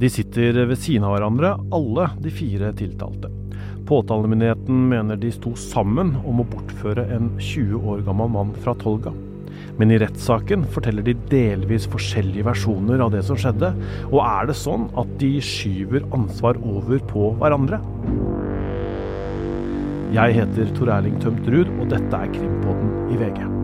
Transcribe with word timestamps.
De 0.00 0.08
sitter 0.08 0.56
ved 0.64 0.78
siden 0.80 1.04
av 1.04 1.12
hverandre, 1.12 1.50
alle 1.76 2.06
de 2.24 2.30
fire 2.32 2.70
tiltalte. 2.72 3.28
Påtalemyndigheten 3.84 4.86
mener 4.88 5.18
de 5.20 5.32
sto 5.34 5.52
sammen 5.60 6.14
om 6.24 6.40
å 6.40 6.46
bortføre 6.48 7.04
en 7.12 7.34
20 7.36 7.84
år 7.84 8.00
gammel 8.06 8.32
mann 8.32 8.54
fra 8.64 8.72
Tolga. 8.80 9.12
Men 9.76 9.92
i 9.92 9.98
rettssaken 10.00 10.64
forteller 10.72 11.04
de 11.04 11.16
delvis 11.28 11.84
forskjellige 11.92 12.48
versjoner 12.48 13.04
av 13.04 13.12
det 13.12 13.26
som 13.28 13.36
skjedde. 13.40 13.74
Og 14.08 14.20
er 14.24 14.48
det 14.48 14.56
sånn 14.56 14.88
at 15.00 15.12
de 15.20 15.34
skyver 15.44 16.08
ansvar 16.16 16.56
over 16.64 17.04
på 17.12 17.34
hverandre? 17.42 17.84
Jeg 20.16 20.40
heter 20.40 20.76
Tor 20.80 20.96
Erling 20.96 21.20
Tømt 21.20 21.44
Ruud, 21.44 21.68
og 21.76 21.90
dette 21.92 22.24
er 22.24 22.36
Krimpodden 22.40 23.10
i 23.12 23.20
VG. 23.20 23.59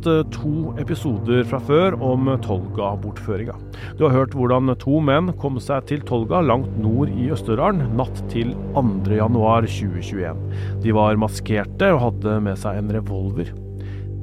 Hatt 0.00 0.06
eh, 0.08 0.24
to 0.32 0.72
episoder 0.80 1.44
fra 1.44 1.60
før 1.60 1.96
om 2.00 2.28
Tolga-bortføringa. 2.40 3.54
Du 3.98 4.06
har 4.06 4.14
hørt 4.14 4.34
hvordan 4.34 4.72
to 4.80 5.00
menn 5.00 5.32
kom 5.38 5.60
seg 5.60 5.86
til 5.88 6.00
Tolga 6.02 6.40
langt 6.40 6.78
nord 6.80 7.10
i 7.10 7.30
Østerdalen 7.30 7.96
natt 7.96 8.22
til 8.30 8.54
2.1.2021. 8.74 10.36
De 10.82 10.92
var 10.92 11.20
maskerte 11.20 11.92
og 11.92 12.00
hadde 12.06 12.40
med 12.40 12.58
seg 12.58 12.80
en 12.80 12.92
revolver. 12.96 13.52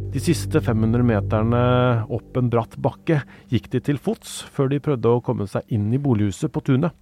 De 0.08 0.22
siste 0.24 0.62
500 0.64 1.04
meterne 1.06 1.62
opp 2.10 2.38
en 2.40 2.50
bratt 2.50 2.78
bakke 2.82 3.20
gikk 3.52 3.68
de 3.74 3.82
til 3.84 4.00
fots, 4.02 4.40
før 4.50 4.72
de 4.72 4.80
prøvde 4.82 5.12
å 5.12 5.22
komme 5.22 5.46
seg 5.52 5.68
inn 5.70 5.92
i 5.94 6.00
bolighuset 6.02 6.50
på 6.54 6.64
tunet. 6.66 6.96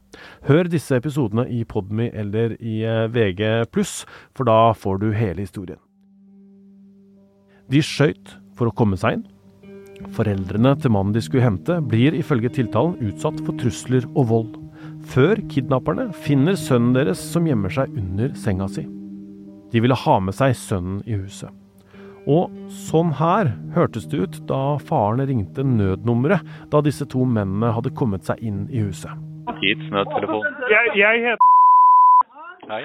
Hør 0.50 0.68
disse 0.68 0.98
episodene 0.98 1.46
i 1.48 1.64
Podmy 1.64 2.10
eller 2.12 2.58
i 2.60 2.82
eh, 2.84 3.06
VG+, 3.08 3.70
for 4.36 4.50
da 4.50 4.74
får 4.76 5.04
du 5.04 5.12
hele 5.14 5.46
historien. 5.46 5.80
De 7.72 7.80
skøyt 7.82 8.36
for 8.58 8.70
å 8.70 8.76
komme 8.76 9.00
seg 9.00 9.20
inn. 9.20 9.26
Foreldrene 10.16 10.76
til 10.82 10.92
mannen 10.94 11.16
de 11.16 11.24
skulle 11.24 11.46
hente, 11.46 11.80
blir 11.82 12.16
ifølge 12.18 12.52
tiltalen 12.58 12.98
utsatt 13.04 13.40
for 13.46 13.56
trusler 13.60 14.06
og 14.14 14.30
vold, 14.32 14.56
før 15.12 15.40
kidnapperne 15.52 16.10
finner 16.26 16.58
sønnen 16.60 16.96
deres 16.98 17.22
som 17.32 17.48
gjemmer 17.48 17.74
seg 17.74 17.94
under 17.96 18.34
senga 18.40 18.68
si. 18.72 18.86
De 19.72 19.82
ville 19.84 19.98
ha 20.06 20.18
med 20.24 20.36
seg 20.38 20.56
sønnen 20.58 21.02
i 21.08 21.18
huset. 21.20 21.52
Og 22.26 22.50
sånn 22.88 23.12
her 23.20 23.52
hørtes 23.76 24.08
det 24.10 24.18
ut 24.24 24.38
da 24.50 24.78
faren 24.82 25.22
ringte 25.30 25.66
nødnummeret 25.66 26.72
da 26.74 26.82
disse 26.82 27.06
to 27.12 27.26
mennene 27.26 27.70
hadde 27.76 27.94
kommet 27.98 28.26
seg 28.26 28.42
inn 28.42 28.66
i 28.74 28.82
huset. 28.82 29.14
Hit, 29.62 29.84
nødtelefon. 29.94 30.48
Jeg, 30.72 30.96
jeg 31.00 31.22
heter 31.28 31.54
Hei. 32.66 32.82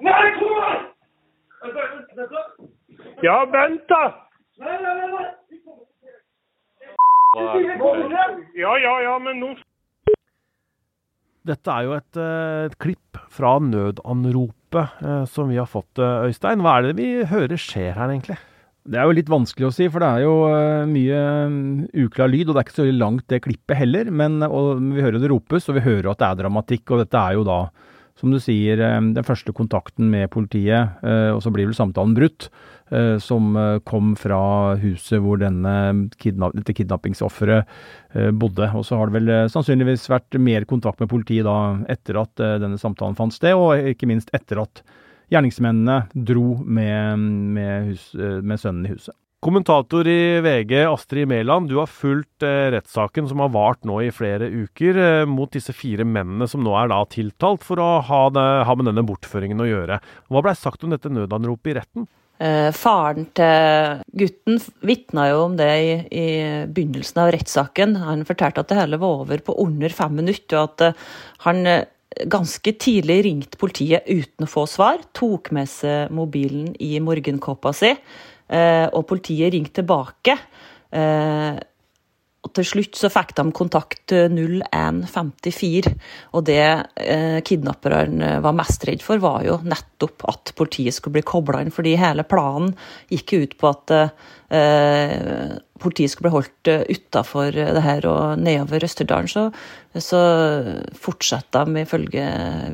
Nei, 0.00 0.22
kom 0.38 0.54
her! 0.62 0.99
Ja, 3.22 3.44
vent, 3.52 3.82
da! 3.88 4.04
Ja, 8.56 8.72
ja, 8.80 8.94
ja, 9.04 9.18
men 9.22 9.38
nå 9.38 9.50
Dette 11.46 11.72
er 11.72 11.86
jo 11.86 11.92
et, 11.96 12.18
eh, 12.20 12.66
et 12.68 12.76
klipp 12.82 13.20
fra 13.32 13.54
nødanropet 13.64 15.00
eh, 15.00 15.22
som 15.30 15.48
vi 15.48 15.56
har 15.56 15.68
fått, 15.70 15.96
eh, 15.96 16.26
Øystein. 16.28 16.60
Hva 16.60 16.74
er 16.78 16.90
det 16.90 16.98
vi 16.98 17.08
hører 17.24 17.56
skjer 17.60 17.96
her, 17.96 18.12
egentlig? 18.12 18.36
Det 18.84 18.98
er 19.00 19.08
jo 19.08 19.16
litt 19.16 19.30
vanskelig 19.32 19.68
å 19.68 19.72
si, 19.72 19.88
for 19.92 20.04
det 20.04 20.10
er 20.10 20.24
jo 20.26 20.34
mye 20.90 21.22
mm, 21.48 21.88
uklar 22.04 22.28
lyd, 22.32 22.48
og 22.48 22.56
det 22.56 22.60
er 22.60 22.68
ikke 22.68 22.76
så 22.76 22.86
langt 22.92 23.26
det 23.32 23.40
klippet 23.44 23.80
heller. 23.80 24.12
Men 24.12 24.40
og 24.44 24.84
vi 24.84 25.00
hører 25.04 25.20
det 25.20 25.32
ropes, 25.32 25.68
og 25.70 25.78
vi 25.78 25.84
hører 25.84 26.10
at 26.12 26.20
det 26.20 26.28
er 26.28 26.38
dramatikk. 26.42 26.84
Og 26.92 27.02
dette 27.04 27.24
er 27.24 27.38
jo 27.38 27.46
da, 27.48 27.58
som 28.20 28.32
du 28.32 28.40
sier, 28.42 28.80
eh, 28.80 29.00
den 29.16 29.26
første 29.26 29.54
kontakten 29.56 30.10
med 30.12 30.30
politiet, 30.32 31.00
eh, 31.02 31.30
og 31.32 31.40
så 31.42 31.52
blir 31.52 31.68
vel 31.68 31.76
samtalen 31.76 32.14
brutt, 32.16 32.50
eh, 32.92 33.16
som 33.18 33.54
kom 33.86 34.14
fra 34.18 34.76
huset 34.82 35.22
hvor 35.22 35.40
denne 35.40 36.10
kidnapp, 36.20 36.54
dette 36.58 36.74
kidnappingsofferet 36.76 37.64
bodde. 38.34 38.66
Og 38.74 38.84
så 38.84 38.98
har 38.98 39.06
det 39.06 39.20
vel 39.20 39.48
sannsynligvis 39.48 40.08
vært 40.10 40.38
mer 40.42 40.66
kontakt 40.66 41.00
med 41.00 41.08
politiet 41.08 41.46
da 41.46 41.78
etter 41.88 42.18
at 42.20 42.34
denne 42.36 42.80
samtalen 42.80 43.16
fant 43.16 43.32
sted, 43.32 43.54
og 43.54 43.78
ikke 43.94 44.10
minst 44.10 44.32
etter 44.34 44.64
at 44.64 44.82
gjerningsmennene 45.30 46.08
dro 46.26 46.58
med, 46.66 47.22
med, 47.54 47.92
hus, 47.92 48.10
med 48.18 48.58
sønnen 48.58 48.88
i 48.88 48.96
huset. 48.96 49.14
Kommentator 49.40 50.04
i 50.04 50.40
VG, 50.44 50.82
Astrid 50.84 51.28
Mæland, 51.28 51.70
du 51.70 51.78
har 51.78 51.88
fulgt 51.88 52.44
eh, 52.44 52.66
rettssaken 52.74 53.24
som 53.30 53.40
har 53.40 53.48
vart 53.54 53.86
nå 53.88 53.94
i 54.04 54.10
flere 54.12 54.50
uker, 54.52 54.98
eh, 55.00 55.20
mot 55.24 55.48
disse 55.48 55.72
fire 55.72 56.04
mennene 56.04 56.44
som 56.44 56.60
nå 56.60 56.74
er 56.76 56.90
da 56.92 56.98
tiltalt 57.08 57.64
for 57.64 57.80
å 57.80 57.86
ha, 58.04 58.18
det, 58.36 58.44
ha 58.68 58.74
med 58.76 58.90
denne 58.90 59.06
bortføringen 59.08 59.62
å 59.64 59.68
gjøre. 59.70 59.96
Hva 60.28 60.42
blei 60.44 60.52
sagt 60.60 60.84
om 60.84 60.92
dette 60.92 61.08
nødanropet 61.08 61.72
i 61.72 61.76
retten? 61.78 62.04
Eh, 62.36 62.68
faren 62.76 63.30
til 63.36 64.02
gutten 64.20 64.60
vitna 64.84 65.30
jo 65.30 65.46
om 65.46 65.56
det 65.56 65.72
i, 65.72 65.94
i 66.12 66.26
begynnelsen 66.68 67.22
av 67.24 67.32
rettssaken. 67.32 67.96
Han 68.04 68.28
fortalte 68.28 68.60
at 68.60 68.68
det 68.68 68.76
hele 68.82 69.00
var 69.00 69.22
over 69.22 69.40
på 69.46 69.56
under 69.64 69.96
fem 70.02 70.20
minutter, 70.20 70.60
og 70.60 70.84
at 70.84 71.00
han 71.46 71.64
ganske 72.28 72.74
tidlig 72.76 73.22
ringte 73.24 73.56
politiet 73.56 74.04
uten 74.04 74.44
å 74.44 74.52
få 74.52 74.66
svar. 74.68 75.00
Tok 75.16 75.48
med 75.56 75.70
seg 75.72 76.12
mobilen 76.12 76.74
i 76.82 76.98
morgenkåpa 77.00 77.72
si, 77.76 77.94
og 78.50 79.04
politiet 79.06 79.52
ringte 79.54 79.78
tilbake. 79.78 80.34
Eh, 80.90 81.58
og 82.40 82.52
til 82.56 82.64
slutt 82.64 82.96
så 82.96 83.10
fikk 83.12 83.34
de 83.36 83.44
kontakt 83.52 84.14
eh, 84.16 84.30
0154, 84.32 85.90
og 86.32 86.44
det 86.48 86.62
eh, 86.62 87.38
kidnapperne 87.44 88.38
var 88.44 88.56
mest 88.56 88.86
redd 88.88 89.04
for, 89.04 89.20
var 89.20 89.44
jo 89.44 89.58
nettopp 89.68 90.24
at 90.30 90.52
politiet 90.56 90.96
skulle 90.96 91.18
bli 91.18 91.26
kobla 91.28 91.60
inn, 91.60 91.74
fordi 91.74 91.98
hele 92.00 92.24
planen 92.24 92.72
gikk 93.12 93.34
ut 93.36 93.56
på 93.60 93.72
at 93.74 93.92
eh, 94.56 95.52
politiet 95.80 96.14
skulle 96.14 96.30
bli 96.30 96.36
holdt 96.38 96.72
eh, 96.72 96.86
utafor 96.88 97.52
det 97.60 97.84
her, 97.84 98.08
og 98.08 98.40
nedover 98.40 98.88
Østerdalen 98.88 99.28
så, 99.28 99.46
så 100.00 100.22
fortsetter 100.96 101.68
de 101.68 101.84
ifølge 101.84 102.24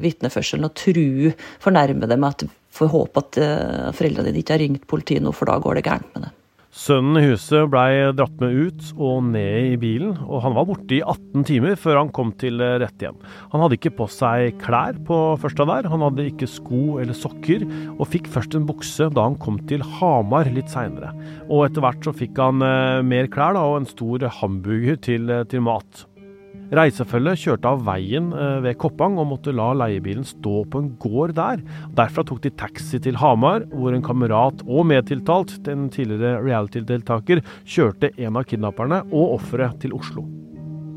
vitneførselen 0.04 0.70
å 0.70 0.75
true 0.78 1.34
fornærmede 1.64 2.20
med 2.22 2.37
at 2.37 2.47
får 2.76 2.92
håpe 2.92 3.22
at 3.22 3.38
eh, 3.42 3.92
foreldrene 3.97 4.32
dine 4.32 4.42
ikke 4.44 4.56
har 4.56 4.64
ringt 4.64 4.91
politiet 4.91 5.25
nå, 5.25 5.34
for 5.37 5.48
da 5.50 5.60
går 5.62 5.78
det 5.78 5.87
gærent 5.88 6.12
med 6.14 6.28
det. 6.28 6.34
Sønnen 6.76 7.16
i 7.16 7.28
huset 7.31 7.70
blei 7.72 7.88
dratt 8.12 8.34
med 8.42 8.53
ut 8.53 8.88
og 9.00 9.22
ned 9.31 9.70
i 9.70 9.76
bilen, 9.81 10.10
og 10.26 10.42
han 10.44 10.53
var 10.59 10.66
borte 10.69 10.98
i 10.98 11.00
18 11.00 11.47
timer 11.48 11.78
før 11.81 12.03
han 12.03 12.10
kom 12.12 12.34
til 12.37 12.60
eh, 12.60 12.75
rette 12.82 13.06
igjen. 13.06 13.16
Han 13.54 13.62
hadde 13.64 13.78
ikke 13.78 13.94
på 13.97 14.09
seg 14.12 14.59
klær 14.60 14.98
på 15.09 15.20
første 15.41 15.64
der, 15.70 15.88
han 15.88 16.04
hadde 16.04 16.26
ikke 16.28 16.50
sko 16.53 16.98
eller 17.00 17.16
sokker, 17.16 17.64
og 17.97 18.10
fikk 18.12 18.28
først 18.34 18.59
en 18.59 18.69
bukse 18.69 19.08
da 19.16 19.25
han 19.25 19.38
kom 19.41 19.56
til 19.70 19.84
Hamar 19.97 20.53
litt 20.53 20.69
seinere. 20.72 21.14
Og 21.48 21.64
etter 21.64 21.87
hvert 21.87 22.04
så 22.04 22.12
fikk 22.16 22.37
han 22.44 22.60
eh, 22.66 23.00
mer 23.08 23.31
klær 23.32 23.56
da, 23.56 23.64
og 23.64 23.81
en 23.81 23.88
stor 23.88 24.28
hamburger 24.43 25.00
til, 25.08 25.32
til 25.48 25.64
mat. 25.64 26.04
Reisefølget 26.75 27.38
kjørte 27.38 27.71
av 27.71 27.82
veien 27.87 28.32
eh, 28.34 28.56
ved 28.65 28.78
Koppang 28.82 29.21
og 29.22 29.28
måtte 29.31 29.54
la 29.54 29.69
leiebilen 29.78 30.27
stå 30.27 30.65
på 30.71 30.82
en 30.82 30.88
gård 30.99 31.37
der. 31.37 31.62
Derfra 31.94 32.25
tok 32.27 32.41
de 32.43 32.50
taxi 32.59 32.99
til 33.03 33.21
Hamar, 33.21 33.69
hvor 33.71 33.94
en 33.94 34.03
kamerat 34.03 34.65
og 34.66 34.88
medtiltalt, 34.91 35.60
den 35.69 35.87
tidligere 35.94 36.41
reality-deltaker, 36.43 37.44
kjørte 37.62 38.10
en 38.19 38.41
av 38.41 38.49
kidnapperne 38.50 39.05
og 39.12 39.38
offeret 39.38 39.78
til 39.84 39.94
Oslo. 39.94 40.26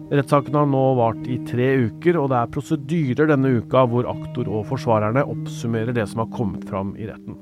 Rettssaken 0.09 0.56
har 0.58 0.66
nå 0.66 0.84
vart 0.97 1.28
i 1.29 1.38
tre 1.46 1.68
uker, 1.85 2.18
og 2.18 2.31
det 2.31 2.40
er 2.40 2.53
prosedyrer 2.56 3.29
denne 3.29 3.52
uka 3.62 3.84
hvor 3.91 4.09
aktor 4.09 4.50
og 4.50 4.66
forsvarerne 4.72 5.22
oppsummerer 5.22 5.94
det 5.94 6.08
som 6.09 6.24
har 6.24 6.31
kommet 6.34 6.66
fram 6.66 6.96
i 6.97 7.06
retten. 7.12 7.38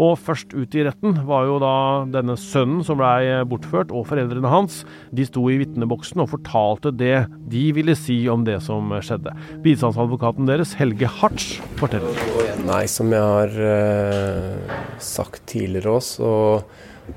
Og 0.00 0.14
først 0.20 0.54
ut 0.54 0.76
i 0.76 0.84
retten 0.86 1.18
var 1.28 1.46
jo 1.48 1.58
da 1.62 1.74
denne 2.12 2.36
sønnen 2.40 2.84
som 2.86 3.00
blei 3.00 3.42
bortført, 3.48 3.92
og 3.92 4.06
foreldrene 4.08 4.52
hans. 4.52 4.82
De 5.12 5.26
sto 5.28 5.44
i 5.52 5.58
vitneboksen 5.60 6.22
og 6.24 6.30
fortalte 6.32 6.94
det 6.96 7.26
de 7.52 7.64
ville 7.76 7.96
si 7.98 8.22
om 8.32 8.46
det 8.48 8.60
som 8.64 8.92
skjedde. 9.04 9.34
Bistandsadvokaten 9.64 10.48
deres, 10.48 10.76
Helge 10.80 11.10
Hartz, 11.20 11.56
forteller. 11.80 12.16
Nei, 12.62 12.84
som 12.90 13.10
jeg 13.12 13.26
har 13.26 13.60
eh, 13.66 14.78
sagt 15.02 15.44
tidligere 15.50 15.96
òg, 15.96 16.04
så 16.06 16.32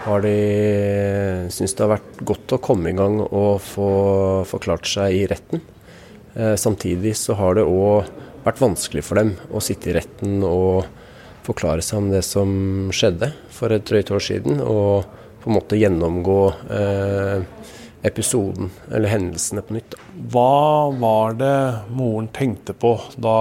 har 0.02 0.24
de 0.26 0.36
syntes 1.54 1.76
det 1.78 1.86
har 1.86 1.94
vært 1.94 2.22
godt 2.26 2.56
å 2.56 2.62
komme 2.64 2.92
i 2.92 2.98
gang 2.98 3.20
og 3.26 3.62
få 3.64 3.90
forklart 4.50 4.90
seg 4.90 5.16
i 5.20 5.26
retten. 5.30 5.62
Eh, 6.36 6.56
samtidig 6.60 7.14
så 7.20 7.38
har 7.40 7.60
det 7.60 7.68
òg 7.70 8.10
vært 8.46 8.62
vanskelig 8.62 9.06
for 9.06 9.22
dem 9.22 9.36
å 9.54 9.62
sitte 9.64 9.92
i 9.92 9.96
retten 9.98 10.42
og 10.46 10.86
forklare 11.46 11.84
seg 11.86 12.02
om 12.02 12.10
det 12.12 12.24
som 12.26 12.50
skjedde 12.96 13.32
for 13.54 13.74
et 13.74 13.86
drøyt 13.88 14.12
år 14.14 14.24
siden, 14.24 14.62
og 14.62 15.06
på 15.44 15.52
en 15.52 15.58
måte 15.58 15.78
gjennomgå 15.78 16.40
eh, 16.74 17.44
episoden 18.06 18.72
eller 18.92 19.12
hendelsene 19.12 19.62
på 19.66 19.78
nytt. 19.78 19.94
da. 19.94 20.08
Hva 20.34 20.90
var 20.98 21.38
det 21.38 21.58
moren 21.94 22.30
tenkte 22.34 22.74
på 22.78 22.96
da 23.22 23.38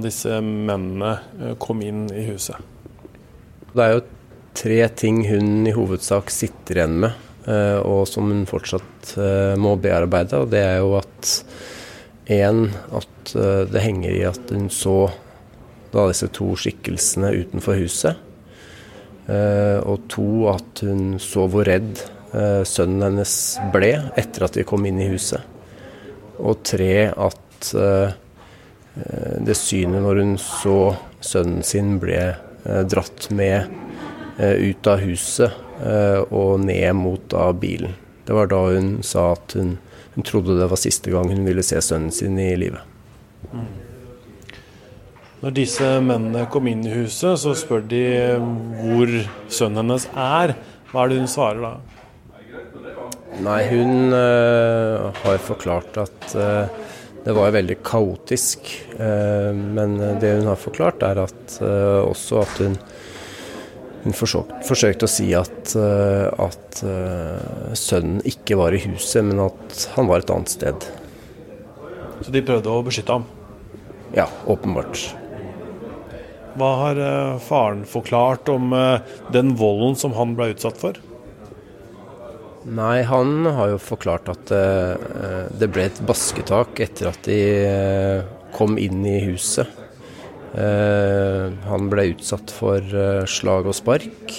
disse 0.00 0.40
mennene 0.40 1.14
eh, 1.40 1.54
kom 1.60 1.84
inn 1.84 2.06
i 2.12 2.24
huset? 2.30 2.56
Det 3.72 3.84
er 3.84 3.96
jo 3.96 4.06
tre 4.56 4.80
ting 4.96 5.22
hun 5.28 5.68
i 5.68 5.76
hovedsak 5.76 6.32
sitter 6.32 6.82
igjen 6.82 6.98
med 7.06 7.28
og 7.42 8.04
som 8.06 8.28
hun 8.30 8.44
fortsatt 8.46 9.16
må 9.58 9.72
bearbeide. 9.82 10.38
Og 10.44 10.52
det 10.52 10.60
er 10.62 10.76
jo 10.78 10.92
at 10.94 11.30
én 12.30 12.68
at 12.94 13.32
det 13.72 13.82
henger 13.82 14.14
i 14.14 14.20
at 14.28 14.52
hun 14.54 14.68
så 14.70 15.08
da 15.92 16.06
disse 16.10 16.28
to 16.34 16.52
skikkelsene 16.58 17.32
utenfor 17.42 17.78
huset. 17.80 18.28
Og 19.28 20.08
to 20.10 20.48
at 20.50 20.80
hun 20.82 21.14
så 21.22 21.44
hvor 21.46 21.68
redd 21.68 22.00
sønnen 22.66 23.04
hennes 23.06 23.34
ble 23.70 23.92
etter 24.18 24.48
at 24.48 24.56
de 24.58 24.64
kom 24.66 24.82
inn 24.88 24.98
i 24.98 25.06
huset. 25.12 25.44
Og 26.42 26.64
tre 26.66 27.06
at 27.12 27.68
det 29.46 29.56
synet 29.60 30.02
når 30.02 30.24
hun 30.24 30.34
så 30.42 30.78
sønnen 31.22 31.62
sin 31.62 31.94
ble 32.02 32.18
dratt 32.90 33.28
med 33.30 33.70
Eh, 34.38 34.50
ut 34.50 34.86
av 34.86 34.98
huset 34.98 35.52
eh, 35.84 36.20
og 36.32 36.60
ned 36.64 36.92
mot 36.96 37.34
bilen. 37.60 37.92
Det 38.24 38.32
var 38.32 38.48
da 38.48 38.62
hun 38.72 39.02
sa 39.04 39.32
at 39.34 39.52
hun, 39.58 39.76
hun, 40.14 40.24
trodde 40.24 40.56
det 40.56 40.70
var 40.70 40.80
siste 40.80 41.12
gang 41.12 41.28
hun 41.28 41.44
ville 41.44 41.62
se 41.62 41.80
sønnen 41.84 42.12
sin 42.14 42.38
i 42.40 42.54
livet. 42.56 42.80
Mm. 43.52 43.66
Når 45.42 45.54
disse 45.56 45.86
mennene 45.98 46.44
kom 46.54 46.68
inn 46.70 46.84
i 46.86 46.92
huset, 46.94 47.34
så 47.42 47.50
spør 47.58 47.82
de 47.90 48.04
hvor 48.78 49.10
sønnen 49.50 49.80
hennes 49.82 50.04
er. 50.14 50.54
Hva 50.92 51.02
er 51.02 51.10
det 51.10 51.16
hun 51.18 51.30
svarer 51.32 51.64
da? 51.64 51.72
Nei, 53.42 53.58
hun 53.72 54.14
uh, 54.14 55.08
har 55.24 55.40
forklart 55.42 55.98
at 55.98 56.34
uh, 56.38 56.70
det 57.24 57.34
var 57.34 57.54
veldig 57.56 57.78
kaotisk. 57.82 58.70
Uh, 58.94 59.50
men 59.50 59.96
det 60.22 60.36
hun 60.36 60.52
har 60.52 60.60
forklart, 60.62 61.02
er 61.10 61.24
at 61.24 61.58
også 61.62 62.44
at 62.44 62.62
hun 62.62 62.78
hun 64.02 64.14
forsøkte 64.18 65.06
å 65.06 65.10
si 65.10 65.28
at, 65.38 65.76
eh, 65.78 66.26
at 66.42 66.80
sønnen 67.78 68.18
ikke 68.26 68.58
var 68.58 68.74
i 68.74 68.80
huset, 68.82 69.22
men 69.22 69.44
at 69.44 69.84
han 69.94 70.10
var 70.10 70.24
et 70.24 70.34
annet 70.34 70.50
sted. 70.50 70.88
Så 72.18 72.34
de 72.34 72.42
prøvde 72.42 72.66
å 72.66 72.82
beskytte 72.82 73.14
ham? 73.14 73.28
Ja, 74.18 74.26
åpenbart. 74.50 75.21
Hva 76.58 76.70
har 76.82 77.00
uh, 77.00 77.40
faren 77.40 77.86
forklart 77.88 78.50
om 78.52 78.74
uh, 78.76 79.00
den 79.32 79.54
volden 79.60 79.96
som 79.98 80.16
han 80.18 80.36
ble 80.38 80.52
utsatt 80.52 80.80
for? 80.80 81.00
Nei, 82.62 83.02
han 83.08 83.46
har 83.56 83.72
jo 83.72 83.78
forklart 83.82 84.28
at 84.30 84.50
det 85.58 85.66
ble 85.74 85.88
et 85.88 85.96
basketak 86.06 86.78
etter 86.84 87.08
at 87.10 87.24
de 87.26 87.40
kom 88.54 88.76
inn 88.78 89.00
i 89.02 89.16
huset. 89.24 89.66
Eh, 90.52 91.52
han 91.64 91.88
ble 91.88 92.10
utsatt 92.12 92.52
for 92.52 92.80
eh, 92.84 93.24
slag 93.28 93.68
og 93.70 93.76
spark. 93.76 94.34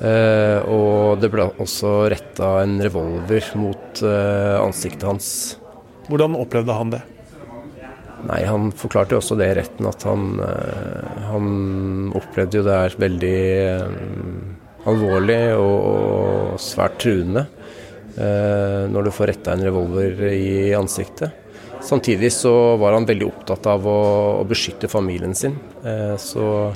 Eh, 0.00 0.58
og 0.64 1.20
det 1.20 1.28
ble 1.32 1.44
også 1.60 2.08
retta 2.08 2.54
en 2.62 2.78
revolver 2.80 3.50
mot 3.60 4.00
ansiktet 4.00 5.04
hans. 5.04 5.32
Hvordan 6.08 6.38
opplevde 6.40 6.76
han 6.76 6.94
det? 6.94 7.02
Nei, 8.28 8.40
Han 8.44 8.70
forklarte 8.76 9.16
jo 9.16 9.20
også 9.22 9.38
det 9.40 9.48
i 9.50 9.56
retten, 9.60 9.86
at 9.88 10.04
han, 10.04 10.26
han 11.30 11.46
opplevde 12.18 12.60
jo 12.60 12.66
det 12.66 12.76
her 12.76 12.96
veldig 13.00 13.38
alvorlig 14.90 15.40
og, 15.56 16.58
svært 16.60 16.98
truende 17.00 17.46
når 18.20 19.06
du 19.06 19.10
får 19.14 19.30
retta 19.30 19.54
en 19.54 19.62
revolver 19.64 20.26
i 20.34 20.74
ansiktet. 20.76 21.40
Samtidig 21.82 22.32
så 22.32 22.76
var 22.76 22.92
han 22.92 23.06
veldig 23.08 23.26
opptatt 23.26 23.66
av 23.72 23.86
å, 23.88 24.00
å 24.40 24.44
beskytte 24.48 24.88
familien 24.90 25.34
sin, 25.34 25.56
eh, 25.84 26.16
så 26.20 26.72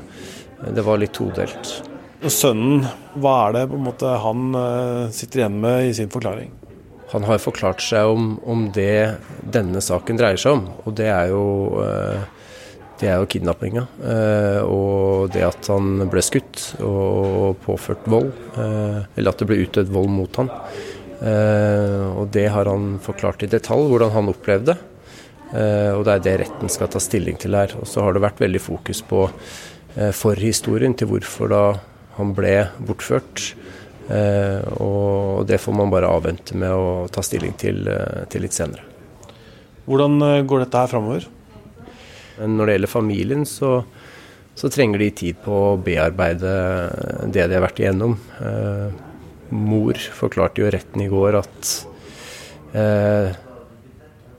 det 0.64 0.84
var 0.84 1.00
litt 1.00 1.12
todelt. 1.16 1.72
Og 2.24 2.32
Sønnen, 2.32 2.86
hva 3.20 3.34
er 3.44 3.56
det 3.58 3.66
på 3.68 3.76
en 3.76 3.84
måte 3.84 4.14
han 4.24 4.56
eh, 4.56 5.12
sitter 5.12 5.42
igjen 5.42 5.58
med 5.60 5.90
i 5.90 5.96
sin 5.96 6.12
forklaring? 6.12 6.54
Han 7.14 7.26
har 7.28 7.42
forklart 7.42 7.82
seg 7.84 8.10
om, 8.10 8.34
om 8.42 8.68
det 8.74 9.16
denne 9.54 9.82
saken 9.84 10.18
dreier 10.20 10.40
seg 10.40 10.58
om, 10.58 10.64
og 10.84 10.96
det 10.98 11.08
er 11.14 11.32
jo 11.32 11.44
eh, 11.84 12.24
det 13.00 13.08
er 13.10 13.18
jo 13.18 13.26
kidnappinga. 13.26 13.82
og 14.70 15.32
det 15.34 15.42
at 15.42 15.66
han 15.66 16.04
ble 16.08 16.22
skutt 16.22 16.76
og 16.78 17.58
påført 17.64 18.06
vold. 18.06 18.30
eller 18.54 19.30
at 19.30 19.42
det 19.42 19.48
ble 19.50 19.58
utøvd 19.66 19.90
vold 19.92 20.12
mot 20.14 20.38
han. 20.38 20.48
og 22.14 22.28
det 22.32 22.46
har 22.54 22.70
han 22.70 23.00
forklart 23.02 23.42
i 23.42 23.50
detalj, 23.50 23.88
hvordan 23.90 24.14
han 24.14 24.30
opplevde. 24.30 24.76
Eh, 25.54 25.92
og 25.94 26.02
det 26.06 26.16
er 26.16 26.24
det 26.24 26.34
retten 26.42 26.72
skal 26.72 26.90
ta 26.90 27.00
stilling 27.02 27.38
til 27.40 27.54
her. 27.56 27.74
Og 27.78 27.88
så 27.88 28.04
har 28.04 28.14
det 28.14 28.24
vært 28.24 28.42
veldig 28.42 28.62
fokus 28.62 29.02
på 29.06 29.26
eh, 29.28 30.10
forhistorien 30.14 30.96
til 30.98 31.12
hvorfor 31.12 31.52
da 31.52 31.64
han 32.18 32.34
ble 32.36 32.56
bortført. 32.86 33.52
Eh, 34.08 34.60
og 34.82 35.46
det 35.48 35.60
får 35.62 35.76
man 35.76 35.92
bare 35.92 36.10
avvente 36.10 36.56
med 36.60 36.72
å 36.72 37.06
ta 37.12 37.24
stilling 37.24 37.54
til, 37.60 37.86
til 38.30 38.44
litt 38.44 38.56
senere. 38.56 38.84
Hvordan 39.84 40.46
går 40.48 40.64
dette 40.64 40.80
her 40.80 40.92
framover? 40.92 41.28
Når 42.40 42.66
det 42.66 42.76
gjelder 42.76 42.90
familien, 42.90 43.44
så, 43.46 43.76
så, 44.56 44.70
trenger 44.72 45.04
de 45.04 45.10
tid 45.22 45.40
på 45.44 45.54
å 45.70 45.74
bearbeide 45.78 46.54
det 47.30 47.44
de 47.46 47.58
har 47.58 47.62
vært 47.62 47.82
igjennom. 47.82 48.16
mor 49.54 50.00
forklarte 50.18 50.64
jo 50.64 50.72
retten 50.72 51.04
i 51.04 51.10
går 51.12 51.38
at 51.38 51.74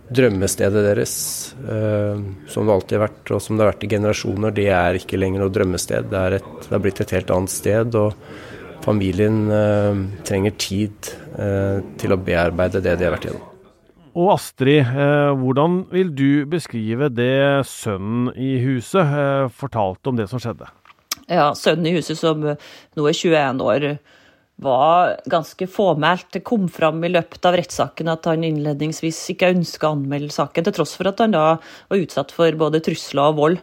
drømmestedet 0.08 0.84
deres, 0.86 1.56
eh, 1.68 2.20
som 2.48 2.66
det 2.66 2.74
alltid 2.74 2.98
har 2.98 3.08
vært, 3.08 3.32
og 3.32 3.42
som 3.42 3.58
det 3.58 3.66
har 3.66 3.74
vært 3.74 3.86
i 3.86 3.92
generasjoner, 3.96 4.54
det 4.54 4.68
er 4.70 5.00
ikke 5.00 5.20
lenger 5.20 5.42
noe 5.42 5.54
drømmested. 5.54 6.12
Det 6.12 6.20
er, 6.20 6.38
et, 6.40 6.52
det 6.68 6.76
er 6.78 6.84
blitt 6.84 7.02
et 7.02 7.16
helt 7.18 7.34
annet 7.34 7.54
sted. 7.54 7.96
og 7.96 8.14
Familien 8.86 9.50
eh, 9.50 10.00
trenger 10.28 10.54
tid 10.62 11.12
eh, 11.42 11.82
til 11.98 12.14
å 12.14 12.22
bearbeide 12.22 12.84
det 12.86 13.00
de 13.00 13.08
har 13.08 13.16
vært 13.16 13.30
gjennom. 13.32 13.52
Og 14.16 14.30
Astrid, 14.38 14.86
eh, 14.86 15.34
hvordan 15.36 15.82
vil 15.92 16.12
du 16.16 16.46
beskrive 16.48 17.10
det 17.12 17.66
sønnen 17.68 18.30
i 18.40 18.56
huset 18.64 19.02
eh, 19.04 19.48
fortalte 19.52 20.12
om 20.12 20.20
det 20.20 20.30
som 20.32 20.40
skjedde? 20.40 20.70
Ja, 21.26 21.50
Sønnen 21.58 21.90
i 21.90 21.96
huset 21.98 22.20
som 22.20 22.44
nå 22.46 23.08
er 23.10 23.18
21 23.18 23.64
år, 23.66 23.88
var 24.62 25.18
ganske 25.28 25.68
fåmælt. 25.68 26.30
Det 26.32 26.46
kom 26.48 26.70
fram 26.72 27.04
i 27.04 27.12
løpet 27.12 27.44
av 27.50 27.58
rettssaken 27.60 28.12
at 28.14 28.30
han 28.30 28.46
innledningsvis 28.48 29.20
ikke 29.34 29.52
ønska 29.52 29.90
å 29.90 29.98
anmelde 29.98 30.32
saken, 30.32 30.64
til 30.64 30.78
tross 30.78 30.96
for 30.96 31.12
at 31.12 31.20
han 31.24 31.36
da 31.36 31.58
var 31.58 32.00
utsatt 32.00 32.32
for 32.32 32.56
både 32.62 32.84
trusler 32.86 33.34
og 33.34 33.42
vold. 33.42 33.60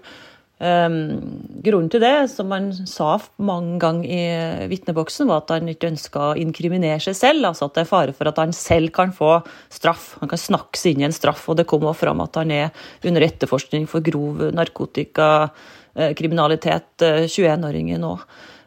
Um, 0.62 1.18
grunnen 1.58 1.90
til 1.90 1.98
det, 2.04 2.30
som 2.30 2.52
han 2.54 2.68
sa 2.86 3.18
mange 3.42 3.82
ganger 3.82 4.06
i 4.06 4.70
vitneboksen, 4.70 5.26
var 5.26 5.42
at 5.42 5.50
han 5.56 5.66
ikke 5.72 5.90
ønska 5.90 6.20
å 6.28 6.36
inkriminere 6.38 7.02
seg 7.02 7.18
selv. 7.18 7.42
Altså 7.48 7.66
at 7.66 7.74
det 7.74 7.82
er 7.82 7.90
fare 7.90 8.14
for 8.14 8.30
at 8.30 8.38
han 8.38 8.54
selv 8.54 8.94
kan 8.94 9.10
få 9.16 9.42
straff. 9.74 10.14
Han 10.20 10.28
kan 10.30 10.38
snakke 10.38 10.78
seg 10.78 10.94
inn 10.94 11.02
i 11.02 11.08
en 11.08 11.16
straff, 11.16 11.48
og 11.50 11.56
det 11.58 11.66
kom 11.70 11.86
også 11.88 12.02
fram 12.04 12.20
at 12.22 12.36
han 12.38 12.50
er 12.54 12.70
under 13.02 13.22
etterforskning 13.26 13.84
for 13.90 14.00
grov 14.06 14.54
narkotikakriminalitet, 14.54 16.90
21-åringen 17.26 17.98
eh, 17.98 18.04
nå. 18.06 18.14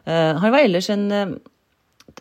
Uh, 0.06 0.32
han 0.42 0.52
var 0.52 0.60
ellers 0.66 0.88
en 0.92 1.04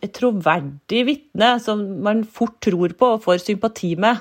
et 0.03 0.11
troverdig 0.11 1.05
vitne 1.07 1.55
som 1.63 1.81
man 2.03 2.25
fort 2.27 2.57
tror 2.63 2.95
på 2.97 3.15
og 3.15 3.23
får 3.23 3.43
sympati 3.43 3.93
med. 3.99 4.19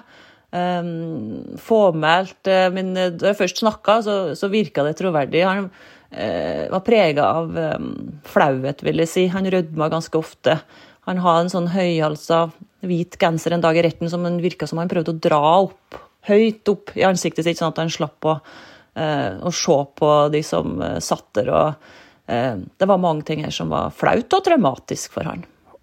Um, 0.54 1.56
fåmælt, 1.58 2.46
uh, 2.46 2.68
men 2.70 2.92
da 2.94 3.32
jeg 3.32 3.38
først 3.40 3.58
snakka, 3.58 3.96
så, 4.06 4.14
så 4.38 4.46
virka 4.52 4.84
det 4.86 4.92
troverdig. 5.00 5.40
Han 5.42 5.64
uh, 5.66 6.64
var 6.70 6.84
prega 6.86 7.24
av 7.40 7.56
um, 7.80 7.88
flauhet, 8.30 8.84
vil 8.86 9.02
jeg 9.02 9.10
si. 9.10 9.24
Han 9.32 9.48
rødma 9.50 9.88
ganske 9.90 10.20
ofte. 10.20 10.60
Han 11.08 11.18
hadde 11.24 11.46
en 11.46 11.50
sånn 11.56 11.72
høyhalsa 11.74 12.44
hvit 12.86 13.18
genser 13.18 13.56
en 13.56 13.64
dag 13.64 13.74
i 13.80 13.82
retten 13.82 14.12
som 14.12 14.22
han 14.28 14.38
virka 14.44 14.68
som 14.70 14.78
han 14.78 14.92
prøvde 14.92 15.16
å 15.16 15.22
dra 15.26 15.40
opp, 15.64 15.98
høyt 16.28 16.70
opp 16.70 16.94
i 16.94 17.02
ansiktet 17.08 17.48
sitt, 17.48 17.58
sånn 17.58 17.72
at 17.72 17.80
han 17.82 17.90
slapp 17.90 18.30
å, 18.30 18.36
uh, 18.38 19.32
å 19.42 19.50
se 19.50 19.80
på 19.98 20.12
de 20.36 20.44
som 20.46 20.78
satt 21.02 21.32
der. 21.40 21.50
og 21.50 22.62
Det 22.78 22.86
var 22.88 23.02
mange 23.02 23.26
ting 23.26 23.42
her 23.42 23.52
som 23.52 23.74
var 23.74 23.90
flaut 23.90 24.38
og 24.38 24.46
traumatisk 24.46 25.18
for 25.18 25.26
han. 25.32 25.42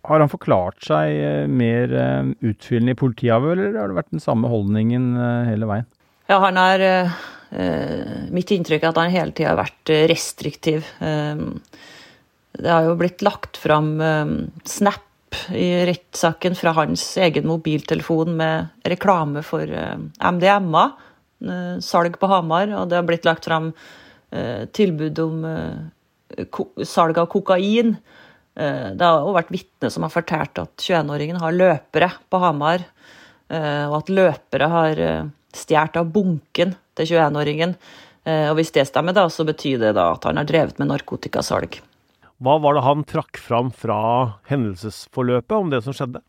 Har 0.09 0.23
han 0.23 0.31
forklart 0.31 0.81
seg 0.85 1.13
eh, 1.13 1.43
mer 1.49 1.91
eh, 1.93 2.31
utfyllende 2.49 2.95
i 2.95 2.97
politiavhør, 2.97 3.59
eller 3.59 3.77
har 3.77 3.91
det 3.91 3.99
vært 3.99 4.15
den 4.15 4.23
samme 4.23 4.49
holdningen 4.49 5.11
eh, 5.13 5.51
hele 5.51 5.69
veien? 5.69 5.87
Ja, 6.31 6.39
han 6.45 6.59
har 6.59 6.87
Mitt 8.31 8.47
inntrykk 8.55 8.85
er 8.85 8.93
at 8.93 8.97
han 9.01 9.09
hele 9.11 9.33
tida 9.35 9.49
har 9.49 9.57
vært 9.59 9.89
restriktiv. 10.07 10.85
Det 11.03 12.69
har 12.71 12.85
jo 12.87 12.93
blitt 12.95 13.19
lagt 13.27 13.59
fram 13.59 13.89
snap 14.63 15.35
i 15.51 15.65
rettssaken 15.89 16.55
fra 16.55 16.71
hans 16.77 17.03
egen 17.19 17.49
mobiltelefon 17.51 18.37
med 18.39 18.87
reklame 18.87 19.43
for 19.43 19.67
MDMA, 19.67 20.85
salg 21.83 22.15
på 22.21 22.31
Hamar, 22.31 22.71
og 22.71 22.87
det 22.87 23.01
har 23.01 23.09
blitt 23.09 23.27
lagt 23.27 23.51
fram 23.51 23.73
tilbud 24.71 25.19
om 25.25 25.43
salg 26.87 27.19
av 27.19 27.27
kokain. 27.35 27.97
Eh, 28.55 28.91
det 28.95 29.07
har 29.07 29.23
jo 29.23 29.35
vært 29.35 29.51
vitner 29.53 29.91
som 29.93 30.03
har 30.05 30.13
fortalt 30.13 30.59
at 30.59 30.73
21-åringen 30.83 31.39
har 31.41 31.55
løpere 31.55 32.11
på 32.29 32.41
Hamar, 32.41 32.83
eh, 33.51 33.85
og 33.87 34.01
at 34.01 34.11
løpere 34.11 34.71
har 34.71 35.01
eh, 35.01 35.29
stjålet 35.55 36.01
av 36.01 36.09
bunken 36.11 36.75
til 36.97 37.13
21-åringen. 37.13 37.77
Og 38.21 38.51
hvis 38.59 38.69
det 38.69 38.83
stemmer, 38.85 39.15
da, 39.17 39.23
så 39.33 39.41
betyr 39.41 39.79
det 39.81 39.95
da 39.97 40.11
at 40.13 40.27
han 40.27 40.37
har 40.37 40.45
drevet 40.45 40.77
med 40.77 40.91
narkotikasalg. 40.91 41.79
Hva 42.37 42.53
var 42.61 42.75
det 42.77 42.83
han 42.85 43.01
trakk 43.09 43.39
fram 43.41 43.71
fra 43.73 43.95
hendelsesforløpet 44.51 45.55
om 45.57 45.71
det 45.73 45.79
som 45.81 45.95
skjedde? 45.97 46.21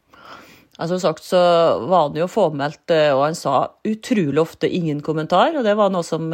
Altså 0.80 0.96
sagt 1.02 1.20
så 1.26 1.42
var 1.84 2.06
han 2.06 2.16
jo 2.16 2.30
påmeldt, 2.32 2.94
og 3.12 3.20
han 3.26 3.36
sa 3.36 3.58
utrolig 3.84 4.40
ofte 4.40 4.72
ingen 4.72 5.04
kommentar. 5.04 5.52
Og 5.52 5.68
det 5.68 5.76
var 5.76 5.92
noe 5.92 6.06
som 6.06 6.32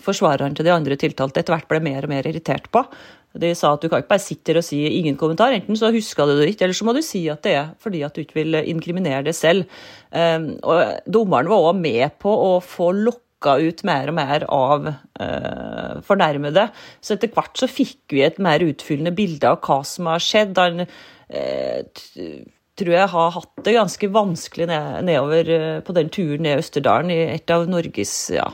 forsvareren 0.00 0.56
til 0.56 0.70
de 0.70 0.72
andre 0.72 0.96
tiltalte 0.96 1.44
etter 1.44 1.52
hvert 1.52 1.68
ble 1.68 1.82
mer 1.84 2.08
og 2.08 2.14
mer 2.14 2.30
irritert 2.32 2.72
på. 2.72 2.86
De 3.34 3.50
sa 3.58 3.72
at 3.74 3.82
du 3.82 3.88
kan 3.90 4.02
ikke 4.02 4.12
bare 4.12 4.22
sitte 4.22 4.54
og 4.54 4.64
si 4.66 4.78
ingen 4.86 5.16
kommentar. 5.18 5.54
Enten 5.56 5.78
så 5.78 5.90
husker 5.94 6.28
du 6.28 6.36
det 6.38 6.52
ikke, 6.52 6.68
eller 6.68 6.78
så 6.78 6.86
må 6.86 6.94
du 6.94 7.02
si 7.02 7.24
at 7.32 7.42
det 7.46 7.56
er 7.58 7.72
fordi 7.82 8.04
at 8.06 8.14
du 8.14 8.22
ikke 8.22 8.38
vil 8.38 8.60
inkriminere 8.62 9.24
det 9.26 9.34
selv. 9.34 9.66
Um, 10.14 10.52
og 10.62 11.00
dommeren 11.10 11.50
var 11.50 11.70
òg 11.72 11.80
med 11.80 12.18
på 12.22 12.30
å 12.30 12.52
få 12.62 12.92
lokka 12.94 13.56
ut 13.60 13.82
mer 13.84 14.12
og 14.12 14.16
mer 14.20 14.46
av 14.54 14.86
uh, 14.88 15.94
fornærmede. 16.06 16.68
Så 17.02 17.16
etter 17.16 17.32
hvert 17.34 17.58
så 17.58 17.70
fikk 17.70 18.14
vi 18.14 18.22
et 18.26 18.38
mer 18.42 18.62
utfyllende 18.62 19.14
bilde 19.16 19.50
av 19.50 19.58
hva 19.66 19.80
som 19.88 20.12
har 20.12 20.22
skjedd. 20.22 20.60
Han 20.62 20.86
uh, 20.86 21.80
tror 22.80 22.94
jeg 22.96 23.10
har 23.12 23.32
hatt 23.36 23.64
det 23.66 23.76
ganske 23.76 24.10
vanskelig 24.12 24.66
nedover 24.70 25.50
uh, 25.50 25.80
på 25.86 25.94
den 25.96 26.10
turen 26.12 26.46
ned 26.46 26.62
Østerdalen, 26.62 27.12
i 27.14 27.34
et 27.36 27.50
av 27.54 27.68
Norges 27.70 28.14
ja, 28.34 28.48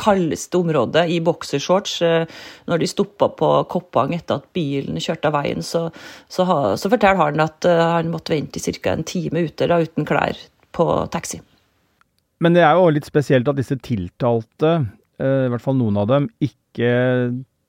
kaldeste 0.00 0.58
områder, 0.60 1.08
i 1.08 1.20
boksershorts. 1.24 2.00
Eh, 2.02 2.40
når 2.70 2.82
de 2.82 2.88
stoppa 2.90 3.30
på 3.36 3.50
Koppang 3.70 4.14
etter 4.16 4.40
at 4.40 4.48
bilen 4.56 5.00
kjørte 5.00 5.30
av 5.30 5.36
veien, 5.38 5.64
så, 5.64 5.88
så, 6.28 6.46
så 6.76 6.92
forteller 6.92 7.20
han 7.20 7.44
at 7.44 7.68
eh, 7.68 7.84
han 7.96 8.12
måtte 8.12 8.34
vente 8.34 8.60
i 8.60 8.74
ca. 8.80 8.94
en 8.94 9.06
time 9.06 9.46
ute 9.48 9.68
da, 9.70 9.80
uten 9.80 10.08
klær 10.08 10.38
på 10.76 10.88
taxi. 11.12 11.40
Men 12.40 12.56
det 12.56 12.64
er 12.64 12.78
jo 12.78 12.88
litt 12.92 13.08
spesielt 13.08 13.48
at 13.50 13.58
disse 13.58 13.76
tiltalte, 13.84 14.74
eh, 15.20 15.46
i 15.46 15.52
hvert 15.52 15.64
fall 15.64 15.78
noen 15.80 16.00
av 16.00 16.08
dem, 16.10 16.30
ikke 16.40 16.92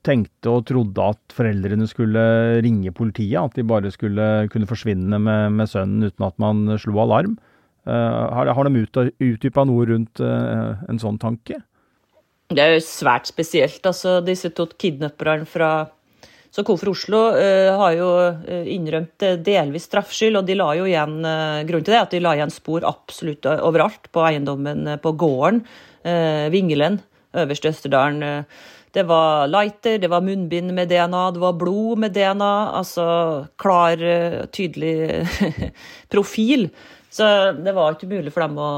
tenkte 0.05 0.49
og 0.49 0.65
trodde 0.69 1.07
at 1.13 1.35
foreldrene 1.35 1.87
skulle 1.89 2.23
ringe 2.65 2.93
politiet. 2.95 3.39
At 3.41 3.57
de 3.57 3.65
bare 3.67 3.91
skulle 3.93 4.27
kunne 4.51 4.69
forsvinne 4.69 5.19
med, 5.21 5.57
med 5.57 5.69
sønnen 5.69 6.09
uten 6.09 6.27
at 6.27 6.37
man 6.41 6.77
slo 6.81 7.01
alarm. 7.03 7.37
har, 7.85 8.53
har 8.53 8.67
de 8.69 8.83
utdypa 9.19 9.65
noe 9.65 9.85
rundt 9.89 10.21
en 10.21 10.99
sånn 11.01 11.17
tanke? 11.21 11.61
Det 12.51 12.61
er 12.61 12.75
jo 12.75 12.83
svært 12.85 13.29
spesielt. 13.29 13.85
altså 13.85 14.19
Disse 14.25 14.51
to 14.53 14.67
kidnapperne 14.77 15.47
fra 15.49 15.71
som 16.51 16.67
kom 16.67 16.79
Oslo, 16.91 17.19
uh, 17.31 17.71
har 17.79 17.93
jo 17.95 18.09
innrømt 18.67 19.23
uh, 19.23 19.37
delvis 19.39 19.87
straffskyld, 19.87 20.35
og 20.41 20.49
de 20.49 20.57
la 20.59 20.73
jo 20.75 20.87
igjen 20.89 21.21
uh, 21.23 21.63
grunnen 21.67 21.87
til 21.87 21.95
det, 21.95 22.01
at 22.01 22.11
de 22.11 22.19
la 22.23 22.35
igjen 22.35 22.51
spor 22.51 22.83
absolutt 22.87 23.47
overalt 23.53 24.11
på 24.11 24.25
eiendommen 24.27 24.97
på 25.01 25.15
gården. 25.15 25.63
Vingelen, 26.49 26.95
øverst 27.37 27.65
i 27.67 27.69
Østerdalen. 27.69 28.45
Det 28.95 29.05
var 29.09 29.49
lighter, 29.51 29.99
det 30.01 30.09
var 30.11 30.23
munnbind 30.25 30.73
med 30.75 30.89
DNA, 30.91 31.25
det 31.35 31.41
var 31.43 31.59
blod 31.59 32.01
med 32.03 32.15
DNA. 32.15 32.53
Altså 32.79 33.05
klar, 33.61 34.01
tydelig 34.51 35.27
profil. 36.13 36.69
Så 37.11 37.25
det 37.59 37.73
var 37.75 37.97
ikke 37.97 38.07
mulig 38.07 38.31
for 38.31 38.45
dem 38.45 38.55
å, 38.61 38.69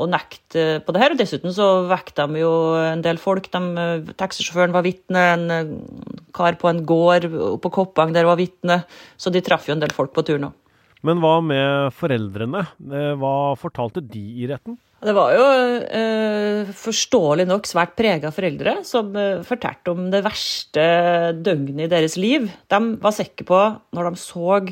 å, 0.00 0.06
nekte 0.08 0.80
på 0.84 0.94
det 0.94 1.02
her. 1.02 1.12
Og 1.12 1.20
dessuten 1.20 1.52
så 1.52 1.66
vekket 1.90 2.22
de 2.22 2.40
jo 2.40 2.52
en 2.80 3.02
del 3.04 3.20
folk. 3.20 3.50
De, 3.52 4.14
taxisjåføren 4.16 4.72
var 4.72 4.86
vitne, 4.86 5.24
en 5.34 5.44
eh, 5.52 5.74
kar 6.32 6.56
på 6.60 6.70
en 6.70 6.80
gård 6.88 7.28
på 7.60 7.72
Koppang 7.74 8.14
der 8.16 8.24
var 8.28 8.40
vitne. 8.40 8.80
Så 9.20 9.32
de 9.34 9.44
traff 9.44 9.68
jo 9.68 9.76
en 9.76 9.84
del 9.84 9.92
folk 9.92 10.14
på 10.16 10.24
turen 10.24 10.48
òg. 10.48 10.56
Men 11.04 11.20
hva 11.20 11.34
med 11.44 11.92
foreldrene? 11.98 12.64
Eh, 12.88 13.12
hva 13.20 13.34
fortalte 13.60 14.00
de 14.00 14.24
i 14.40 14.48
retten? 14.48 14.80
Det 15.02 15.12
var 15.16 15.32
jo 15.34 15.46
eh, 15.98 16.72
forståelig 16.78 17.48
nok 17.48 17.66
svært 17.66 17.96
prega 17.98 18.30
foreldre 18.34 18.76
som 18.86 19.10
eh, 19.18 19.42
fortalte 19.46 19.90
om 19.96 20.06
det 20.12 20.22
verste 20.22 20.84
døgnet 21.42 21.88
i 21.88 21.90
deres 21.90 22.14
liv. 22.20 22.46
De 22.70 22.80
var 23.02 23.16
sikre 23.16 23.48
på, 23.48 23.62
når 23.98 24.10
de 24.12 24.22
så 24.22 24.62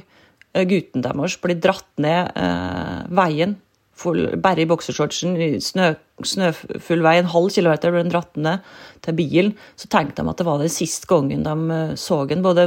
Eh, 0.51 0.67
gutten 0.67 1.05
deres 1.05 1.37
bli 1.39 1.55
dratt 1.63 1.91
ned 2.03 2.33
eh, 2.35 3.03
veien, 3.15 3.55
full, 4.01 4.25
bare 4.43 4.65
i 4.65 4.67
boksershortsen, 4.67 5.37
i 5.39 5.49
snø, 5.63 5.93
snøfull 6.27 7.05
vei, 7.05 7.19
en 7.21 7.31
halv 7.31 7.53
kilometer 7.55 7.93
ble 7.93 8.03
den 8.03 8.11
dratt 8.11 8.39
ned 8.41 8.65
til 9.05 9.17
bilen. 9.19 9.53
Så 9.79 9.91
tenkte 9.93 10.25
de 10.25 10.33
at 10.33 10.41
det 10.41 10.47
var 10.49 10.63
den 10.63 10.73
siste 10.73 11.07
gangen 11.11 11.45
de 11.47 11.55
uh, 11.71 11.93
så 12.01 12.23
ham. 12.25 12.43
Både, 12.43 12.67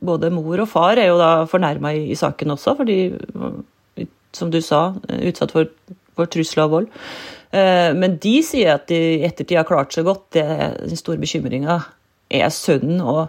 både, 0.00 0.30
mor 0.32 0.62
og 0.62 0.70
far 0.70 0.96
er 0.96 1.10
jo 1.10 1.18
da 1.20 1.32
fornærma 1.50 1.92
i, 1.98 2.06
i, 2.14 2.18
saken 2.18 2.54
også, 2.54 2.76
fordi, 2.78 3.00
som 4.38 4.54
du 4.54 4.60
sa, 4.62 4.92
utsatt 5.18 5.56
for, 5.56 5.68
for 6.18 6.30
trusler 6.30 6.66
og 6.66 6.74
vold. 6.74 6.88
Uh, 7.48 7.94
men 7.96 8.18
de 8.20 8.34
sier 8.44 8.74
at 8.74 8.90
de 8.90 8.98
i 9.18 9.22
ettertid 9.26 9.56
har 9.60 9.68
klart 9.68 9.94
seg 9.94 10.08
godt. 10.08 10.26
Det, 10.36 10.48
den 10.84 11.00
store 11.00 11.22
bekymringa 11.22 11.80
er 12.28 12.50
sønnen 12.52 13.00
og 13.00 13.28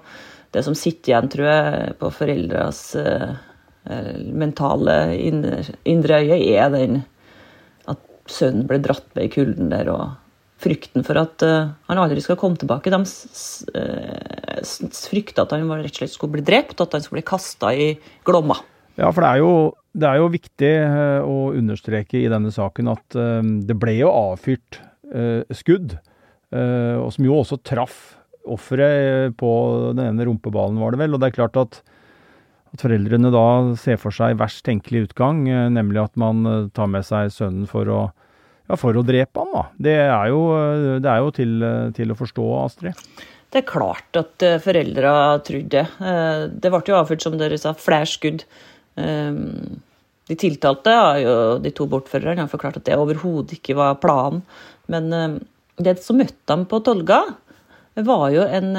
det 0.52 0.66
som 0.66 0.74
sitter 0.76 1.14
igjen, 1.14 1.30
tror 1.30 1.46
jeg, 1.46 1.94
på 2.02 2.10
foreldres 2.10 2.82
uh, 2.98 3.38
Eh, 3.90 4.18
mentale 4.38 4.96
indre 5.18 6.20
øye 6.22 6.40
er 6.54 6.70
den 6.74 7.00
at 7.90 8.02
sønnen 8.30 8.68
ble 8.70 8.78
dratt 8.84 9.08
med 9.16 9.30
i 9.30 9.32
kulden 9.34 9.72
der, 9.72 9.90
og 9.90 10.18
frykten 10.60 11.06
for 11.08 11.18
at 11.22 11.42
han 11.42 12.02
aldri 12.02 12.22
skal 12.22 12.38
komme 12.38 12.60
tilbake. 12.60 12.92
De 12.92 13.00
frykta 15.08 15.46
at 15.46 15.56
han 15.56 15.72
rett 15.72 15.94
og 15.96 16.02
slett 16.02 16.14
skulle 16.14 16.36
bli 16.38 16.46
drept, 16.46 16.82
at 16.84 16.94
han 16.94 17.06
skulle 17.06 17.22
bli 17.22 17.30
kasta 17.32 17.72
i 17.74 17.94
Glomma. 18.28 18.60
Ja, 19.00 19.10
for 19.10 19.24
det 19.24 19.30
er 19.32 19.42
jo, 19.42 19.54
det 19.94 20.10
er 20.10 20.20
jo 20.22 20.30
viktig 20.34 20.74
uh, 20.86 21.22
å 21.26 21.50
understreke 21.58 22.20
i 22.20 22.30
denne 22.32 22.52
saken 22.54 22.92
at 22.94 23.18
det 23.66 23.78
ble 23.80 23.98
jo 24.00 24.12
avfyrt 24.14 24.82
skudd, 25.58 25.96
og 26.54 27.08
som 27.16 27.26
jo 27.26 27.40
også 27.40 27.58
traff 27.66 27.96
offeret 28.50 29.34
på 29.38 29.50
den 29.98 30.04
ene 30.04 30.28
rumpeballen, 30.28 30.78
var 30.82 30.94
det 30.94 31.00
vel. 31.02 31.16
Og 31.16 31.22
det 31.22 31.32
er 31.32 31.38
klart 31.40 31.58
at 31.58 31.80
at 32.74 32.84
foreldrene 32.86 33.32
da 33.34 33.46
ser 33.80 33.98
for 34.02 34.14
seg 34.14 34.38
verst 34.40 34.64
tenkelig 34.68 35.10
utgang, 35.10 35.44
eh, 35.50 35.68
nemlig 35.74 36.04
at 36.04 36.16
man 36.20 36.46
eh, 36.46 36.70
tar 36.76 36.90
med 36.92 37.06
seg 37.08 37.32
sønnen 37.34 37.66
for 37.70 37.90
å, 37.90 38.00
ja, 38.70 38.78
for 38.78 38.98
å 38.98 39.06
drepe 39.06 39.42
han. 39.42 39.52
da. 39.56 39.66
Det 39.90 39.98
er 40.06 40.30
jo, 40.34 40.44
eh, 40.58 40.96
det 41.02 41.12
er 41.12 41.24
jo 41.24 41.34
til, 41.36 41.68
til, 41.98 42.14
å 42.14 42.20
forstå, 42.20 42.48
Astrid. 42.62 43.06
Det 43.50 43.64
er 43.64 43.66
klart 43.66 44.20
at 44.20 44.44
foreldre 44.62 45.12
trodde 45.42 45.82
det. 45.98 46.68
Ble 46.70 46.82
jo 46.86 47.00
avført, 47.00 47.24
som 47.26 47.40
dere 47.40 47.58
sa, 47.58 47.74
flere 47.74 48.06
skudd. 48.06 48.44
De 50.30 50.38
tiltalte, 50.38 50.96
jo, 51.24 51.36
de 51.64 51.72
to 51.74 51.88
bortførerne, 51.90 52.44
har 52.44 52.52
forklart 52.52 52.82
at 52.82 52.88
det 52.90 52.98
overhodet 53.00 53.56
ikke 53.58 53.78
var 53.80 53.98
planen. 54.04 54.44
Men 54.92 55.40
det 55.80 55.96
som 56.04 56.20
møtte 56.20 56.54
ham 56.54 56.68
på 56.70 56.82
Tolga, 56.86 57.24
var 58.06 58.30
jo 58.32 58.44
en 58.46 58.70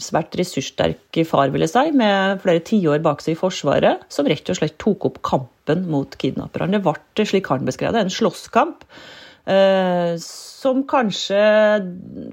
svært 0.00 0.36
ressurssterk 0.38 1.20
far, 1.28 1.50
vil 1.52 1.64
jeg 1.66 1.72
si, 1.72 1.84
med 1.96 2.40
flere 2.44 2.62
tiår 2.64 3.02
bak 3.04 3.22
seg 3.24 3.34
i 3.34 3.40
Forsvaret, 3.40 4.04
som 4.12 4.28
rett 4.30 4.48
og 4.48 4.58
slett 4.60 4.78
tok 4.80 5.08
opp 5.10 5.20
kampen 5.26 5.86
mot 5.90 6.14
kidnapperne. 6.20 6.78
Det 6.78 6.84
ble, 6.86 7.26
slik 7.28 7.50
han 7.52 7.66
beskrev 7.68 7.94
det, 7.96 8.06
en 8.06 8.14
slåsskamp. 8.14 8.86
Eh, 9.48 10.14
som 10.20 10.82
kanskje 10.88 11.40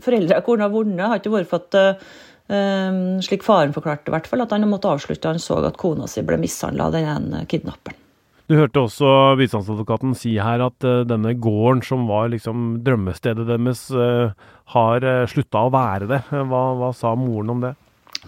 foreldra 0.04 0.42
kunne 0.46 0.68
ha 0.68 0.72
vunnet, 0.74 1.06
har 1.08 1.22
ikke 1.22 1.34
vært 1.38 1.52
for 1.52 1.64
at 1.64 1.78
eh, 1.80 2.08
slik 2.46 3.42
faren 3.42 3.74
forklarte, 3.74 4.12
i 4.12 4.14
hvert 4.14 4.28
fall, 4.30 4.44
at 4.44 4.52
han 4.54 4.68
måtte 4.70 4.92
avslutte. 4.92 5.32
Han 5.32 5.42
så 5.42 5.58
at 5.66 5.80
kona 5.82 6.06
si 6.06 6.22
ble 6.22 6.38
mishandla 6.38 6.92
av 6.92 6.98
den 6.98 7.32
kidnapperen. 7.50 7.98
Du 8.46 8.54
hørte 8.60 8.84
også 8.84 9.08
bistandsadvokaten 9.40 10.12
si 10.18 10.36
her 10.38 10.62
at 10.68 10.86
uh, 10.86 11.02
denne 11.08 11.34
gården 11.42 11.82
som 11.86 12.04
var 12.10 12.30
liksom 12.30 12.84
drømmestedet 12.86 13.48
deres, 13.50 13.88
uh, 13.90 14.36
har 14.75 15.02
uh, 15.02 15.14
eh, 15.24 15.30
slutta 15.30 15.64
å 15.66 15.72
være 15.74 16.10
det. 16.12 16.22
Hva, 16.30 16.62
hva, 16.78 16.92
sa 16.94 17.16
moren 17.18 17.56
om 17.56 17.64
det? 17.64 17.74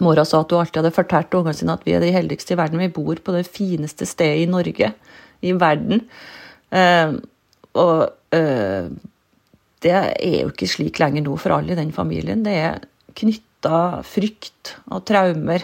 Mora 0.02 0.24
sa 0.26 0.42
at 0.42 0.50
hun 0.54 0.62
alltid 0.62 0.80
hadde 0.80 0.94
fortalt 0.94 1.36
ungene 1.38 1.54
sine 1.58 1.74
at 1.74 1.86
vi 1.86 1.94
er 1.94 2.02
de 2.02 2.10
heldigste 2.14 2.54
i 2.54 2.58
verden. 2.58 2.82
Vi 2.82 2.90
bor 2.94 3.22
på 3.22 3.34
det 3.34 3.44
fineste 3.46 4.06
stedet 4.10 4.42
i 4.42 4.50
Norge, 4.50 4.90
i 5.42 5.54
verden. 5.58 6.02
Uh, 6.74 7.18
og 7.78 8.08
det 9.78 9.94
er 9.94 10.40
jo 10.42 10.50
ikke 10.50 10.66
slik 10.68 10.98
lenger 11.00 11.22
nå 11.24 11.36
for 11.40 11.54
alle 11.54 11.72
i 11.72 11.78
den 11.78 11.94
familien. 11.94 12.42
Det 12.44 12.56
er 12.58 12.80
knytta 13.68 14.02
frykt 14.02 14.76
og 14.90 15.04
traumer. 15.06 15.62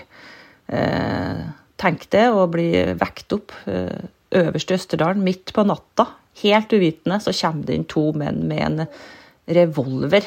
tenk 1.77 2.07
det 2.11 2.29
å 2.33 2.47
bli 2.49 2.95
vekt 2.97 3.33
opp 3.33 3.53
øverst 4.35 4.71
i 4.71 4.75
Østerdalen, 4.75 5.25
midt 5.25 5.53
på 5.53 5.65
natta, 5.65 6.07
helt 6.43 6.73
uvitende, 6.73 7.21
så 7.21 7.33
kommer 7.33 7.67
det 7.67 7.75
inn 7.75 7.85
to 7.85 8.13
menn 8.13 8.47
med 8.49 8.63
en 8.63 8.87
revolver. 9.47 10.25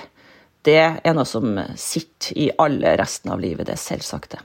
Det 0.63 1.01
er 1.03 1.13
noe 1.15 1.25
som 1.25 1.57
sitter 1.75 2.37
i 2.37 2.51
alle 2.57 2.95
resten 2.97 3.31
av 3.31 3.39
livet, 3.41 3.67
det 3.67 3.73
er 3.73 3.81
selvsagt 3.81 4.35
det. 4.35 4.41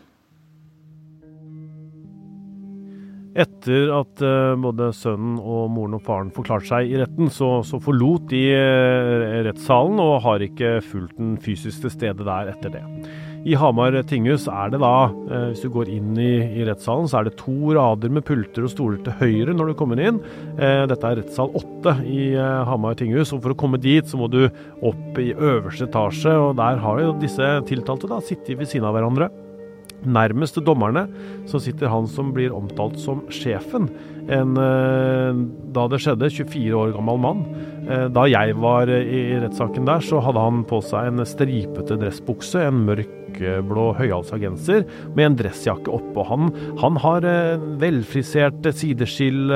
Etter 3.32 3.92
at 3.96 4.22
uh, 4.24 4.52
både 4.60 4.90
sønnen 4.96 5.38
og 5.40 5.70
moren 5.72 5.96
og 5.96 6.04
faren 6.04 6.32
forklarte 6.34 6.68
seg 6.68 6.92
i 6.92 6.98
retten, 7.00 7.30
så, 7.32 7.62
så 7.64 7.80
forlot 7.82 8.28
de 8.32 8.44
uh, 8.52 9.42
rettssalen 9.48 10.00
og 10.02 10.18
har 10.26 10.44
ikke 10.44 10.78
fulgt 10.84 11.16
den 11.20 11.36
fysisk 11.40 11.86
til 11.86 11.94
stede 11.96 12.28
der 12.28 12.52
etter 12.52 12.74
det. 12.76 12.84
I 13.42 13.56
Hamar 13.58 13.96
tinghus 14.06 14.44
er 14.46 14.70
det 14.70 14.78
da, 14.78 15.10
eh, 15.10 15.48
hvis 15.50 15.64
du 15.64 15.70
går 15.74 15.88
inn 15.90 16.12
i, 16.14 16.60
i, 16.60 16.62
rettssalen, 16.66 17.08
så 17.10 17.18
er 17.18 17.26
det 17.26 17.34
to 17.40 17.74
rader 17.74 18.12
med 18.14 18.22
pulter 18.28 18.68
og 18.68 18.70
stoler 18.70 19.00
til 19.02 19.16
høyre 19.18 19.56
når 19.56 19.72
du 19.72 19.78
kommer 19.80 19.98
inn. 19.98 20.20
Eh, 20.54 20.84
dette 20.86 21.08
er 21.08 21.18
rettssal 21.18 21.50
åtte 21.58 21.96
i 22.06 22.36
eh, 22.36 22.62
Hamar 22.68 22.94
tinghus, 23.00 23.34
og 23.34 23.42
for 23.42 23.54
å 23.54 23.58
komme 23.58 23.82
dit 23.82 24.06
så 24.06 24.20
må 24.20 24.30
du 24.30 24.44
opp 24.46 25.18
i 25.18 25.32
øverste 25.34 25.88
etasje, 25.90 26.36
og 26.38 26.54
der 26.60 26.78
har 26.84 27.02
jo 27.02 27.16
disse 27.18 27.48
tiltalte 27.66 28.10
da 28.12 28.22
sittet 28.22 28.54
ved 28.60 28.70
siden 28.70 28.86
av 28.86 28.94
hverandre. 28.94 29.32
Nærmest 30.02 30.58
dommerne 30.66 31.06
så 31.46 31.60
sitter 31.62 31.90
han 31.92 32.08
som 32.10 32.32
blir 32.34 32.54
omtalt 32.54 32.98
som 33.00 33.22
sjefen. 33.30 33.88
En, 34.30 34.56
eh, 34.56 35.34
da 35.74 35.86
det 35.90 36.00
skjedde, 36.02 36.30
24 36.30 36.74
år 36.78 36.94
gammel 36.94 37.18
mann. 37.18 37.42
Eh, 37.88 38.08
da 38.08 38.26
jeg 38.30 38.54
var 38.58 38.90
i 38.90 39.38
rettssaken 39.42 39.86
der, 39.86 40.00
så 40.00 40.20
hadde 40.22 40.42
han 40.42 40.62
på 40.64 40.80
seg 40.82 41.10
en 41.10 41.26
stripete 41.26 41.98
dressbukse, 41.98 42.62
en 42.62 42.84
mørkblå 42.86 43.86
høyhalsa 43.98 44.38
genser 44.38 44.86
med 45.16 45.24
en 45.24 45.38
dressjakke 45.40 45.90
oppå. 45.90 46.26
Han, 46.30 46.50
han 46.78 46.98
har 47.02 47.26
eh, 47.26 47.58
velfrisert 47.82 48.62
sideskill, 48.74 49.50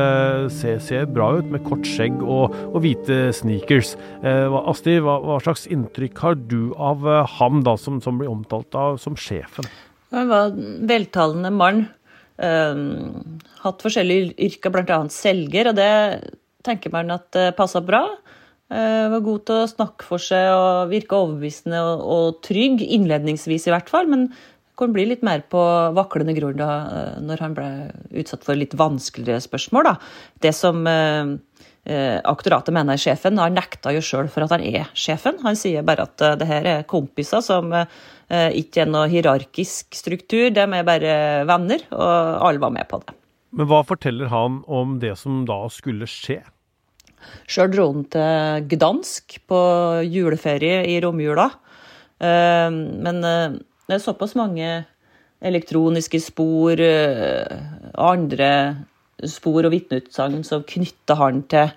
ser, 0.50 0.78
ser, 0.82 1.06
bra 1.06 1.36
ut 1.38 1.50
med 1.50 1.62
kort 1.66 1.86
skjegg 1.86 2.22
og, 2.22 2.54
og 2.72 2.80
hvite 2.82 3.32
sneakers. 3.34 3.94
Astrid, 4.22 5.02
hva, 5.06 5.20
hva, 5.22 5.38
slags 5.42 5.66
inntrykk 5.70 6.22
har 6.22 6.38
du 6.38 6.74
av 6.74 7.06
ham 7.38 7.62
da, 7.66 7.76
som, 7.78 8.00
som 8.02 8.18
blir 8.18 8.30
omtalt 8.30 8.74
av, 8.74 8.98
som 9.02 9.18
sjefen? 9.18 9.66
Han 10.14 10.30
var 10.30 10.52
en 10.52 10.86
veltalende 10.88 11.52
mann. 11.54 11.86
Um, 12.36 13.38
hatt 13.62 13.82
forskjellige 13.84 14.34
yrker, 14.46 14.72
bl.a. 14.74 14.98
selger, 15.12 15.70
og 15.70 15.78
det 15.78 15.92
tenker 16.66 16.92
man 16.92 17.14
at 17.14 17.30
det 17.36 17.54
passa 17.58 17.82
bra. 17.84 18.04
Uh, 18.66 19.06
var 19.12 19.22
god 19.22 19.46
til 19.46 19.62
å 19.62 19.70
snakke 19.70 20.06
for 20.08 20.22
seg 20.22 20.50
og 20.50 20.90
virke 20.90 21.18
overbevisende 21.18 21.80
og, 21.86 22.02
og, 22.02 22.38
trygg, 22.46 22.82
innledningsvis 22.82 23.68
i 23.68 23.74
hvert 23.74 23.90
fall. 23.92 24.10
Men 24.10 24.28
kunne 24.76 24.92
bli 24.92 25.06
litt 25.08 25.22
mer 25.24 25.46
på 25.48 25.60
vaklende 25.96 26.34
grunn 26.36 26.58
da, 26.60 26.70
uh, 26.90 27.18
når 27.24 27.44
han 27.44 27.56
ble 27.56 27.68
utsatt 28.20 28.44
for 28.46 28.58
litt 28.58 28.76
vanskeligere 28.76 29.44
spørsmål. 29.44 29.88
Da. 29.88 29.94
Det 30.44 30.52
som 30.56 30.82
uh, 30.84 31.36
aktoratet 31.86 32.74
mener 32.74 32.96
er 32.96 32.98
sjefen, 32.98 33.38
han 33.38 33.54
nekta 33.54 33.92
jo 33.94 34.00
sjøl 34.02 34.26
for 34.32 34.42
at 34.42 34.56
han 34.56 34.64
er 34.66 34.88
sjefen. 34.98 35.36
Han 35.44 35.54
sier 35.54 35.84
bare 35.86 36.08
at 36.08 36.24
det 36.40 36.48
her 36.50 36.66
er 36.66 36.86
kompiser 36.90 37.44
som 37.46 37.70
Eh, 38.26 38.56
ikke 38.58 38.82
er 38.82 38.90
noe 38.90 39.06
hierarkisk 39.10 39.94
struktur, 39.94 40.48
de 40.50 40.62
er 40.64 40.86
bare 40.86 41.14
venner, 41.46 41.84
og 41.94 42.48
alle 42.48 42.62
var 42.62 42.72
med 42.74 42.88
på 42.90 42.98
det. 43.04 43.14
Men 43.56 43.68
hva 43.70 43.84
forteller 43.86 44.30
han 44.32 44.60
om 44.66 44.96
det 45.02 45.14
som 45.20 45.44
da 45.46 45.60
skulle 45.70 46.08
skje? 46.10 46.40
Sjøl 47.50 47.70
dro 47.72 47.86
han 47.92 48.02
til 48.10 48.66
Gdansk 48.72 49.38
på 49.50 49.60
juleferie 50.10 50.82
i 50.90 50.98
romjula. 51.02 51.46
Eh, 52.18 52.66
men 52.74 53.22
eh, 53.22 53.56
det 53.86 53.98
er 53.98 54.02
såpass 54.02 54.34
mange 54.38 54.82
elektroniske 55.46 56.18
spor, 56.24 56.80
andre 58.00 58.48
spor 59.24 59.64
og 59.64 59.72
vitneutsagn 59.72 60.42
som 60.44 60.64
knytter 60.66 61.20
han 61.20 61.44
til 61.48 61.70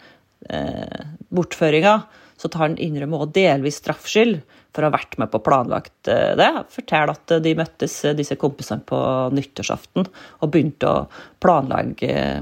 bortføringa, 1.30 1.94
så 2.40 2.48
tar 2.48 2.70
han 2.70 2.78
innrømme 2.80 3.20
også 3.20 3.36
delvis 3.36 3.80
straffskyld 3.82 4.38
for 4.76 4.86
å 4.86 4.90
ha 4.90 4.96
vært 4.96 5.18
med 5.20 5.32
på 5.32 5.40
å 5.42 5.44
planlagt 5.44 6.10
eh, 6.12 6.36
det. 6.40 6.50
Forteller 6.72 7.12
at 7.16 7.34
de 7.44 7.56
møttes, 7.58 7.98
eh, 8.06 8.16
disse 8.18 8.38
kompisene, 8.40 8.86
på 8.88 9.00
nyttårsaften 9.36 10.08
og 10.08 10.54
begynte 10.54 10.88
å 10.88 11.08
planlegge 11.44 12.12
eh, 12.14 12.40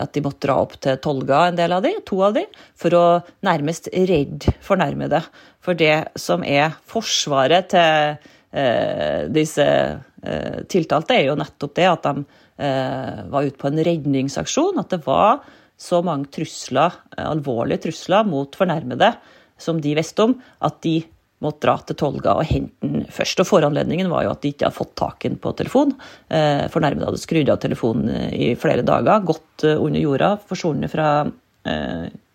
at 0.00 0.14
de 0.16 0.22
måtte 0.24 0.42
dra 0.46 0.56
opp 0.62 0.78
til 0.82 0.96
Tolga, 1.02 1.44
en 1.48 1.58
del 1.58 1.74
av 1.76 1.84
de, 1.84 1.92
to 2.06 2.18
av 2.26 2.34
de, 2.34 2.46
for 2.78 2.96
å 2.98 3.04
nærmest 3.46 3.92
redde 3.92 4.54
fornærmede. 4.64 5.20
For 5.62 5.78
det 5.78 6.16
som 6.18 6.42
er 6.46 6.72
forsvaret 6.90 7.68
til 7.74 8.16
eh, 8.16 9.28
disse 9.34 9.68
eh, 9.68 10.64
tiltalte, 10.70 11.14
er 11.14 11.28
jo 11.28 11.38
nettopp 11.38 11.76
det 11.78 11.86
at 11.90 12.08
de 12.08 12.24
eh, 12.24 12.40
var 12.56 13.46
ute 13.48 13.58
på 13.58 13.66
en 13.66 13.80
redningsaksjon. 13.86 14.78
At 14.78 14.92
det 14.94 15.00
var 15.06 15.40
så 15.80 15.98
mange 16.06 16.30
trusler, 16.34 16.94
alvorlige 17.18 17.88
trusler 17.88 18.28
mot 18.28 18.54
fornærmede 18.54 19.10
som 19.58 19.80
de 19.82 19.94
visste 19.98 20.22
om, 20.22 20.36
at 20.62 20.78
de 20.86 21.00
måtte 21.44 21.66
dra 21.66 21.74
til 21.84 21.98
Tolga 21.98 22.36
og 22.38 22.48
hente 22.48 22.88
den 22.88 23.04
først. 23.12 23.42
Og 23.42 23.48
Foranledningen 23.48 24.10
var 24.12 24.24
jo 24.26 24.32
at 24.32 24.42
de 24.44 24.54
ikke 24.54 24.68
hadde 24.68 24.78
fått 24.78 24.94
tak 24.98 25.24
i 25.24 25.32
den 25.32 25.40
på 25.42 25.52
telefon. 25.58 25.94
Eh, 26.28 26.64
fornærmede 26.72 27.10
hadde 27.10 27.22
skrudd 27.22 27.52
av 27.52 27.60
telefonen 27.62 28.10
eh, 28.12 28.30
i 28.32 28.48
flere 28.60 28.86
dager, 28.86 29.26
gått 29.26 29.66
eh, 29.66 29.76
under 29.76 30.02
jorda, 30.02 30.34
forsvunnet 30.48 30.92
fra 30.92 31.08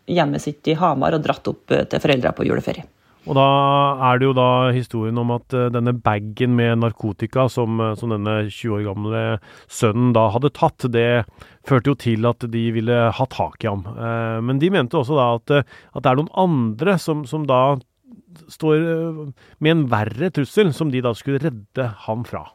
hjemmet 0.09 0.41
sitt 0.41 0.65
i 0.71 0.73
Hamar 0.73 1.13
og 1.13 1.21
dratt 1.21 1.45
opp 1.51 1.69
til 1.69 2.01
foreldra 2.01 2.31
på 2.33 2.47
juleferie. 2.47 2.81
Og 3.29 3.37
da 3.37 3.49
er 4.09 4.17
det 4.17 4.25
jo 4.25 4.33
da 4.33 4.49
historien 4.73 5.19
om 5.21 5.35
at 5.35 5.53
denne 5.73 5.93
bagen 5.93 6.55
med 6.57 6.79
narkotika 6.81 7.45
som, 7.53 7.77
som, 7.99 8.09
denne 8.09 8.47
20 8.47 8.79
år 8.79 8.87
gamle 8.87 9.21
sønnen 9.69 10.15
da 10.17 10.23
hadde 10.33 10.49
tatt, 10.57 10.87
det 10.89 11.27
førte 11.69 11.93
jo 11.93 11.99
til 12.01 12.25
at 12.25 12.47
de 12.49 12.63
ville 12.73 12.97
ha 13.13 13.27
tak 13.29 13.61
i 13.61 13.69
ham. 13.69 13.85
Men 14.41 14.57
de 14.57 14.71
mente 14.73 14.97
også 14.97 15.19
da 15.19 15.27
at, 15.37 15.53
at 15.93 16.01
det 16.01 16.09
er 16.09 16.17
noen 16.23 16.33
andre 16.41 16.97
som, 16.97 17.21
som 17.29 17.45
da 17.45 17.77
står 18.49 18.77
eh, 18.77 19.19
med 19.63 19.75
en 19.75 19.83
verre 19.91 20.31
trussel, 20.33 20.73
som 20.75 20.91
de 20.93 21.03
da 21.03 21.13
skulle 21.17 21.41
redde 21.43 21.89
ham 22.05 22.25
fra. 22.27 22.45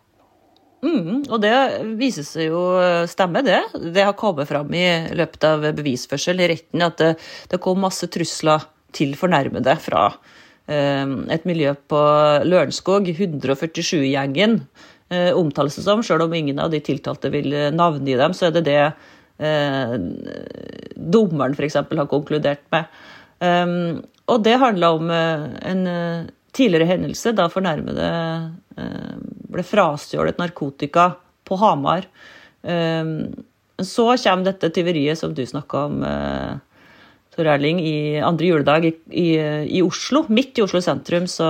Mm, 0.85 1.25
og 1.33 1.39
det 1.41 1.55
viser 2.01 2.27
seg 2.29 2.51
jo 2.53 2.65
eh, 2.81 3.05
stemme, 3.11 3.45
det. 3.47 3.61
Det 3.95 4.05
har 4.05 4.17
kommet 4.19 4.51
fram 4.51 4.73
i 4.77 4.87
løpet 5.17 5.49
av 5.49 5.67
bevisførsel 5.79 6.45
i 6.45 6.51
retten 6.55 6.85
at 6.85 7.01
det, 7.01 7.13
det 7.51 7.63
kom 7.65 7.83
masse 7.85 8.09
trusler 8.13 8.69
til 8.95 9.17
fornærmede 9.19 9.75
fra 9.83 10.07
eh, 10.13 10.34
et 10.67 11.45
miljø 11.45 11.75
på 11.93 12.01
Lørenskog, 12.49 13.09
147-gjengen, 13.13 14.61
eh, 15.13 15.33
omtales 15.37 15.77
det 15.77 15.85
som. 15.85 16.03
Selv 16.03 16.25
om 16.25 16.35
ingen 16.35 16.59
av 16.59 16.71
de 16.73 16.81
tiltalte 16.81 17.31
vil 17.33 17.53
navngi 17.75 18.17
dem, 18.17 18.33
så 18.33 18.49
er 18.49 18.55
det 18.57 18.65
det 18.69 18.79
eh, 19.45 19.97
dommeren 20.97 21.57
f.eks. 21.57 21.77
har 21.77 22.09
konkludert 22.11 22.65
med. 22.73 22.89
Um, 23.45 24.05
og 24.31 24.45
det 24.47 24.57
handla 24.57 24.95
om 24.95 25.11
uh, 25.11 25.51
en 25.69 25.83
tidligere 26.55 26.87
hendelse 26.89 27.35
da 27.37 27.49
fornærmede 27.53 28.07
ble 29.53 29.65
frastjålet 29.67 30.39
narkotika 30.41 31.11
på 31.45 31.59
Hamar. 31.61 32.07
Um, 32.63 33.35
så 33.83 34.07
kommer 34.17 34.47
dette 34.47 34.71
tyveriet 34.73 35.19
som 35.19 35.35
du 35.35 35.43
snakka 35.45 35.83
om, 35.91 35.99
Tor 37.35 37.49
Erling, 37.51 37.81
i 37.83 38.21
andre 38.23 38.47
juledag 38.53 38.87
i, 38.87 38.93
i, 39.11 39.29
i, 39.79 39.83
Oslo. 39.83 40.25
Midt 40.31 40.59
i 40.59 40.65
Oslo 40.65 40.81
sentrum 40.85 41.27
så, 41.31 41.49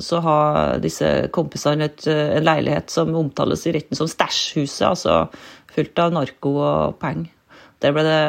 så 0.00 0.20
har 0.24 0.80
disse 0.80 1.10
kompisene 1.36 1.90
et, 1.90 2.06
en 2.08 2.46
leilighet 2.46 2.92
som 2.92 3.12
omtales 3.18 3.66
i 3.68 3.74
retten 3.76 3.98
som 3.98 4.08
stæsjhuset, 4.08 4.86
altså 4.88 5.18
fullt 5.76 6.00
av 6.00 6.16
narko 6.16 6.54
og 6.56 6.96
penger. 7.02 7.32
Der 7.84 7.92
ble 7.92 8.06
det 8.06 8.20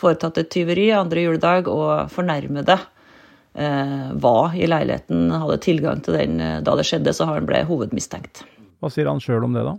foretatt 0.00 0.38
et 0.40 0.50
tyveri 0.52 0.88
andre 0.94 1.26
juledag, 1.26 1.68
og 1.68 2.10
fornærmede 2.14 2.78
eh, 2.78 4.08
var 4.22 4.54
i 4.56 4.68
leiligheten, 4.70 5.28
hadde 5.34 5.60
tilgang 5.66 6.02
til 6.06 6.16
den 6.16 6.40
eh, 6.40 6.58
da 6.64 6.76
det 6.78 6.86
skjedde, 6.88 7.14
så 7.16 7.28
han 7.28 7.48
ble 7.50 7.64
hovedmistenkt. 7.68 8.44
Hva 8.80 8.92
sier 8.92 9.10
han 9.10 9.20
sjøl 9.20 9.44
om 9.48 9.58
det, 9.58 9.66
da? 9.66 9.76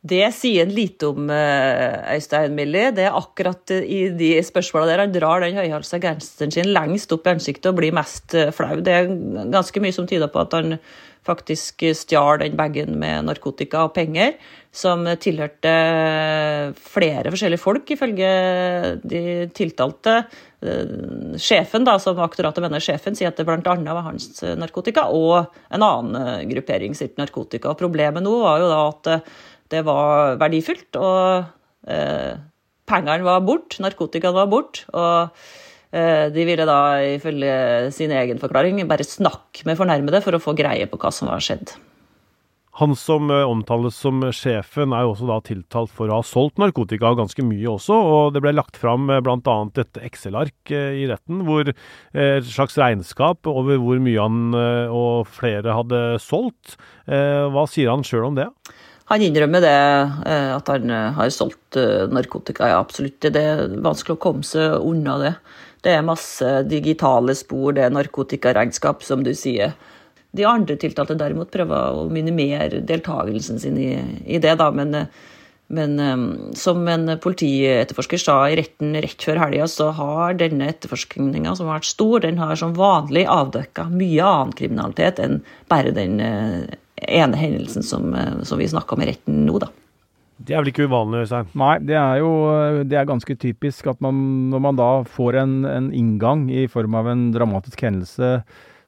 Det 0.00 0.30
sier 0.32 0.64
han 0.64 0.72
lite 0.72 1.10
om, 1.10 1.28
eh, 1.28 2.14
Øystein 2.14 2.54
Millie. 2.56 2.90
Det 2.90 3.04
er 3.04 3.18
akkurat 3.18 3.70
i 3.70 4.08
de 4.08 4.30
spørsmåla 4.40 4.86
der 4.86 5.02
han 5.04 5.12
drar 5.12 5.40
den 5.40 5.58
høyhalsa 5.58 6.00
genseren 6.00 6.50
sin 6.50 6.72
lengst 6.72 7.12
opp 7.12 7.26
i 7.26 7.34
ansiktet 7.34 7.66
og 7.66 7.76
blir 7.76 7.92
mest 7.92 8.32
flau. 8.56 8.80
Det 8.80 8.88
er 8.88 9.12
ganske 9.52 9.80
mye 9.80 9.92
som 9.92 10.06
tyder 10.06 10.32
på 10.32 10.40
at 10.40 10.56
han 10.56 10.78
faktisk 11.26 11.84
stjal 11.92 12.40
den 12.40 12.56
bagen 12.56 12.98
med 12.98 13.26
narkotika 13.28 13.84
og 13.84 13.92
penger, 13.94 14.38
som 14.72 15.04
tilhørte 15.20 15.72
flere 16.80 17.28
forskjellige 17.28 17.60
folk, 17.60 17.90
ifølge 17.92 18.30
de 19.04 19.22
tiltalte. 19.52 20.22
Sjefen, 21.40 21.84
da, 21.84 21.98
som 21.98 22.18
aktoratet 22.24 22.64
mener 22.64 22.80
sjefen, 22.80 23.16
sier 23.18 23.28
at 23.28 23.36
det 23.36 23.44
bl.a. 23.48 23.60
var 23.60 24.06
hans 24.06 24.42
narkotika 24.56 25.08
og 25.12 25.52
en 25.74 25.84
annen 25.84 26.48
gruppering 26.48 26.96
sitt 26.96 27.20
narkotika. 27.20 27.74
Og 27.74 27.80
problemet 27.80 28.24
nå 28.24 28.36
var 28.40 28.62
jo 28.62 28.70
da 28.70 28.82
at 28.88 29.12
det 29.70 29.84
var 29.86 30.36
verdifullt, 30.40 30.98
og 30.98 31.90
eh, 31.90 32.38
pengene 32.90 33.26
var 33.26 33.42
bort, 33.46 33.78
narkotikaen 33.82 34.36
var 34.36 34.50
bort. 34.50 34.84
og 34.90 35.34
Eh, 35.90 36.26
de 36.30 36.46
ville 36.46 36.66
da 36.68 36.80
ifølge 37.16 37.90
sin 37.94 38.12
egen 38.14 38.38
forklaring 38.38 38.78
bare 38.88 39.06
snakke 39.06 39.66
med 39.66 39.78
fornærmede 39.78 40.22
for 40.22 40.36
å 40.36 40.42
få 40.42 40.54
greie 40.58 40.86
på 40.86 40.98
hva 41.02 41.10
som 41.14 41.30
var 41.30 41.42
skjedd. 41.42 41.74
Han 42.78 42.94
som 42.94 43.26
eh, 43.34 43.42
omtales 43.42 43.96
som 43.98 44.22
sjefen, 44.30 44.94
er 44.94 45.02
jo 45.02 45.16
også 45.16 45.26
da 45.26 45.40
tiltalt 45.48 45.90
for 45.92 46.06
å 46.06 46.20
ha 46.20 46.26
solgt 46.26 46.62
narkotika 46.62 47.10
ganske 47.18 47.42
mye 47.42 47.72
også, 47.72 47.96
og 47.98 48.36
det 48.36 48.44
ble 48.44 48.54
lagt 48.54 48.78
fram 48.78 49.10
eh, 49.10 49.18
bl.a. 49.24 49.56
et 49.82 50.00
Excel-ark 50.06 50.70
i 50.70 51.08
retten, 51.10 51.42
hvor 51.48 51.72
et 51.72 52.46
slags 52.46 52.78
regnskap 52.78 53.50
over 53.50 53.82
hvor 53.82 53.98
mye 54.02 54.22
han 54.22 54.54
og 54.94 55.26
flere 55.30 55.74
hadde 55.74 56.00
solgt. 56.22 56.76
Hva 57.06 57.66
sier 57.70 57.90
han 57.90 58.06
sjøl 58.06 58.28
om 58.30 58.38
det? 58.38 58.46
Han 59.10 59.24
innrømmer 59.26 59.64
det, 59.64 59.78
at 60.54 60.68
han 60.70 60.92
har 61.16 61.32
solgt 61.34 61.74
narkotika, 62.14 62.68
ja 62.70 62.78
absolutt. 62.78 63.18
Det 63.26 63.40
er 63.42 63.64
vanskelig 63.82 64.14
å 64.14 64.22
komme 64.22 64.46
seg 64.46 64.76
unna 64.86 65.16
det. 65.18 65.32
Det 65.82 65.96
er 65.96 66.06
masse 66.06 66.46
digitale 66.68 67.34
spor, 67.34 67.72
det 67.74 67.86
er 67.86 67.94
narkotikaregnskap, 67.96 69.02
som 69.02 69.24
du 69.26 69.32
sier. 69.34 69.74
De 70.36 70.46
andre 70.46 70.76
tiltalte 70.78 71.16
derimot 71.18 71.50
prøver 71.50 71.98
å 71.98 72.06
minimere 72.12 72.84
deltakelsen 72.86 73.58
sin 73.58 73.78
i, 73.80 73.90
i 74.30 74.38
det, 74.38 74.52
da, 74.60 74.68
men, 74.70 74.94
men 75.74 75.96
som 76.58 76.84
en 76.92 77.16
politietterforsker 77.24 78.20
sa 78.22 78.36
i 78.46 78.60
retten 78.60 78.94
rett 78.94 79.26
før 79.26 79.40
helga, 79.42 79.66
så 79.66 79.88
har 79.96 80.38
denne 80.38 80.68
etterforskninga, 80.70 81.56
som 81.58 81.66
har 81.66 81.80
vært 81.80 81.90
stor, 81.90 82.20
den 82.22 82.38
har 82.38 82.54
som 82.60 82.76
vanlig 82.78 83.24
avdekka 83.26 83.88
mye 83.90 84.28
annen 84.28 84.54
kriminalitet 84.60 85.18
enn 85.24 85.40
bare 85.72 85.96
den 85.96 86.20
ene 87.08 87.38
hendelsen 87.38 87.86
som, 87.86 88.10
som 88.44 88.60
vi 88.60 88.68
snakka 88.68 88.96
om 88.96 89.04
i 89.04 89.12
retten 89.12 89.44
nå, 89.46 89.60
da. 89.62 89.70
Det 90.40 90.54
er 90.54 90.62
vel 90.62 90.70
ikke 90.70 90.86
uvanlig, 90.88 91.26
Øystein? 91.26 91.50
Nei, 91.60 91.74
det 91.84 91.96
er 92.00 92.22
jo 92.22 92.30
det 92.88 92.96
er 92.96 93.08
ganske 93.08 93.34
typisk 93.36 93.90
at 93.92 94.00
man, 94.00 94.16
når 94.52 94.62
man 94.64 94.78
da 94.78 94.88
får 95.04 95.36
en, 95.42 95.54
en 95.68 95.90
inngang 95.92 96.46
i 96.48 96.64
form 96.70 96.96
av 96.96 97.10
en 97.12 97.26
dramatisk 97.34 97.82
hendelse 97.84 98.38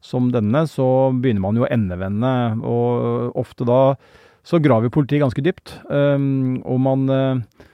som 0.03 0.31
denne, 0.35 0.65
så 0.67 0.87
begynner 1.13 1.45
man 1.45 1.59
jo 1.61 1.67
å 1.67 1.71
endevende. 1.71 2.33
Og 2.65 3.37
ofte 3.39 3.69
da 3.69 3.83
så 4.43 4.59
graver 4.63 4.91
politiet 4.91 5.23
ganske 5.23 5.45
dypt. 5.45 5.77
Um, 5.87 6.59
og 6.67 6.81
man 6.83 7.05
uh, 7.13 7.69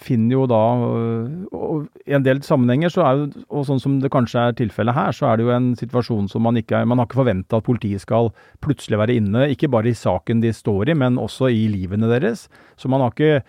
finner 0.00 0.34
jo 0.38 0.46
da 0.50 0.60
og 0.80 1.86
I 2.08 2.16
en 2.16 2.24
del 2.26 2.42
sammenhenger, 2.44 2.92
så 2.92 3.04
er 3.06 3.18
jo, 3.20 3.26
og 3.52 3.66
sånn 3.68 3.82
som 3.82 3.98
det 4.02 4.10
kanskje 4.12 4.42
er 4.48 4.56
tilfellet 4.58 4.96
her, 4.96 5.14
så 5.16 5.30
er 5.30 5.38
det 5.38 5.46
jo 5.46 5.54
en 5.54 5.70
situasjon 5.78 6.30
som 6.32 6.44
man 6.46 6.58
ikke 6.60 6.82
Man 6.88 7.00
har 7.00 7.08
ikke 7.08 7.20
forventa 7.20 7.60
at 7.60 7.66
politiet 7.66 8.02
skal 8.04 8.32
plutselig 8.64 9.00
være 9.00 9.18
inne, 9.20 9.48
ikke 9.52 9.70
bare 9.72 9.92
i 9.92 9.96
saken 9.96 10.42
de 10.44 10.52
står 10.56 10.90
i, 10.90 10.98
men 10.98 11.20
også 11.20 11.50
i 11.52 11.66
livene 11.72 12.10
deres. 12.10 12.48
Så 12.80 12.88
man 12.88 13.04
har 13.04 13.12
ikke 13.14 13.44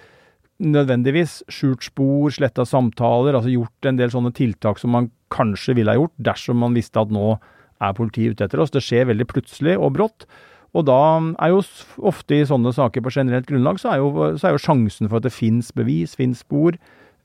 nødvendigvis 0.62 1.42
skjult 1.50 1.88
spor, 1.88 2.30
sletta 2.34 2.66
samtaler, 2.68 3.34
altså 3.34 3.54
gjort 3.54 3.90
en 3.90 3.98
del 3.98 4.14
sånne 4.14 4.34
tiltak 4.38 4.80
som 4.82 4.94
man 4.94 5.10
kanskje 5.34 5.76
ville 5.80 5.94
ha 5.94 5.98
gjort 5.98 6.14
dersom 6.22 6.62
man 6.62 6.78
visste 6.78 7.02
at 7.02 7.12
nå 7.14 7.34
er 7.82 7.98
politiet 7.98 8.36
ute 8.36 8.46
etter 8.46 8.62
oss. 8.62 8.74
Det 8.74 8.84
skjer 8.86 9.10
veldig 9.10 9.28
plutselig 9.32 9.78
og 9.80 9.96
brått. 9.98 10.28
Og 10.72 10.88
da 10.88 11.02
er 11.44 11.52
jo 11.52 11.62
ofte 12.08 12.38
i 12.38 12.48
sånne 12.48 12.72
saker 12.76 13.04
på 13.04 13.12
generelt 13.12 13.50
grunnlag, 13.50 13.80
så 13.82 13.92
er 13.92 14.02
jo, 14.02 14.32
så 14.40 14.48
er 14.48 14.56
jo 14.56 14.64
sjansen 14.64 15.10
for 15.10 15.20
at 15.20 15.28
det 15.28 15.36
fins 15.36 15.74
bevis, 15.76 16.16
fins 16.16 16.46
spor, 16.46 16.78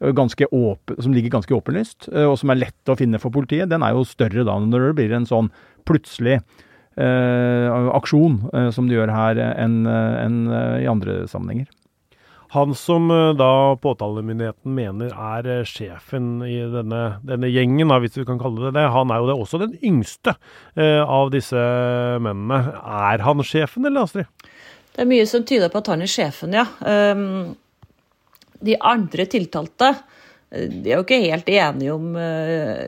åpen, 0.03 0.99
som 1.01 1.15
ligger 1.15 1.33
ganske 1.33 1.55
åpenlyst, 1.55 2.11
og 2.11 2.35
som 2.37 2.51
er 2.53 2.59
lett 2.67 2.91
å 2.91 2.99
finne 2.99 3.21
for 3.23 3.33
politiet, 3.33 3.71
den 3.71 3.83
er 3.83 3.95
jo 3.95 4.05
større 4.05 4.45
da 4.45 4.59
når 4.61 4.91
det 4.91 4.97
blir 4.99 5.15
en 5.17 5.25
sånn 5.25 5.49
plutselig 5.89 6.41
eh, 6.99 7.71
aksjon, 7.97 8.43
eh, 8.53 8.69
som 8.75 8.91
det 8.91 8.99
gjør 8.99 9.15
her, 9.15 9.41
enn 9.57 9.87
en, 9.87 10.39
i 10.83 10.91
andre 10.91 11.23
sammenhenger. 11.31 11.71
Han 12.55 12.75
som 12.75 13.11
eh, 13.11 13.33
da 13.39 13.77
påtalemyndigheten 13.83 14.75
mener 14.75 15.11
er 15.11 15.49
eh, 15.51 15.65
sjefen 15.67 16.39
i 16.47 16.59
denne, 16.71 17.19
denne 17.27 17.51
gjengen, 17.51 17.91
hvis 18.03 18.19
vi 18.21 18.27
kan 18.29 18.39
kalle 18.39 18.69
det 18.69 18.77
det, 18.79 18.87
han 18.95 19.11
er 19.11 19.23
jo 19.23 19.31
det 19.31 19.39
også 19.43 19.61
den 19.65 19.75
yngste 19.83 20.37
eh, 20.79 21.03
av 21.03 21.33
disse 21.35 21.61
mennene. 22.23 22.61
Er 23.11 23.25
han 23.27 23.43
sjefen, 23.47 23.89
eller 23.89 24.07
Astrid? 24.07 24.31
Det 24.95 25.03
er 25.03 25.11
mye 25.11 25.27
som 25.29 25.45
tyder 25.47 25.73
på 25.73 25.83
at 25.83 25.91
han 25.93 26.05
er 26.05 26.11
sjefen, 26.11 26.55
ja. 26.57 26.65
Um, 26.81 27.57
de 28.65 28.77
andre 28.81 29.27
tiltalte 29.29 29.91
de 30.57 30.89
er 30.89 30.95
jo 30.95 31.03
ikke 31.03 31.19
helt 31.27 31.49
enige 31.51 31.93
om 31.93 32.15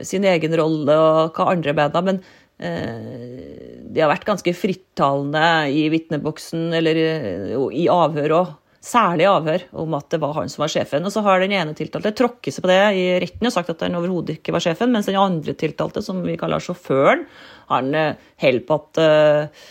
sin 0.07 0.23
egen 0.25 0.53
rolle 0.57 0.95
og 0.97 1.35
hva 1.35 1.51
andre 1.51 1.75
mener, 1.77 2.01
men 2.07 2.21
de 2.57 4.01
har 4.01 4.09
vært 4.09 4.25
ganske 4.25 4.53
frittalende 4.57 5.43
i 5.69 5.83
vitneboksen 5.93 6.71
eller 6.79 6.97
i 6.97 7.85
avhør 7.91 8.35
òg 8.39 8.55
særlig 8.79 9.25
avhør 9.27 9.63
om 9.81 9.95
at 9.97 10.07
det 10.13 10.21
var 10.23 10.37
han 10.37 10.49
som 10.51 10.63
var 10.63 10.71
sjefen. 10.71 11.03
Og 11.05 11.11
så 11.11 11.23
har 11.25 11.41
den 11.43 11.53
ene 11.55 11.75
tiltalte 11.75 12.13
tråkket 12.15 12.55
seg 12.55 12.63
på 12.63 12.71
det 12.71 12.79
i 12.95 13.05
retten 13.21 13.49
og 13.49 13.53
sagt 13.53 13.71
at 13.73 13.83
han 13.83 13.97
overhodet 13.99 14.37
ikke 14.37 14.55
var 14.55 14.63
sjefen, 14.63 14.93
mens 14.93 15.09
den 15.09 15.19
andre 15.19 15.55
tiltalte, 15.59 16.03
som 16.05 16.21
vi 16.23 16.37
kaller 16.39 16.63
sjåføren, 16.63 17.25
han 17.69 17.91
uh, 17.93 18.29
holder 18.41 18.63
på 18.65 18.77
at 18.79 18.99
uh, 19.03 19.65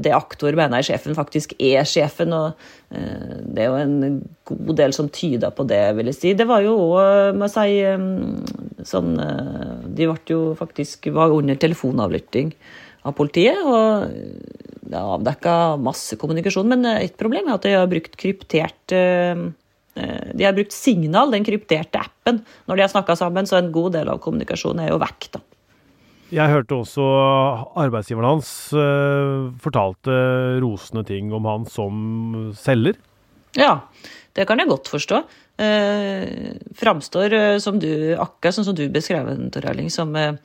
det 0.00 0.12
aktor 0.16 0.56
mener 0.56 0.78
er 0.78 0.86
sjefen, 0.86 1.16
faktisk 1.16 1.52
er 1.58 1.84
sjefen. 1.88 2.32
og 2.32 2.54
uh, 2.94 3.34
Det 3.44 3.64
er 3.64 3.68
jo 3.68 3.80
en 3.82 4.20
god 4.48 4.78
del 4.78 4.94
som 4.96 5.10
tyder 5.12 5.52
på 5.52 5.66
det, 5.68 5.82
vil 5.98 6.12
jeg 6.12 6.20
si. 6.20 6.34
Det 6.38 6.46
var 6.48 6.64
jo 6.64 6.78
òg, 6.86 7.36
må 7.36 7.50
jeg 7.50 7.56
si, 7.56 7.82
um, 7.92 8.86
sånn 8.86 9.12
De 9.90 10.06
ble 10.06 10.16
jo 10.30 10.40
faktisk 10.56 11.10
var 11.12 11.34
under 11.34 11.58
telefonavlytting 11.60 12.54
av 13.04 13.16
politiet. 13.18 13.60
og 13.64 14.08
avdekka 14.88 15.76
masse 15.80 16.16
kommunikasjon, 16.20 16.68
men 16.70 16.86
et 16.96 17.16
problem 17.20 17.48
er 17.48 17.56
at 17.56 17.66
de 17.66 17.74
har 17.76 17.90
brukt 17.90 18.16
kryptert 18.20 18.94
eh, 18.96 19.42
eh, 19.96 20.30
de 20.34 20.46
har 20.46 20.56
brukt 20.56 20.74
Signal, 20.74 21.32
den 21.34 21.46
krypterte 21.46 22.00
appen, 22.00 22.42
når 22.66 22.78
de 22.78 22.86
har 22.86 22.92
snakka 22.92 23.16
sammen, 23.18 23.48
så 23.48 23.58
en 23.60 23.72
god 23.74 23.98
del 23.98 24.12
av 24.12 24.22
kommunikasjonen 24.24 24.86
er 24.86 24.94
jo 24.94 25.00
vekk. 25.02 25.28
da. 25.36 25.42
Jeg 26.30 26.52
hørte 26.52 26.78
også 26.78 27.04
arbeidsgiveren 27.82 28.36
hans 28.36 28.50
fortalte 29.64 30.14
rosende 30.62 31.02
ting 31.08 31.32
om 31.34 31.48
han 31.50 31.64
som 31.66 32.52
selger. 32.54 32.94
Ja, 33.58 33.80
det 34.38 34.46
kan 34.46 34.62
jeg 34.62 34.70
godt 34.70 34.92
forstå. 34.92 35.24
Eh, 35.58 36.54
framstår 36.78 37.34
som 37.60 37.80
du, 37.82 38.14
akkurat 38.14 38.56
sånn 38.56 38.68
som 38.70 38.78
du 38.78 38.84
beskrev 38.94 39.26
den, 39.26 39.50
Tor 39.50 39.66
Erling, 39.72 39.90
som 39.90 40.14
uh, 40.14 40.38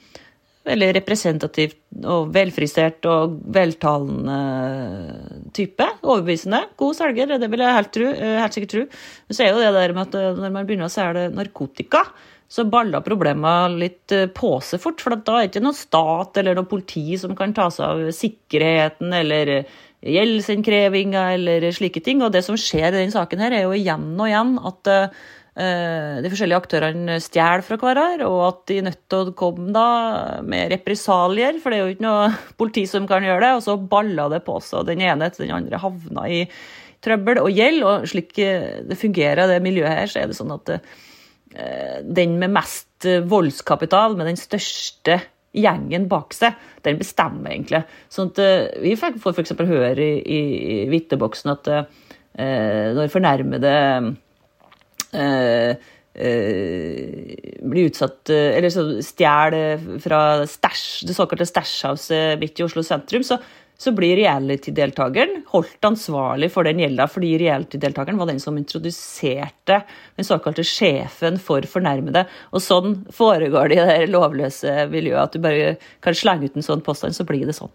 veldig 0.66 0.92
representativt 0.98 2.06
og 2.10 2.32
velfrisert 2.36 3.06
og 3.10 3.38
veltalende 3.54 4.38
type. 5.56 5.88
Overbevisende. 6.04 6.64
God 6.80 6.98
selger, 6.98 7.36
det 7.40 7.50
vil 7.52 7.64
jeg 7.64 7.78
helt, 7.78 7.92
tro, 7.96 8.12
eh, 8.12 8.38
helt 8.42 8.58
sikkert 8.58 8.74
tro. 8.74 8.86
Men 9.28 9.38
så 9.38 9.46
er 9.46 9.52
jo 9.52 9.62
det 9.62 9.74
der 9.78 9.96
med 9.96 10.08
at 10.08 10.18
eh, 10.20 10.40
når 10.40 10.56
man 10.56 10.68
begynner 10.68 10.90
å 10.90 10.96
selge 10.96 11.28
narkotika, 11.34 12.04
så 12.50 12.66
baller 12.70 13.06
problemene 13.06 13.80
litt 13.82 14.14
eh, 14.16 14.28
på 14.30 14.56
seg 14.66 14.82
fort. 14.82 15.02
For 15.04 15.16
da 15.16 15.40
er 15.40 15.46
det 15.46 15.54
ikke 15.54 15.66
noen 15.68 15.78
stat 15.78 16.42
eller 16.42 16.58
noe 16.58 16.70
politi 16.70 17.08
som 17.22 17.38
kan 17.38 17.54
ta 17.56 17.70
seg 17.74 17.86
av 17.86 18.16
sikkerheten 18.16 19.14
eller 19.22 19.56
gjeldsinnkrevinga 20.06 21.30
eller 21.38 21.70
slike 21.74 22.02
ting. 22.06 22.26
Og 22.26 22.34
det 22.34 22.46
som 22.46 22.58
skjer 22.60 22.90
i 22.90 23.00
denne 23.00 23.14
saken 23.14 23.42
her, 23.42 23.54
er 23.54 23.66
jo 23.66 23.78
igjen 23.78 24.12
og 24.18 24.30
igjen 24.30 24.58
at 24.66 24.94
de 25.56 26.28
forskjellige 26.28 26.58
aktørene 26.60 27.14
stjeler 27.24 27.62
fra 27.64 27.78
hverandre, 27.80 28.28
og 28.28 28.42
at 28.44 28.58
de 28.68 28.82
nødt 28.84 28.98
til 29.08 29.30
å 29.30 29.36
komme 29.40 29.72
da 29.72 30.42
med 30.44 30.74
represalier, 30.74 31.62
for 31.64 31.72
det 31.72 31.78
er 31.78 31.86
jo 31.86 31.94
ikke 31.94 32.04
noe 32.04 32.26
politi 32.60 32.84
som 32.92 33.08
kan 33.08 33.24
gjøre 33.24 33.44
det. 33.46 33.52
Og 33.56 33.64
så 33.64 33.78
baller 33.80 34.34
det 34.34 34.42
på 34.48 34.58
seg, 34.60 34.82
og 34.82 34.90
den 34.90 35.04
ene 35.06 35.30
etter 35.30 35.46
den 35.46 35.56
andre 35.56 35.80
havna 35.80 36.26
i 36.28 36.42
trøbbel 37.06 37.40
og 37.44 37.54
gjeld. 37.56 37.86
Og 37.88 38.10
slik 38.12 38.36
eh, 38.44 38.82
det 38.90 39.00
fungerer, 39.00 39.48
det 39.48 39.62
miljøet 39.64 40.02
her, 40.02 40.12
så 40.12 40.22
er 40.22 40.32
det 40.32 40.36
sånn 40.36 40.52
at 40.58 40.74
eh, 40.76 42.04
den 42.04 42.36
med 42.42 42.52
mest 42.58 43.08
voldskapital, 43.30 44.20
med 44.20 44.28
den 44.34 44.40
største 44.40 45.22
gjengen 45.56 46.10
bak 46.12 46.36
seg, 46.36 46.60
den 46.84 47.00
bestemmer 47.00 47.54
egentlig. 47.54 47.86
Sånn 48.12 48.34
at 48.34 48.76
Vi 48.84 48.92
får 49.00 49.16
f.eks. 49.24 49.56
høre 49.56 50.04
i, 50.04 50.20
i, 50.20 50.40
i 50.74 50.78
vitneboksen 50.92 51.54
at 51.54 51.70
når 52.36 53.08
fornærmede 53.08 53.70
Eh, 55.16 55.76
eh, 56.16 57.36
blir 57.62 57.90
utsatt 57.90 58.30
eh, 58.30 58.56
Eller 58.58 58.72
så 58.74 58.86
stjeler 59.04 59.84
fra 60.04 60.22
stash, 60.48 61.06
det 61.08 61.16
såkalte 61.16 61.48
Stæsjhouse 61.48 62.20
midt 62.42 62.60
i 62.60 62.66
Oslo 62.66 62.84
sentrum, 62.86 63.24
så, 63.26 63.38
så 63.78 63.92
blir 63.96 64.16
reality-deltakeren 64.22 65.42
holdt 65.52 65.88
ansvarlig 65.88 66.52
for 66.54 66.68
den 66.68 66.80
gjelda, 66.84 67.08
fordi 67.12 67.34
reality-deltakeren 67.44 68.20
var 68.22 68.32
den 68.32 68.40
som 68.44 68.60
introduserte 68.60 69.82
den 70.16 70.28
såkalte 70.28 70.64
sjefen 70.68 71.40
for 71.42 71.68
fornærmede. 71.68 72.26
Og 72.56 72.64
sånn 72.64 73.02
foregår 73.16 73.72
det 73.72 73.82
i 73.82 73.88
det 73.90 74.14
lovløse 74.14 74.86
miljøet, 74.92 75.28
at 75.28 75.36
du 75.36 75.44
bare 75.44 75.76
kan 76.06 76.16
slenge 76.16 76.48
ut 76.48 76.56
en 76.60 76.70
sånn 76.72 76.86
påstand, 76.86 77.18
så 77.18 77.28
blir 77.28 77.44
det 77.48 77.58
sånn. 77.60 77.74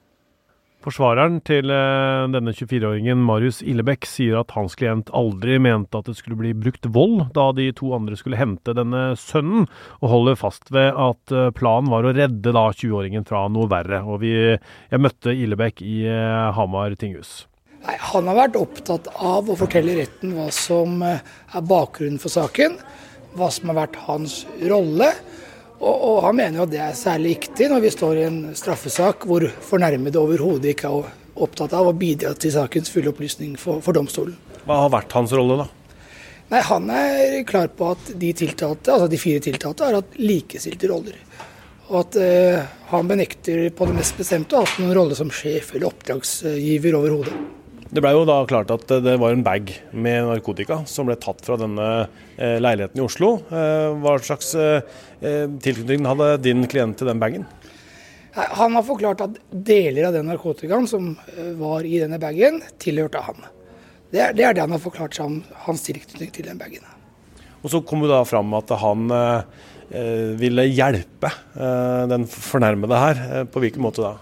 Forsvareren 0.80 1.42
til 1.44 1.68
eh, 1.68 2.22
denne 2.32 2.54
24-åringen, 2.56 3.20
Marius 3.20 3.58
Illebekk, 3.60 4.06
sier 4.08 4.38
at 4.40 4.54
hans 4.56 4.72
klient 4.80 5.10
aldri 5.12 5.58
mente 5.60 5.98
at 5.98 6.06
det 6.08 6.14
skulle 6.16 6.38
bli 6.40 6.54
brukt 6.56 6.88
vold 6.94 7.26
da 7.36 7.50
de 7.52 7.66
to 7.76 7.90
andre 7.92 8.16
skulle 8.16 8.38
hente 8.40 8.72
denne 8.76 9.10
sønnen, 9.20 9.66
og 10.00 10.12
holder 10.14 10.38
fast 10.40 10.72
ved 10.72 10.96
at 10.96 11.34
eh, 11.36 11.50
planen 11.52 11.92
var 11.92 12.08
å 12.08 12.14
redde 12.16 12.54
da 12.56 12.64
20-åringen 12.72 13.28
fra 13.28 13.44
noe 13.52 13.68
verre. 13.68 14.00
Og 14.08 14.22
vi, 14.24 14.32
jeg 14.56 15.04
møtte 15.04 15.36
Illebekk 15.36 15.84
i 15.84 15.98
eh, 16.08 16.48
Hamar 16.56 16.96
tinghus. 16.96 17.42
Nei, 17.84 17.98
Han 18.14 18.32
har 18.32 18.40
vært 18.40 18.56
opptatt 18.62 19.12
av 19.20 19.52
å 19.52 19.58
fortelle 19.60 19.98
retten 20.00 20.32
hva 20.38 20.48
som 20.54 21.04
er 21.04 21.20
bakgrunnen 21.60 22.20
for 22.22 22.32
saken, 22.32 22.80
hva 23.36 23.52
som 23.52 23.68
har 23.68 23.82
vært 23.82 24.00
hans 24.08 24.46
rolle 24.64 25.12
og, 25.80 25.94
og, 25.96 26.16
han 26.26 26.36
mener 26.36 26.60
jo 26.60 26.66
at 26.66 26.72
det 26.74 26.80
er 26.84 26.96
særlig 26.98 27.34
viktig 27.38 27.70
når 27.72 27.82
vi 27.86 27.92
står 27.94 28.18
i 28.20 28.24
en 28.28 28.40
straffesak 28.56 29.24
hvor 29.28 29.46
fornærmede 29.64 30.20
overhodet 30.20 30.74
ikke 30.74 30.90
er 30.90 31.10
opptatt 31.40 31.72
av 31.76 31.88
å 31.88 31.96
bidra 31.96 32.34
til 32.36 32.52
sakens 32.52 32.92
fulle 32.92 33.12
opplysning 33.14 33.54
for, 33.60 33.80
for, 33.84 33.96
domstolen. 33.96 34.36
Hva 34.66 34.82
har 34.84 34.92
vært 34.92 35.16
hans 35.16 35.32
rolle, 35.32 35.62
da? 35.62 35.68
Nei, 36.50 36.60
Han 36.66 36.90
er 36.92 37.38
klar 37.48 37.70
på 37.72 37.92
at 37.94 38.12
de 38.20 38.32
tiltalte, 38.36 38.92
altså 38.92 39.08
de 39.08 39.20
fire 39.22 39.40
tiltalte 39.44 39.86
har 39.86 40.00
hatt 40.00 40.18
likestilte 40.20 40.90
roller. 40.90 41.16
Og 41.90 41.96
at 42.02 42.18
eh, 42.22 42.60
han 42.90 43.08
benekter 43.08 43.70
på 43.74 43.88
det 43.88 43.96
mest 43.96 44.18
bestemte 44.18 44.54
å 44.54 44.60
ha 44.60 44.68
hatt 44.68 44.82
noen 44.82 44.94
rolle 44.98 45.16
som 45.18 45.32
sjef 45.32 45.72
eller 45.74 45.88
oppdragsgiver 45.88 46.98
overhodet. 46.98 47.38
Det 47.90 47.98
ble 47.98 48.12
jo 48.14 48.22
da 48.22 48.36
klart 48.46 48.70
at 48.70 48.84
det 49.02 49.16
var 49.18 49.32
en 49.34 49.42
bag 49.42 49.72
med 49.90 50.28
narkotika 50.28 50.84
som 50.86 51.08
ble 51.08 51.16
tatt 51.18 51.40
fra 51.42 51.56
denne 51.58 51.86
eh, 52.38 52.60
leiligheten 52.62 53.00
i 53.00 53.02
Oslo. 53.02 53.32
Eh, 53.50 53.86
hva 53.98 54.12
slags 54.22 54.52
eh, 54.54 54.84
tilknytning 55.18 56.06
hadde 56.06 56.28
din 56.44 56.68
klient 56.70 57.00
til 57.00 57.10
den 57.10 57.18
bagen? 57.18 57.48
Han 58.36 58.78
har 58.78 58.86
forklart 58.86 59.24
at 59.26 59.40
deler 59.50 60.06
av 60.06 60.14
den 60.14 60.30
narkotikaen 60.30 60.86
som 60.86 61.16
var 61.58 61.82
i 61.82 61.96
denne 61.98 62.20
bagen, 62.22 62.60
tilhørte 62.78 63.24
han. 63.26 63.42
Det 64.14 64.22
er, 64.22 64.38
det 64.38 64.46
er 64.46 64.54
det, 64.54 64.62
han 64.68 64.76
har 64.76 64.84
forklart 64.84 65.18
som 65.18 65.40
hans 65.66 65.82
tilknytning 65.88 66.30
til 66.36 66.46
den 66.46 66.62
bagen. 66.62 66.86
Og 67.58 67.74
Så 67.74 67.82
kom 67.82 68.06
det 68.06 68.12
da 68.12 68.22
fram 68.22 68.54
at 68.54 68.70
han 68.78 69.10
ville 70.38 70.68
hjelpe 70.70 71.32
den 72.14 72.30
fornærmede 72.30 73.02
her. 73.02 73.22
På 73.50 73.62
hvilken 73.64 73.82
måte 73.82 74.06
da? 74.06 74.14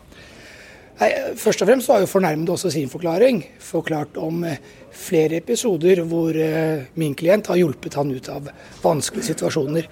Nei, 0.98 1.08
først 1.38 1.62
og 1.62 1.68
fremst 1.70 1.88
var 1.90 2.02
jo 2.02 2.11
fornærmede 2.11 2.50
også 2.56 2.72
sin 2.74 2.90
forklaring 2.90 3.44
forklart 3.62 4.16
om 4.18 4.42
eh, 4.48 4.58
flere 4.90 5.38
episoder 5.38 6.00
hvor 6.11 6.34
eh, 6.34 6.88
min 6.98 7.14
klient 7.18 7.46
har 7.46 7.61
hjulpet 7.61 7.94
han 7.94 8.11
ut 8.11 8.30
av 8.32 8.48
vanskelige 8.82 9.28
situasjoner. 9.30 9.87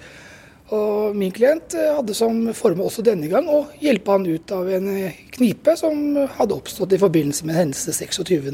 Og 0.75 1.15
min 1.15 1.31
klient 1.31 1.77
eh, 1.79 1.93
hadde 1.95 2.15
som 2.17 2.41
formål 2.51 2.89
også 2.89 3.05
denne 3.07 3.29
gang 3.31 3.47
å 3.47 3.61
hjelpe 3.79 4.17
han 4.17 4.27
ut 4.27 4.51
av 4.51 4.67
en 4.67 4.89
knipe 5.37 5.77
som 5.79 6.19
hadde 6.41 6.59
oppstått 6.59 6.97
i 6.97 6.99
forbindelse 6.99 7.47
med 7.47 7.55
hendelse 7.61 7.95
26. 7.95 8.51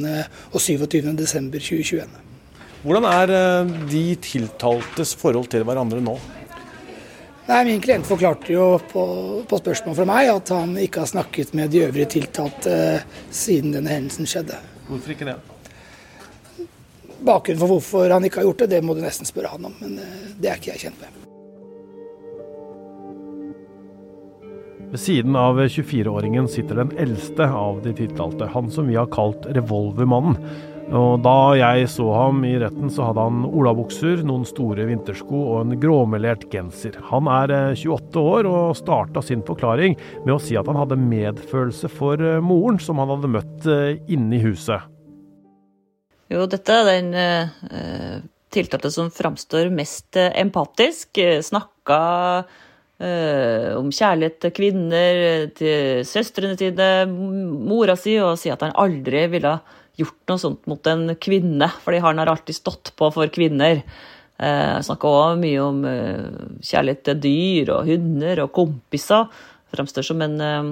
og 0.53 0.61
27. 0.61 1.09
desember 1.17 1.57
2021. 1.57 2.21
Hvordan 2.83 3.09
er 3.09 3.35
de 3.89 4.05
tiltaltes 4.21 5.15
forhold 5.17 5.49
til 5.49 5.65
hverandre 5.65 6.03
nå? 6.05 6.19
Nei, 7.47 7.65
Min 7.65 7.81
klient 7.83 8.07
forklarte 8.07 8.53
jo 8.53 8.67
på, 8.91 9.01
på, 9.49 9.57
spørsmål 9.59 9.97
fra 9.97 10.05
meg 10.07 10.29
at 10.31 10.51
han 10.55 10.77
ikke 10.79 11.01
har 11.03 11.09
snakket 11.11 11.51
med 11.57 11.73
de 11.73 11.81
øvrige 11.89 12.13
tiltalte 12.15 12.75
uh, 13.03 13.17
siden 13.35 13.75
denne 13.75 13.91
hendelsen 13.91 14.29
skjedde. 14.29 14.61
Hvorfor 14.87 15.11
ikke 15.11 15.27
det? 15.27 15.35
Bakgrunnen 17.23 17.59
for 17.59 17.75
hvorfor 17.75 18.15
han 18.15 18.23
ikke 18.23 18.39
har 18.39 18.47
gjort 18.47 18.63
det, 18.63 18.69
det 18.77 18.81
må 18.87 18.95
du 18.95 19.03
nesten 19.03 19.27
spørre 19.27 19.51
han 19.57 19.67
om. 19.67 19.75
Men 19.83 19.99
uh, 19.99 20.31
det 20.39 20.53
er 20.53 20.61
ikke 20.61 20.71
jeg 20.71 20.85
kjent 20.87 21.03
med. 21.03 21.19
Ved 24.93 25.01
siden 25.01 25.35
av 25.35 25.57
24-åringen 25.57 26.47
sitter 26.47 26.79
den 26.83 26.91
eldste 27.01 27.47
av 27.49 27.79
de 27.83 27.91
tiltalte, 27.97 28.51
han 28.53 28.71
som 28.71 28.87
vi 28.87 28.95
har 28.95 29.09
kalt 29.11 29.47
Revolvermannen. 29.51 30.37
Og 30.91 31.21
Da 31.23 31.55
jeg 31.55 31.87
så 31.91 32.05
ham 32.11 32.41
i 32.43 32.57
retten, 32.59 32.89
så 32.91 33.07
hadde 33.07 33.23
han 33.23 33.45
olabukser, 33.47 34.23
noen 34.27 34.43
store 34.47 34.83
vintersko 34.89 35.43
og 35.53 35.61
en 35.61 35.77
gråmelert 35.79 36.43
genser. 36.51 36.97
Han 37.09 37.29
er 37.31 37.53
28 37.71 38.19
eh, 38.19 38.31
år 38.33 38.49
og 38.49 38.75
starta 38.77 39.23
sin 39.23 39.45
forklaring 39.47 39.95
med 40.25 40.33
å 40.35 40.41
si 40.43 40.57
at 40.59 40.67
han 40.67 40.79
hadde 40.81 40.99
medfølelse 40.99 41.91
for 41.93 42.19
eh, 42.19 42.41
moren 42.43 42.81
som 42.83 42.99
han 42.99 43.13
hadde 43.15 43.31
møtt 43.31 43.69
eh, 43.69 44.01
inne 44.11 44.37
i 44.37 44.43
huset. 44.43 44.83
Jo, 46.33 46.43
dette 46.51 46.75
er 46.75 46.89
den 46.89 47.13
eh, 47.15 48.19
tiltalte 48.53 48.91
som 48.91 49.11
framstår 49.13 49.71
mest 49.73 50.17
empatisk. 50.19 51.17
Snakka 51.41 52.01
uh, 53.01 53.69
om 53.79 53.89
kjærlighet 53.89 54.35
til 54.43 54.53
kvinner, 54.53 55.21
til 55.57 56.03
søstrene 56.05 56.53
sine, 56.59 56.89
mora 57.09 57.95
si, 57.97 58.13
og 58.21 58.37
sier 58.37 58.53
at 58.53 58.67
han 58.67 58.75
aldri 58.77 59.25
ville 59.33 59.55
ha 59.55 59.81
gjort 59.99 60.31
noe 60.31 60.41
sånt 60.41 60.65
mot 60.69 60.89
en 60.89 61.13
kvinne, 61.21 61.69
fordi 61.83 62.01
han 62.03 62.21
har 62.21 62.31
alltid 62.31 62.57
stått 62.57 62.93
på 62.97 63.09
for 63.13 63.29
kvinner. 63.33 63.83
Jeg 64.43 64.85
snakker 64.87 65.13
òg 65.13 65.41
mye 65.43 65.59
om 65.61 65.83
eh, 65.85 66.23
kjærlighet 66.65 67.03
til 67.05 67.19
dyr 67.21 67.69
og 67.75 67.91
hunder 67.91 68.41
og 68.43 68.51
kompiser. 68.55 69.29
Fremstår 69.73 70.07
som 70.07 70.23
en 70.25 70.35
eh, 70.41 70.71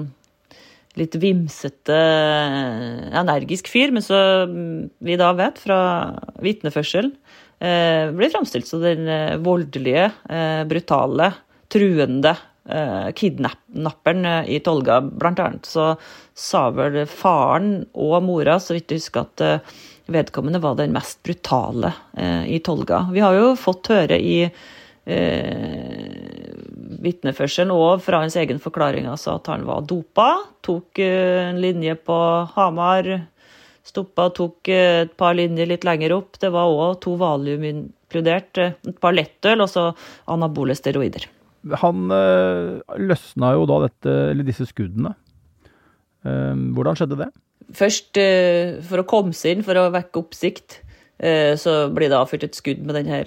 litt 0.98 1.14
vimsete, 1.22 1.96
eh, 1.96 3.06
energisk 3.22 3.70
fyr, 3.72 3.94
men 3.94 4.04
så 4.04 4.18
mm, 4.50 4.90
vi 5.06 5.16
da 5.20 5.30
vet 5.38 5.60
fra 5.62 5.78
vitneførselen, 6.42 7.14
eh, 7.62 8.10
blir 8.12 8.32
framstilt 8.34 8.68
som 8.68 8.82
den 8.84 9.08
eh, 9.08 9.38
voldelige, 9.42 10.10
eh, 10.28 10.62
brutale, 10.68 11.32
truende 11.72 12.34
eh, 12.34 12.51
kidnapperen 12.64 14.24
eh, 14.24 14.50
i 14.56 14.60
Tolga, 14.60 15.00
blant 15.00 15.40
annet. 15.42 15.66
Så 15.66 15.94
sa 16.34 16.68
vel 16.74 17.02
faren 17.10 17.86
og 17.92 18.22
mora, 18.26 18.58
så 18.62 18.76
vidt 18.76 18.92
jeg 18.92 19.02
husker, 19.02 19.26
at 19.26 19.44
eh, 19.46 19.80
vedkommende 20.12 20.60
var 20.62 20.76
den 20.78 20.92
mest 20.94 21.22
brutale 21.22 21.92
eh, 22.16 22.54
i 22.54 22.58
Tolga. 22.64 23.08
Vi 23.12 23.20
har 23.24 23.34
jo 23.36 23.54
fått 23.58 23.90
høre 23.92 24.18
i 24.18 24.38
eh, 24.44 26.06
vitneførselen 27.02 27.74
og 27.74 28.02
fra 28.04 28.22
hans 28.22 28.36
egen 28.38 28.60
forklaring 28.62 29.08
altså 29.10 29.36
at 29.38 29.50
han 29.52 29.66
var 29.68 29.86
dopa. 29.88 30.30
Tok 30.64 31.02
eh, 31.02 31.50
en 31.50 31.60
linje 31.62 31.96
på 31.98 32.18
Hamar. 32.54 33.10
Stoppa, 33.82 34.28
tok 34.30 34.68
et 34.70 35.16
par 35.18 35.34
linjer 35.34 35.66
litt 35.66 35.86
lenger 35.86 36.14
opp. 36.14 36.38
Det 36.38 36.52
var 36.54 36.70
òg 36.70 37.00
to 37.02 37.16
valium 37.18 37.66
inkludert. 37.66 38.58
Et 38.62 38.98
par 39.02 39.16
lettøl 39.16 39.64
og 39.64 39.70
så 39.72 39.90
anabole 40.30 40.78
steroider. 40.78 41.31
Han 41.82 42.10
øh, 42.10 42.80
løsna 42.98 43.52
jo 43.54 43.66
da 43.70 43.82
dette, 43.86 44.14
disse 44.46 44.66
skuddene. 44.70 45.14
Uh, 46.22 46.54
hvordan 46.74 46.98
skjedde 46.98 47.18
det? 47.18 47.28
Først, 47.74 48.18
uh, 48.18 48.80
for 48.86 49.02
å 49.02 49.06
komme 49.08 49.34
seg 49.36 49.56
inn, 49.56 49.66
for 49.66 49.78
å 49.78 49.90
vekke 49.94 50.22
oppsikt, 50.22 50.80
så 51.22 51.72
blir 51.94 52.10
det 52.10 52.16
avfyrt 52.18 52.42
et 52.48 52.56
skudd 52.58 52.80
med 52.82 52.96
denne 52.98 53.20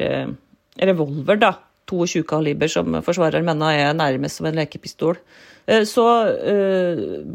revolver, 0.84 1.38
da. 1.40 1.54
22 1.88 2.26
kaliber, 2.28 2.68
som 2.68 2.98
forsvareren 3.06 3.46
mener 3.48 3.78
er 3.86 3.94
nærmest 3.96 4.42
som 4.42 4.50
en 4.50 4.58
lekepistol. 4.58 5.16
Så 5.88 6.04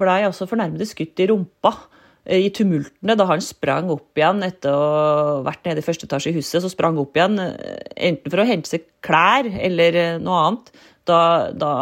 blei 0.02 0.18
altså 0.26 0.44
fornærmede 0.50 0.84
skutt 0.90 1.22
i 1.22 1.30
rumpa 1.30 1.72
i 2.28 2.50
tumultene 2.52 3.16
da 3.16 3.24
han 3.30 3.40
sprang 3.40 3.88
opp 3.94 4.20
igjen 4.20 4.44
etter 4.44 4.74
å 4.74 4.84
ha 4.84 5.32
vært 5.46 5.64
nede 5.70 5.80
i 5.80 5.86
første 5.86 6.04
etasje 6.10 6.34
i 6.34 6.36
huset. 6.36 6.60
Så 6.60 6.74
sprang 6.74 7.00
opp 7.00 7.16
igjen, 7.16 7.40
enten 7.40 8.28
for 8.28 8.42
å 8.42 8.48
hente 8.50 8.74
seg 8.74 8.84
klær 9.06 9.48
eller 9.48 10.20
noe 10.20 10.44
annet 10.44 10.72
da, 11.10 11.22
da 11.52 11.72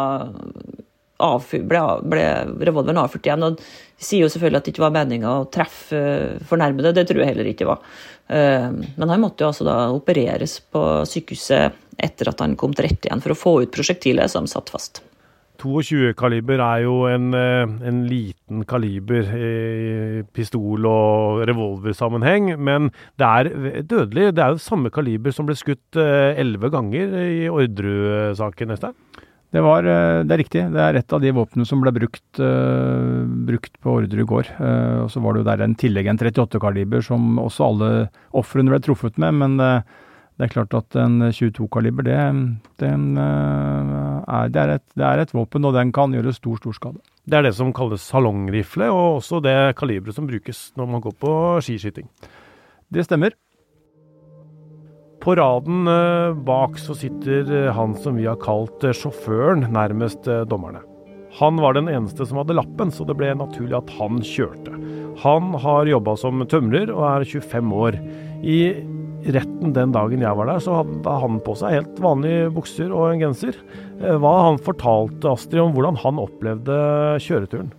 ble, 1.19 1.83
ble, 2.09 2.25
revolveren 2.67 3.01
avfyrt 3.01 3.27
igjen. 3.27 3.43
og 3.47 3.59
sier 3.99 4.23
jo 4.23 4.31
selvfølgelig 4.31 4.61
at 4.61 4.67
det 4.67 4.73
ikke 4.73 4.85
var 4.85 4.95
meninga 4.95 5.33
å 5.41 5.49
treffe 5.51 5.99
fornærmede, 6.47 6.93
det 6.95 7.05
tror 7.09 7.23
jeg 7.23 7.33
heller 7.33 7.51
ikke 7.51 7.67
var. 7.67 7.83
Eh, 8.31 8.69
men 8.71 9.11
han 9.11 9.21
måtte 9.21 9.43
jo 9.43 9.51
altså 9.51 9.67
da 9.67 9.77
opereres 9.91 10.59
på 10.71 10.85
sykehuset 11.09 11.85
etter 11.99 12.31
at 12.31 12.39
han 12.39 12.55
kom 12.59 12.73
til 12.75 12.87
rette 12.87 13.09
igjen, 13.09 13.23
for 13.23 13.35
å 13.35 13.39
få 13.39 13.55
ut 13.65 13.75
prosjektilet 13.75 14.31
som 14.31 14.47
satt 14.47 14.71
fast. 14.71 15.03
22 15.59 16.13
kaliber 16.15 16.61
er 16.63 16.85
jo 16.85 17.01
en, 17.09 17.33
eh, 17.35 17.67
en, 17.89 18.05
liten 18.07 18.63
kaliber 18.63 19.27
i 19.35 20.23
pistol- 20.31 20.87
og 20.87 21.43
revolversammenheng, 21.49 22.53
men 22.57 22.87
det 23.19 23.27
er 23.27 23.83
dødelig. 23.83 24.33
Det 24.35 24.45
er 24.45 24.55
jo 24.55 24.63
samme 24.63 24.89
kaliber 24.89 25.35
som 25.35 25.45
ble 25.49 25.57
skutt 25.59 25.99
eh, 25.99 26.39
elleve 26.39 26.71
ganger 26.71 27.11
i 27.25 27.49
Orderud-saken, 27.51 28.71
Øystein? 28.71 28.95
Det, 29.49 29.61
var, 29.65 29.85
eh, 29.87 30.21
det 30.29 30.35
er 30.35 30.41
riktig. 30.43 30.61
Det 30.73 30.81
er 30.83 30.99
et 30.99 31.13
av 31.15 31.23
de 31.23 31.31
våpnene 31.33 31.65
som 31.65 31.81
ble 31.81 31.93
brukt, 31.95 32.27
uh, 32.37 33.25
brukt 33.49 33.79
på 33.81 33.95
ordre 33.97 34.21
i 34.21 34.27
går. 34.29 34.51
Uh, 34.59 35.05
og 35.05 35.09
Så 35.09 35.23
var 35.23 35.33
det 35.33 35.41
jo 35.41 35.47
der 35.47 35.63
en 35.65 35.73
tillegg 35.79 36.09
en 36.11 36.21
38-kaliber 36.21 37.01
som 37.05 37.39
også 37.41 37.65
alle 37.65 37.89
ofrene 38.37 38.69
ble 38.69 38.81
truffet 38.85 39.17
med. 39.17 39.39
Men 39.41 39.57
det, 39.57 39.71
det 40.37 40.45
er 40.45 40.53
klart 40.53 40.77
at 40.77 40.99
en 41.01 41.31
22-kaliber, 41.33 42.05
det, 42.05 42.19
det, 42.77 42.93
er, 42.93 44.53
det, 44.53 44.61
er 44.61 44.75
et, 44.77 44.85
det 44.93 45.07
er 45.07 45.23
et 45.25 45.33
våpen, 45.33 45.65
og 45.65 45.73
den 45.75 45.95
kan 45.97 46.13
gjøre 46.13 46.35
stor, 46.37 46.61
stor 46.61 46.77
skade. 46.77 47.01
Det 47.29 47.37
er 47.37 47.49
det 47.49 47.55
som 47.57 47.73
kalles 47.73 48.05
salongrifle, 48.05 48.87
og 48.93 49.19
også 49.19 49.41
det 49.45 49.57
kaliberet 49.81 50.17
som 50.17 50.29
brukes 50.29 50.69
når 50.77 50.93
man 50.93 51.03
går 51.03 51.17
på 51.17 51.33
skiskyting. 51.65 52.05
Det 52.93 53.05
stemmer. 53.05 53.33
På 55.19 55.35
raden 55.35 55.87
eh, 55.87 56.33
bak 56.33 56.77
så 56.79 56.95
sitter 56.95 57.49
eh, 57.51 57.73
han 57.75 57.95
som 57.99 58.15
vi 58.15 58.27
har 58.27 58.39
kalt 58.39 58.83
eh, 58.87 58.95
sjåføren, 58.95 59.65
nærmest 59.75 60.29
dommerne. 60.47 60.79
Han 61.39 61.59
var 61.61 61.75
den 61.75 61.89
eneste 61.91 62.25
som 62.25 62.39
hadde 62.39 62.55
lappen, 62.55 62.91
så 62.91 63.05
det 63.05 63.17
ble 63.19 63.33
naturlig 63.37 63.75
at 63.77 63.91
han 63.99 64.21
kjørte. 64.25 64.73
Han 65.21 65.51
har 65.61 65.91
jobba 65.91 66.15
som 66.17 66.41
tømrer 66.49 66.89
og 66.93 67.03
er 67.09 67.27
25 67.27 67.75
år. 67.75 67.99
I 68.39 68.59
retten 69.35 69.75
den 69.75 69.93
dagen 69.93 70.23
jeg 70.23 70.39
var 70.39 70.49
der, 70.49 70.63
så 70.63 70.79
hadde 70.79 71.17
han 71.21 71.41
på 71.43 71.53
seg 71.59 71.75
helt 71.75 71.99
vanlige 72.01 72.49
bukser 72.55 72.95
og 72.95 73.11
en 73.11 73.23
genser. 73.27 73.59
Hva 73.99 74.33
han 74.47 74.61
fortalte 74.63 75.35
Astrid 75.35 75.61
om 75.65 75.75
hvordan 75.75 75.99
han 76.01 76.23
opplevde 76.23 76.79
kjøreturen? 77.27 77.73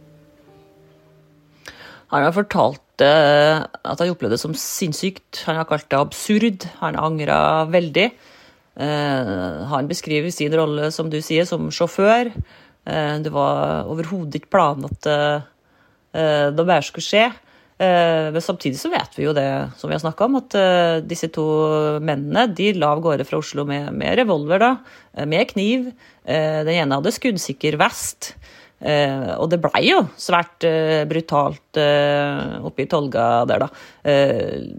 Han 2.10 2.26
har 2.26 2.34
fortalt 2.34 3.04
uh, 3.04 3.62
at 3.62 4.00
han 4.02 4.10
opplevde 4.10 4.34
det 4.34 4.42
som 4.42 4.56
sinnssykt. 4.56 5.44
Han 5.46 5.60
har 5.60 5.68
kalt 5.68 5.86
det 5.90 6.00
absurd. 6.00 6.66
Han 6.80 6.98
angra 6.98 7.66
veldig. 7.70 8.08
Uh, 8.80 9.66
han 9.70 9.90
beskriver 9.90 10.32
sin 10.34 10.54
rolle, 10.56 10.90
som 10.94 11.10
du 11.12 11.20
sier, 11.22 11.46
som 11.46 11.70
sjåfør. 11.74 12.32
Uh, 12.88 13.16
det 13.22 13.30
var 13.34 13.86
overhodet 13.90 14.40
ikke 14.40 14.54
planen 14.58 14.90
at 14.90 15.12
det 16.10 16.64
bare 16.66 16.82
skulle 16.82 17.06
skje. 17.06 17.28
Men 17.78 18.42
samtidig 18.42 18.80
så 18.80 18.88
vet 18.90 19.12
vi 19.14 19.22
jo 19.28 19.32
det 19.32 19.46
som 19.78 19.86
vi 19.86 19.94
har 19.94 20.00
snakka 20.02 20.26
om, 20.26 20.40
at 20.40 20.56
disse 21.06 21.28
to 21.30 21.44
mennene 22.02 22.48
de 22.50 22.72
la 22.74 22.88
av 22.96 23.02
gårde 23.04 23.22
fra 23.28 23.38
Oslo 23.38 23.62
med, 23.68 23.92
med 23.94 24.18
revolver, 24.18 24.58
da, 24.58 25.22
med 25.30 25.52
kniv. 25.52 25.86
Den 26.26 26.72
ene 26.74 26.98
hadde 26.98 27.14
skuddsikker 27.14 27.78
vest. 27.78 28.32
Eh, 28.80 29.32
og 29.36 29.50
det 29.52 29.58
blei 29.60 29.82
jo 29.90 29.98
svært 30.16 30.64
eh, 30.64 31.02
brutalt 31.08 31.76
eh, 31.80 32.54
oppe 32.64 32.86
Tolga 32.88 33.44
der, 33.48 33.66
da. 33.66 33.68
Eh, 34.08 34.70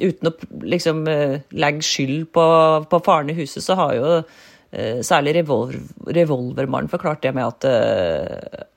uten 0.00 0.30
å 0.30 0.62
liksom 0.64 1.02
eh, 1.10 1.34
legge 1.52 1.84
skyld 1.84 2.30
på, 2.32 2.46
på, 2.88 3.02
faren 3.04 3.32
i 3.32 3.36
huset, 3.36 3.60
så 3.64 3.76
har 3.76 3.94
jo 3.98 4.14
eh, 4.16 5.02
særlig 5.04 5.36
revolver, 5.42 5.82
revolvermannen 6.08 6.88
forklart 6.92 7.20
det 7.26 7.34
med 7.36 7.50
at, 7.50 7.68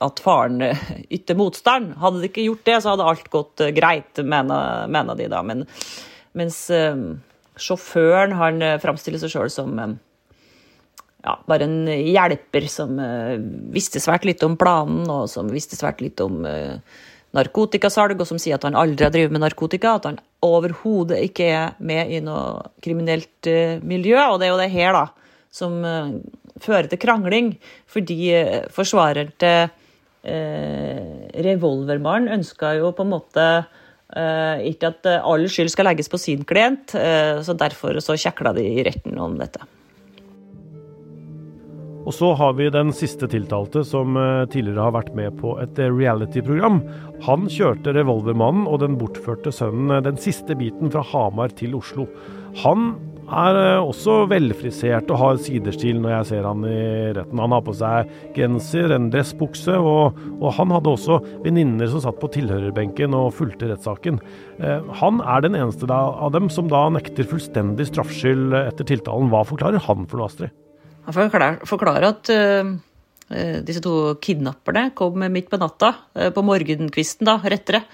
at 0.04 0.24
faren 0.24 0.60
ytter 1.08 1.40
motstand. 1.40 1.94
Hadde 2.04 2.20
de 2.20 2.28
ikke 2.28 2.48
gjort 2.50 2.66
det, 2.68 2.80
så 2.82 2.92
hadde 2.92 3.08
alt 3.08 3.30
gått 3.32 3.64
greit, 3.78 4.20
mener, 4.20 4.84
mener 4.92 5.16
de 5.16 5.30
da. 5.32 5.40
Men, 5.46 5.64
mens 6.36 6.66
sjåføren 7.54 8.34
han 8.36 8.64
framstiller 8.82 9.22
seg 9.22 9.32
sjøl 9.32 9.52
som 9.54 9.78
ja, 11.24 11.38
bare 11.48 11.64
en 11.64 11.88
hjelper 11.88 12.66
som 12.68 12.98
uh, 13.00 13.40
visste 13.72 14.00
svært 14.02 14.26
litt 14.28 14.42
om 14.44 14.58
planen, 14.60 15.04
og 15.10 15.28
som 15.32 15.48
visste 15.52 15.78
svært 15.78 16.02
litt 16.04 16.20
om 16.20 16.44
uh, 16.44 16.76
narkotikasalg, 17.34 18.20
og 18.20 18.28
som 18.28 18.40
sier 18.40 18.58
at 18.58 18.66
han 18.68 18.76
aldri 18.78 19.06
har 19.06 19.14
drevet 19.14 19.32
med 19.34 19.42
narkotika, 19.42 19.96
at 19.96 20.08
han 20.10 20.20
overhodet 20.44 21.22
ikke 21.24 21.48
er 21.48 21.78
med 21.80 22.12
i 22.12 22.20
noe 22.24 22.68
kriminelt 22.84 23.48
uh, 23.48 23.80
miljø. 23.82 24.18
Og 24.28 24.38
det 24.40 24.48
er 24.48 24.52
jo 24.52 24.60
det 24.60 24.74
her 24.74 24.92
da, 24.96 25.06
som 25.54 25.78
fører 26.62 26.88
til 26.90 26.98
krangling, 26.98 27.52
fordi 27.86 28.16
forsvareren 28.74 29.30
til 29.38 29.70
Revolvermannen 31.44 32.32
ønska 32.40 32.72
jo 32.80 32.90
på 32.96 33.04
en 33.04 33.12
måte 33.12 33.44
ikke 34.66 34.90
at 34.90 35.06
all 35.14 35.46
skyld 35.46 35.70
skal 35.70 35.86
legges 35.90 36.10
på 36.10 36.18
sin 36.18 36.42
klient, 36.48 36.90
så 36.90 37.54
derfor 37.60 38.00
så 38.02 38.18
kjekla 38.18 38.54
de 38.58 38.66
i 38.66 38.82
retten 38.88 39.14
om 39.22 39.38
dette. 39.38 39.62
Og 42.04 42.12
så 42.12 42.34
har 42.36 42.52
vi 42.58 42.68
den 42.72 42.92
siste 42.96 43.28
tiltalte, 43.32 43.80
som 43.86 44.18
eh, 44.20 44.44
tidligere 44.52 44.88
har 44.88 44.96
vært 44.98 45.14
med 45.16 45.38
på 45.40 45.56
et 45.62 45.80
eh, 45.80 45.92
reality-program. 45.92 46.82
Han 47.24 47.48
kjørte 47.48 47.94
Revolvermannen 47.96 48.68
og 48.68 48.82
den 48.82 48.98
bortførte 49.00 49.52
sønnen 49.54 49.96
eh, 49.96 50.04
den 50.04 50.20
siste 50.20 50.56
biten 50.60 50.92
fra 50.92 51.04
Hamar 51.14 51.54
til 51.56 51.76
Oslo. 51.78 52.04
Han 52.60 52.92
er 53.24 53.56
også 53.80 54.26
velfrisert 54.28 55.08
og 55.08 55.16
har 55.16 55.38
sidestil 55.40 55.96
når 56.02 56.12
jeg 56.12 56.26
ser 56.28 56.44
han 56.44 56.66
i 56.68 56.80
retten. 57.16 57.40
Han 57.40 57.54
har 57.56 57.62
på 57.64 57.72
seg 57.78 58.10
genser, 58.36 58.92
en 58.92 59.06
dressbukse, 59.14 59.78
og, 59.80 60.18
og 60.36 60.52
han 60.58 60.74
hadde 60.76 60.92
også 60.92 61.16
venninner 61.46 61.88
som 61.88 62.04
satt 62.04 62.20
på 62.20 62.28
tilhørerbenken 62.36 63.16
og 63.16 63.32
fulgte 63.38 63.70
rettssaken. 63.70 64.20
Han 65.00 65.24
er 65.24 65.46
den 65.46 65.56
eneste 65.56 65.88
av 65.88 66.36
dem 66.36 66.52
som 66.52 66.68
da 66.70 66.84
nekter 66.92 67.24
fullstendig 67.32 67.88
straffskyld 67.88 68.52
etter 68.60 68.92
tiltalen. 68.92 69.32
Hva 69.32 69.40
forklarer 69.48 69.82
han 69.88 70.04
for 70.04 70.20
noe, 70.20 70.28
Astrid? 70.28 70.52
Han 71.04 71.14
forklarer, 71.68 72.08
at 72.08 72.32
uh, 72.32 72.72
disse 73.66 73.82
to 73.84 74.14
kidnapperne 74.24 74.88
kom 74.96 75.20
midt 75.32 75.50
på 75.52 75.60
natta, 75.60 75.94
uh, 76.16 76.30
på 76.34 76.44
morgenkvisten, 76.46 77.28
da, 77.28 77.38
rettere. 77.44 77.84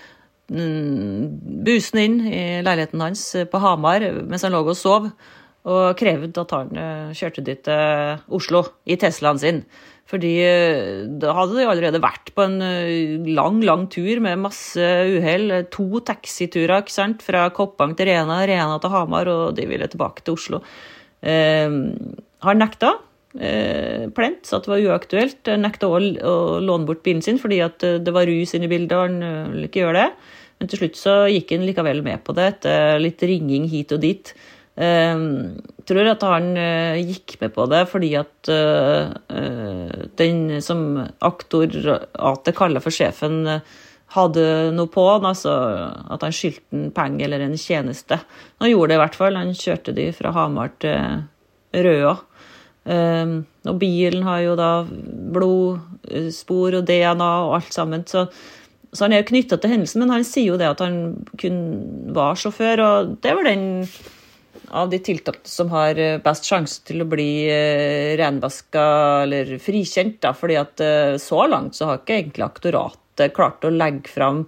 Mm, 0.50 1.28
busende 1.62 2.02
inn 2.06 2.16
i 2.26 2.40
leiligheten 2.66 3.02
hans 3.04 3.20
på 3.52 3.58
Hamar 3.62 4.02
mens 4.26 4.42
han 4.42 4.50
lå 4.50 4.64
og 4.64 4.74
sov, 4.74 5.06
og 5.70 5.84
krevde 5.94 6.42
at 6.42 6.54
han 6.56 6.80
kjørte 7.14 7.44
dit 7.46 7.60
til 7.62 8.24
Oslo 8.34 8.64
i 8.88 8.96
Teslaen 8.98 9.38
sin. 9.38 9.60
Fordi 10.10 10.32
da 11.22 11.34
hadde 11.36 11.54
de 11.54 11.66
allerede 11.70 12.00
vært 12.02 12.32
på 12.34 12.42
en 12.42 12.56
lang, 13.30 13.60
lang 13.62 13.84
tur 13.92 14.18
med 14.24 14.40
masse 14.42 14.82
uhell. 14.82 15.52
To 15.70 16.00
taxiturer 16.02 16.82
ikke 16.82 16.96
sant? 16.96 17.22
fra 17.22 17.44
Koppang 17.54 17.94
til 17.94 18.10
Rena, 18.10 18.40
Rena 18.48 18.80
til 18.82 18.90
Hamar, 18.90 19.30
og 19.30 19.54
de 19.54 19.68
ville 19.70 19.86
tilbake 19.92 20.24
til 20.26 20.34
Oslo. 20.34 20.62
Eh, 21.22 21.70
han 22.44 22.60
nekta 22.62 22.94
eh, 23.38 24.06
plent, 24.16 24.44
så 24.46 24.60
det 24.60 24.72
var 24.72 24.84
uaktuelt. 24.92 25.50
Nekta 25.60 25.90
å, 25.90 25.98
å 26.00 26.36
låne 26.64 26.88
bort 26.88 27.02
bilen 27.06 27.22
sin 27.24 27.40
fordi 27.40 27.60
eh, 27.64 27.98
det 28.00 28.14
var 28.14 28.28
rus 28.28 28.54
inne 28.56 28.68
i 28.68 28.72
bildet, 28.72 28.96
og 28.96 29.06
han 29.06 29.26
eh, 29.26 29.50
ville 29.54 29.70
ikke 29.70 29.84
gjøre 29.84 30.04
det. 30.04 30.30
Men 30.60 30.70
til 30.70 30.82
slutt 30.82 31.00
så 31.00 31.18
gikk 31.32 31.54
han 31.54 31.68
likevel 31.68 32.02
med 32.04 32.24
på 32.24 32.36
det, 32.36 32.48
etter 32.54 32.98
litt 33.00 33.22
ringing 33.24 33.68
hit 33.72 33.94
og 33.96 34.02
dit. 34.04 34.34
Jeg 34.80 35.84
tror 35.88 36.08
at 36.08 36.22
han 36.24 36.50
gikk 37.02 37.34
med 37.40 37.50
på 37.52 37.64
det 37.68 37.80
fordi 37.90 38.10
at 38.16 38.48
den 40.16 40.38
som 40.64 40.84
aktoratet 41.26 42.56
kaller 42.56 42.84
for 42.84 42.94
sjefen, 42.94 43.42
hadde 44.14 44.44
noe 44.76 44.90
på 44.90 45.04
han, 45.06 45.26
altså 45.28 45.52
at 46.10 46.24
han 46.24 46.34
skyldte 46.34 46.76
en 46.76 46.88
penger 46.94 47.26
eller 47.28 47.44
en 47.44 47.58
tjeneste. 47.60 48.20
Han 48.62 48.72
gjorde 48.72 48.92
det 48.92 48.98
i 48.98 49.02
hvert 49.04 49.18
fall. 49.18 49.38
Han 49.38 49.52
kjørte 49.56 49.94
de 49.96 50.08
fra 50.16 50.32
Hamar 50.36 50.72
til 50.82 51.26
Røa. 51.86 52.16
Um, 52.84 53.42
og 53.68 53.76
bilen 53.80 54.24
har 54.24 54.40
jo 54.40 54.54
da 54.56 54.70
blodspor 55.34 56.78
og 56.78 56.86
DNA 56.88 57.32
og 57.46 57.58
alt 57.58 57.74
sammen. 57.76 58.06
Så, 58.08 58.24
så 58.92 59.04
han 59.04 59.14
er 59.14 59.22
jo 59.22 59.30
knytta 59.32 59.60
til 59.60 59.74
hendelsen, 59.74 60.04
men 60.04 60.14
han 60.14 60.24
sier 60.26 60.54
jo 60.54 60.60
det 60.60 60.70
at 60.70 60.80
han 60.84 60.96
kun 61.40 61.60
var 62.16 62.40
sjåfør. 62.40 62.84
Og 62.86 63.12
det 63.24 63.36
var 63.36 63.50
den 63.50 63.68
av 64.70 64.90
de 64.90 65.00
tiltalte 65.02 65.50
som 65.50 65.70
har 65.74 65.98
eh, 65.98 66.20
best 66.22 66.46
sjanse 66.46 66.84
til 66.86 67.02
å 67.02 67.08
bli 67.10 67.30
uh, 67.50 68.16
renvaska 68.20 68.86
eller 69.26 69.56
frikjent. 69.62 70.20
Da, 70.22 70.32
fordi 70.36 70.58
at 70.60 70.82
uh, 70.84 71.20
så 71.20 71.44
langt 71.50 71.78
så 71.78 71.90
har 71.90 72.00
ikke 72.00 72.20
egentlig 72.20 72.46
aktoratet 72.46 73.34
klart 73.36 73.66
å 73.66 73.74
legge 73.74 74.10
fram 74.10 74.44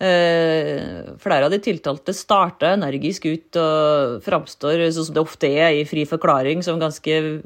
Eh, 0.03 1.13
flere 1.21 1.45
av 1.45 1.51
de 1.53 1.61
tiltalte 1.63 2.11
starter 2.17 2.73
energisk 2.73 3.27
ut 3.29 3.59
og 3.61 4.17
framstår, 4.25 4.81
sånn 4.91 5.05
som 5.07 5.15
det 5.15 5.21
ofte 5.21 5.47
er 5.47 5.77
i 5.77 5.85
fri 5.87 6.03
forklaring, 6.09 6.63
som 6.65 6.81
ganske 6.81 7.13
eh, 7.13 7.37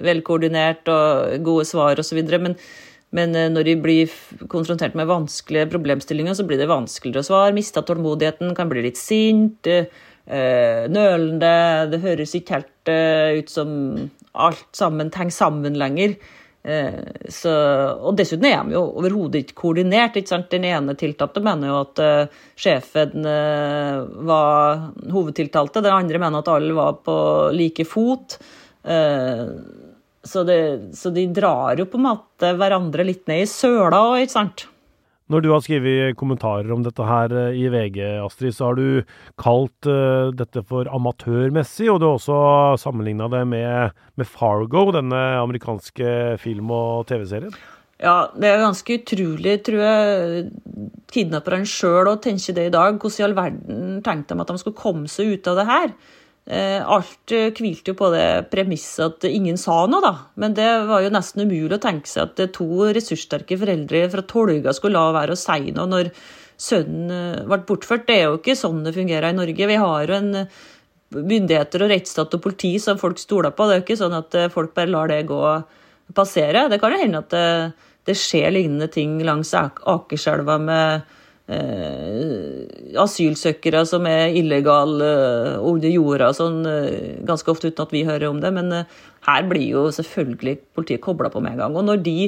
velkoordinert 0.00 0.88
og 0.88 1.34
gode 1.44 1.66
svar 1.68 2.00
osv. 2.00 2.22
Men, 2.40 2.56
men 3.12 3.36
eh, 3.36 3.50
når 3.52 3.68
de 3.68 3.76
blir 3.84 4.14
konfrontert 4.48 4.96
med 4.96 5.10
vanskelige 5.10 5.68
problemstillinger, 5.74 6.38
så 6.38 6.46
blir 6.48 6.62
det 6.62 6.70
vanskeligere 6.72 7.20
å 7.20 7.28
svare. 7.28 7.56
Mista 7.58 7.84
tålmodigheten, 7.84 8.54
kan 8.56 8.72
bli 8.72 8.86
litt 8.88 9.00
sint, 9.00 9.68
nølende. 10.30 11.54
Det 11.90 11.98
høres 12.04 12.36
ikke 12.38 12.60
helt 12.60 12.90
ut 13.40 13.48
som 13.50 13.70
alt 14.30 14.68
sammen 14.78 15.10
henger 15.10 15.34
sammen 15.34 15.76
lenger. 15.80 16.14
Eh, 16.62 16.96
så, 17.32 17.52
og 18.04 18.16
dessuten 18.18 18.44
er 18.50 18.64
de 18.68 18.76
jo 18.76 18.82
overhodet 19.00 19.44
ikke 19.44 19.58
koordinert. 19.62 20.18
Ikke 20.20 20.34
sant? 20.34 20.50
Den 20.52 20.66
ene 20.68 20.96
tiltalte 20.98 21.42
mener 21.44 21.72
jo 21.72 21.78
at 21.80 22.02
uh, 22.04 22.40
sjefen 22.58 23.24
uh, 23.24 24.04
var 24.28 24.90
hovedtiltalte, 25.10 25.82
den 25.84 25.96
andre 25.96 26.20
mener 26.20 26.42
at 26.42 26.50
alle 26.52 26.76
var 26.76 26.98
på 27.06 27.16
like 27.56 27.86
fot. 27.88 28.36
Uh, 28.84 29.56
så, 30.24 30.44
det, 30.44 30.60
så, 30.96 31.12
de 31.14 31.24
drar 31.32 31.80
jo 31.80 31.88
på 31.88 32.00
en 32.00 32.10
måte 32.10 32.52
hverandre 32.58 33.08
litt 33.08 33.24
ned 33.30 33.46
i 33.46 33.48
søla 33.48 34.02
òg, 34.10 34.20
ikke 34.26 34.36
sant? 34.36 34.66
Når 35.30 35.44
du 35.44 35.50
har 35.52 35.62
skrevet 35.62 36.16
kommentarer 36.18 36.72
om 36.74 36.82
dette 36.82 37.04
her 37.06 37.30
eh, 37.30 37.58
i 37.62 37.68
VG, 37.70 38.00
Astrid, 38.24 38.54
så 38.56 38.70
har 38.70 38.78
du 38.80 39.02
kalt 39.38 39.86
uh, 39.86 40.32
dette 40.34 40.64
for 40.66 40.90
amatørmessig, 40.90 41.86
og 41.92 42.00
du 42.02 42.08
har 42.08 42.16
også 42.18 42.38
sammenligna 42.82 43.28
det 43.30 43.44
med, 43.46 43.94
med, 44.18 44.26
Fargo, 44.26 44.88
denne 44.96 45.20
amerikanske 45.38 46.34
film- 46.42 46.74
og 46.74 47.06
TV-serien. 47.10 47.54
Ja, 48.00 48.30
det 48.34 48.48
er 48.48 48.62
ganske 48.64 48.96
utrolig, 48.96 49.54
tror 49.66 49.82
jeg, 49.84 50.44
kidnapperne 51.12 51.68
sjøl 51.68 52.10
å 52.10 52.18
tenke 52.22 52.56
det 52.56 52.66
i 52.66 52.74
dag. 52.74 52.96
Hvordan 52.96 53.20
i 53.20 53.26
all 53.28 53.36
verden 53.36 54.00
tenkte 54.06 54.34
de 54.34 54.42
at 54.42 54.50
de 54.50 54.62
skulle 54.62 54.82
komme 54.82 55.10
seg 55.12 55.36
ut 55.36 55.50
av 55.52 55.60
det 55.60 55.68
her? 55.68 55.92
Eh, 56.50 56.82
alt 56.82 57.30
eh, 57.30 57.52
hvilte 57.54 57.92
jo 57.92 57.96
på 58.00 58.08
det 58.10 58.50
premisset 58.50 59.04
at 59.04 59.26
ingen 59.28 59.58
sa 59.60 59.84
noe, 59.86 60.02
da. 60.02 60.10
Men 60.42 60.56
det 60.56 60.66
var 60.88 61.04
jo 61.04 61.12
nesten 61.14 61.44
umulig 61.44 61.76
å 61.76 61.82
tenke 61.84 62.10
seg 62.10 62.24
at 62.26 62.54
to 62.56 62.88
ressurssterke 62.90 63.58
foreldre 63.60 64.00
fra 64.10 64.24
Tolga 64.26 64.74
skulle 64.74 64.98
la 64.98 65.14
være 65.14 65.36
å 65.36 65.38
si 65.38 65.70
noe 65.76 65.86
når 65.92 66.10
sønnen 66.58 67.12
eh, 67.14 67.44
ble 67.46 67.60
bortført. 67.68 68.08
Det 68.08 68.16
er 68.16 68.26
jo 68.26 68.40
ikke 68.40 68.58
sånn 68.58 68.82
det 68.82 68.96
fungerer 68.98 69.30
i 69.30 69.38
Norge. 69.38 69.68
Vi 69.70 69.78
har 69.84 70.10
jo 70.10 70.16
en 70.18 70.32
myndigheter 71.14 71.86
og 71.86 71.94
rettsstat 71.94 72.34
og 72.34 72.42
politi 72.42 72.72
som 72.82 72.98
folk 72.98 73.22
stoler 73.22 73.54
på. 73.54 73.68
Det 73.68 73.76
er 73.76 73.80
jo 73.80 73.86
ikke 73.86 74.00
sånn 74.02 74.18
at 74.18 74.36
folk 74.50 74.74
bare 74.74 74.90
lar 74.90 75.10
det 75.10 75.22
gå 75.30 75.38
og 75.38 75.78
passere. 76.18 76.66
Det 76.70 76.80
kan 76.82 76.96
jo 76.96 77.00
hende 77.04 77.22
at 77.22 77.30
det, 77.30 77.46
det 78.10 78.18
skjer 78.18 78.50
lignende 78.56 78.90
ting 78.90 79.20
langs 79.26 79.54
Akerselva 79.54 80.58
med 80.62 81.16
asylsøkere 82.98 83.82
som 83.88 84.06
er 84.08 84.34
illegale 84.38 85.06
eh, 85.06 85.58
under 85.66 85.92
jorda, 85.92 86.30
sånn, 86.36 86.60
eh, 86.68 87.18
ganske 87.26 87.50
ofte 87.52 87.70
uten 87.70 87.86
at 87.86 87.94
vi 87.94 88.04
hører 88.08 88.28
om 88.30 88.40
det. 88.42 88.52
Men 88.56 88.72
eh, 88.74 89.00
her 89.28 89.46
blir 89.50 89.66
jo 89.76 89.88
selvfølgelig 89.94 90.58
politiet 90.76 91.04
kobla 91.04 91.30
på 91.32 91.42
med 91.42 91.56
en 91.56 91.64
gang. 91.64 91.76
Og 91.76 91.86
når 91.88 92.02
de 92.06 92.18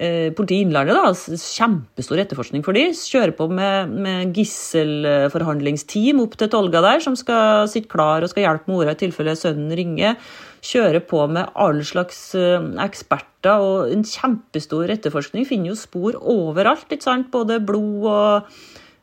eh, 0.00 0.32
Politiet 0.36 0.66
Innlandet, 0.66 0.96
da, 0.96 1.12
kjempestor 1.44 2.24
etterforskning 2.24 2.64
for 2.66 2.76
de, 2.76 2.88
kjører 2.96 3.36
på 3.36 3.46
med, 3.52 3.92
med 4.08 4.36
gisselforhandlingsteam 4.36 6.24
opp 6.24 6.38
til 6.40 6.50
Tolga 6.52 6.82
der, 6.86 7.04
som 7.04 7.18
skal 7.18 7.68
sitte 7.70 7.92
klar 7.92 8.24
og 8.24 8.32
skal 8.32 8.48
hjelpe 8.48 8.72
mora 8.72 8.96
i 8.96 9.02
tilfelle 9.04 9.36
sønnen 9.38 9.76
ringer 9.76 10.16
kjører 10.64 11.02
på 11.08 11.24
med 11.32 11.48
all 11.58 11.80
slags 11.86 12.18
eh, 12.38 12.60
eksperter 12.84 13.64
og 13.64 13.92
en 13.94 14.04
kjempestor 14.06 14.92
etterforskning. 14.92 15.46
Finner 15.48 15.72
jo 15.72 15.78
spor 15.78 16.18
overalt, 16.20 16.88
ikke 16.90 17.06
sant? 17.06 17.30
både 17.32 17.60
blod 17.64 18.08
og 18.10 18.50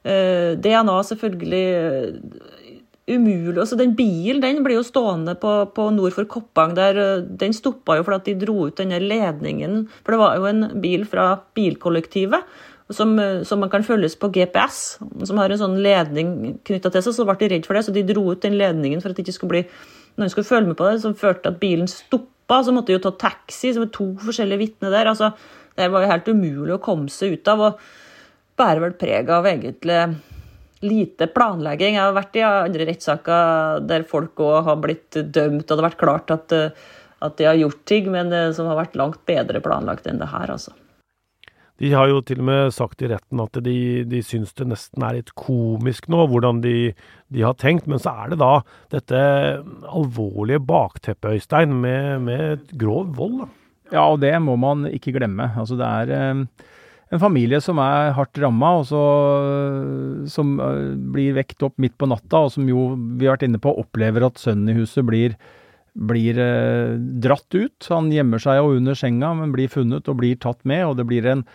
eh, 0.06 0.54
DNA, 0.62 0.98
selvfølgelig. 1.10 1.66
Umulig. 3.08 3.58
Altså, 3.58 3.78
den 3.80 3.96
bilen 3.96 4.42
den 4.44 4.64
blir 4.66 4.80
jo 4.80 4.86
stående 4.86 5.36
på, 5.40 5.52
på 5.74 5.90
nord 5.96 6.16
for 6.16 6.28
Koppang. 6.30 6.76
der, 6.76 6.98
eh, 6.98 7.22
Den 7.22 7.54
stoppa 7.54 7.98
jo 7.98 8.04
fordi 8.04 8.34
de 8.34 8.46
dro 8.46 8.68
ut 8.68 8.76
denne 8.76 9.00
ledningen. 9.00 9.88
For 10.04 10.12
det 10.12 10.20
var 10.20 10.36
jo 10.36 10.46
en 10.46 10.82
bil 10.82 11.06
fra 11.06 11.40
bilkollektivet 11.56 12.44
som, 12.92 13.18
eh, 13.20 13.44
som 13.44 13.60
man 13.60 13.70
kan 13.70 13.84
følges 13.84 14.16
på 14.20 14.32
GPS, 14.32 15.00
som 15.24 15.38
har 15.38 15.50
en 15.50 15.58
sånn 15.58 15.82
ledning 15.82 16.60
knytta 16.64 16.92
til 16.92 17.02
seg. 17.02 17.14
Så 17.14 17.26
ble 17.26 17.38
de 17.38 17.56
redd 17.56 17.66
for 17.66 17.74
det, 17.74 17.86
så 17.86 17.94
de 17.94 18.04
dro 18.04 18.32
ut 18.32 18.42
den 18.42 18.58
ledningen 18.58 19.02
for 19.02 19.10
at 19.10 19.16
det 19.16 19.26
ikke 19.26 19.40
skulle 19.40 19.56
bli 19.56 19.66
noen 20.18 20.32
skulle 20.34 20.50
følge 20.50 20.68
med 20.68 20.78
på 20.78 20.92
det, 20.92 21.02
som 21.02 21.14
førte 21.14 21.44
til 21.44 21.54
at 21.54 21.60
bilen 21.60 21.88
stoppa. 21.88 22.64
Så 22.64 22.74
måtte 22.74 22.88
de 22.88 22.98
jo 22.98 23.04
ta 23.06 23.12
taxi, 23.12 23.74
som 23.74 23.84
er 23.84 23.94
to 23.94 24.16
forskjellige 24.16 24.58
vitner 24.58 24.90
der. 24.90 25.06
altså 25.06 25.34
Det 25.78 25.92
var 25.92 26.02
jo 26.02 26.12
helt 26.12 26.28
umulig 26.28 26.74
å 26.74 26.82
komme 26.82 27.08
seg 27.08 27.34
ut 27.34 27.48
av. 27.48 27.62
og 27.62 27.80
bærer 28.58 28.82
vel 28.82 28.96
preg 28.98 29.30
av 29.30 29.46
egentlig 29.46 30.18
lite 30.84 31.30
planlegging. 31.34 31.98
Jeg 31.98 32.04
har 32.04 32.16
vært 32.16 32.38
i 32.38 32.46
andre 32.46 32.90
rettssaker 32.90 33.86
der 33.90 34.08
folk 34.08 34.40
òg 34.44 34.58
har 34.68 34.82
blitt 34.84 35.20
dømt, 35.20 35.66
og 35.66 35.72
det 35.72 35.80
har 35.82 35.90
vært 35.90 36.02
klart 36.02 36.34
at, 36.36 36.58
at 37.26 37.38
de 37.40 37.48
har 37.50 37.60
gjort 37.60 37.86
ting, 37.90 38.12
men 38.14 38.34
eh, 38.34 38.52
som 38.56 38.70
har 38.70 38.80
vært 38.80 39.00
langt 39.00 39.24
bedre 39.30 39.64
planlagt 39.64 40.10
enn 40.10 40.22
det 40.22 40.30
her, 40.34 40.54
altså. 40.58 40.76
De 41.78 41.92
har 41.94 42.10
jo 42.10 42.24
til 42.26 42.40
og 42.42 42.48
med 42.48 42.72
sagt 42.74 43.04
i 43.06 43.10
retten 43.12 43.42
at 43.44 43.60
de, 43.62 43.78
de 44.10 44.22
syns 44.26 44.56
det 44.58 44.66
nesten 44.66 45.04
er 45.06 45.20
litt 45.20 45.30
komisk 45.38 46.08
nå, 46.10 46.24
hvordan 46.32 46.64
de, 46.64 46.96
de, 47.30 47.44
har 47.46 47.54
tenkt. 47.62 47.86
Men 47.86 48.02
så 48.02 48.16
er 48.24 48.34
det 48.34 48.40
da 48.42 48.54
dette 48.94 49.20
alvorlige 49.86 50.64
bakteppet, 50.66 51.38
Øystein, 51.38 51.76
med, 51.84 52.26
med 52.26 52.74
grov 52.82 53.14
vold. 53.20 53.44
da. 53.44 53.50
Ja, 53.94 54.08
og 54.10 54.20
det 54.26 54.34
må 54.44 54.58
man 54.60 54.88
ikke 54.90 55.14
glemme. 55.16 55.52
Altså 55.54 55.78
det 55.80 55.92
er 56.02 56.16
eh, 56.18 56.66
en 57.14 57.22
familie 57.22 57.60
som 57.64 57.80
er 57.80 58.12
hardt 58.18 58.40
ramma, 58.42 58.74
og 58.82 60.28
som 60.32 60.58
eh, 60.60 60.82
blir 61.14 61.38
vekt 61.38 61.64
opp 61.64 61.78
midt 61.80 61.96
på 62.00 62.10
natta, 62.12 62.48
og 62.48 62.52
som 62.58 62.68
jo, 62.68 62.90
vi 63.20 63.30
har 63.30 63.38
vært 63.38 63.48
inne 63.48 63.62
på, 63.64 63.76
opplever 63.80 64.28
at 64.28 64.42
sønnen 64.42 64.74
i 64.74 64.78
huset 64.82 65.08
blir, 65.08 65.38
blir 65.96 66.42
eh, 66.42 66.98
dratt 67.24 67.48
ut. 67.56 67.94
Han 67.94 68.12
gjemmer 68.14 68.44
seg 68.44 68.60
jo 68.60 68.76
under 68.76 69.00
senga, 69.00 69.32
men 69.40 69.56
blir 69.56 69.72
funnet 69.72 70.12
og 70.12 70.20
blir 70.20 70.38
tatt 70.44 70.60
med, 70.68 70.84
og 70.84 71.00
det 71.00 71.08
blir 71.08 71.32
en, 71.32 71.48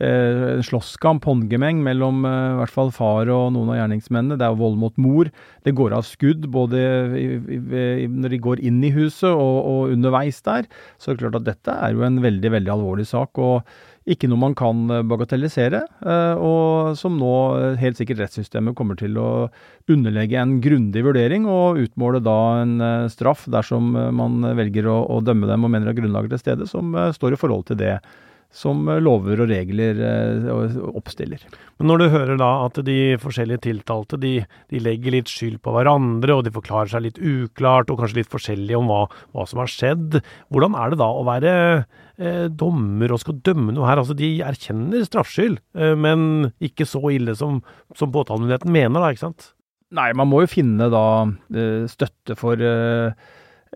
eh, 0.00 0.56
en 0.56 0.64
slåsskamp, 0.64 1.28
håndgemeng, 1.28 1.84
mellom 1.84 2.24
eh, 2.24 2.40
i 2.54 2.58
hvert 2.62 2.76
fall 2.80 2.96
far 2.96 3.28
og 3.28 3.52
noen 3.58 3.76
av 3.76 3.82
gjerningsmennene. 3.82 4.40
Det 4.40 4.48
er 4.48 4.60
vold 4.64 4.80
mot 4.80 4.96
mor. 4.96 5.28
Det 5.68 5.76
går 5.76 6.00
av 6.00 6.08
skudd 6.08 6.48
både 6.48 6.80
i, 7.20 7.26
i, 7.28 7.60
i, 7.60 8.08
når 8.08 8.38
de 8.38 8.44
går 8.48 8.64
inn 8.64 8.80
i 8.88 8.96
huset 8.96 9.28
og, 9.28 9.56
og 9.68 9.98
underveis 9.98 10.40
der. 10.48 10.64
Så 10.96 11.12
det 11.12 11.18
er 11.18 11.26
klart 11.26 11.42
at 11.42 11.50
dette 11.52 11.76
er 11.76 11.92
jo 11.92 12.08
en 12.08 12.22
veldig, 12.24 12.56
veldig 12.56 12.80
alvorlig 12.80 13.12
sak. 13.12 13.36
og 13.36 13.92
ikke 14.04 14.28
noe 14.28 14.40
man 14.40 14.54
kan 14.56 14.84
eh, 14.92 15.04
bagatellisere, 15.08 15.80
eh, 16.04 16.40
og 16.40 16.98
som 17.00 17.16
nå 17.20 17.34
eh, 17.56 17.78
helt 17.80 17.96
sikkert 18.00 18.20
rettssystemet 18.20 18.76
kommer 18.76 18.98
til 19.00 19.16
å 19.20 19.28
underlegge 19.90 20.40
en 20.40 20.58
grundig 20.64 21.04
vurdering 21.06 21.48
og 21.48 21.80
utmåle 21.80 22.20
da 22.24 22.38
en 22.62 22.76
straff 23.12 23.46
dersom 23.52 23.94
man 24.16 24.44
velger 24.58 24.88
å, 24.92 24.98
å 25.08 25.20
dømme 25.24 25.48
dem 25.48 25.64
og 25.64 25.72
mener 25.72 25.88
det 25.88 25.96
er 25.96 26.02
grunnlag 26.02 26.30
til 26.32 26.42
stede, 26.42 26.68
som 26.68 26.92
står 27.16 27.36
i 27.36 27.40
forhold 27.40 27.68
til 27.70 27.80
det 27.80 27.96
som 28.54 28.86
lover 29.02 29.42
og 29.42 29.50
regler 29.50 29.98
oppstiller. 30.94 31.42
Men 31.80 31.90
når 31.90 32.00
du 32.00 32.06
hører 32.12 32.38
da 32.38 32.50
at 32.68 32.78
de 32.86 33.16
forskjellige 33.18 33.64
tiltalte 33.66 34.18
de, 34.22 34.36
de, 34.70 34.82
legger 34.82 35.16
litt 35.16 35.32
skyld 35.32 35.58
på 35.64 35.74
hverandre, 35.74 36.36
og 36.36 36.44
de 36.46 36.52
forklarer 36.54 36.92
seg 36.92 37.06
litt 37.08 37.18
uklart 37.18 37.90
og 37.90 37.98
kanskje 38.00 38.20
litt 38.20 38.30
forskjellig 38.30 38.76
om 38.78 38.86
hva, 38.90 39.00
hva 39.34 39.46
som 39.50 39.62
har 39.62 39.72
skjedd, 39.72 40.20
hvordan 40.54 40.78
er 40.78 40.94
det 40.94 41.00
da 41.02 41.10
å 41.10 41.26
være 41.26 41.54
eh, 41.82 42.46
dommer 42.62 43.14
og 43.14 43.22
skal 43.24 43.40
dømme 43.46 43.74
noe 43.74 43.90
her? 43.90 44.02
Altså 44.02 44.16
De 44.18 44.30
erkjenner 44.46 45.02
straffskyld, 45.08 45.58
eh, 45.78 45.96
men 45.98 46.52
ikke 46.62 46.86
så 46.88 47.02
ille 47.14 47.34
som, 47.38 47.60
som 47.98 48.14
påtalemyndigheten 48.14 48.74
mener, 48.74 49.00
da, 49.00 49.10
ikke 49.10 49.26
sant? 49.26 49.50
Nei, 49.94 50.10
man 50.16 50.30
må 50.30 50.42
jo 50.42 50.50
finne 50.50 50.88
da 50.92 51.06
eh, 51.54 51.84
støtte 51.90 52.36
for 52.38 52.58
eh, 52.58 53.14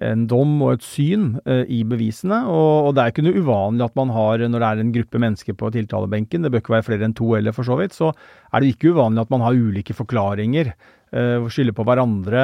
en 0.04 0.26
dom 0.30 0.56
og 0.62 0.76
et 0.76 0.86
syn 0.86 1.28
uh, 1.48 1.64
i 1.66 1.82
bevisene. 1.88 2.40
Og, 2.46 2.88
og, 2.88 2.90
det 2.94 3.02
er 3.02 3.12
ikke 3.12 3.26
noe 3.26 3.42
uvanlig 3.42 3.86
at 3.88 3.98
man 3.98 4.14
har, 4.14 4.44
når 4.46 4.62
det 4.62 4.70
er 4.70 4.84
en 4.84 4.94
gruppe 4.94 5.22
mennesker 5.24 5.58
på 5.58 5.72
tiltalebenken, 5.74 6.44
det 6.44 6.52
bør 6.54 6.64
ikke 6.64 6.76
være 6.78 6.88
flere 6.90 7.08
enn 7.08 7.18
to 7.18 7.32
eller 7.38 7.56
for 7.56 7.66
så 7.66 7.78
vidt, 7.80 7.96
så 7.96 8.12
er 8.12 8.62
det 8.62 8.74
ikke 8.74 8.94
uvanlig 8.94 9.24
at 9.24 9.34
man 9.34 9.46
har 9.46 9.58
ulike 9.58 9.96
forklaringer. 9.96 10.74
Uh, 11.08 11.46
skylder 11.48 11.72
på 11.72 11.86
hverandre, 11.88 12.42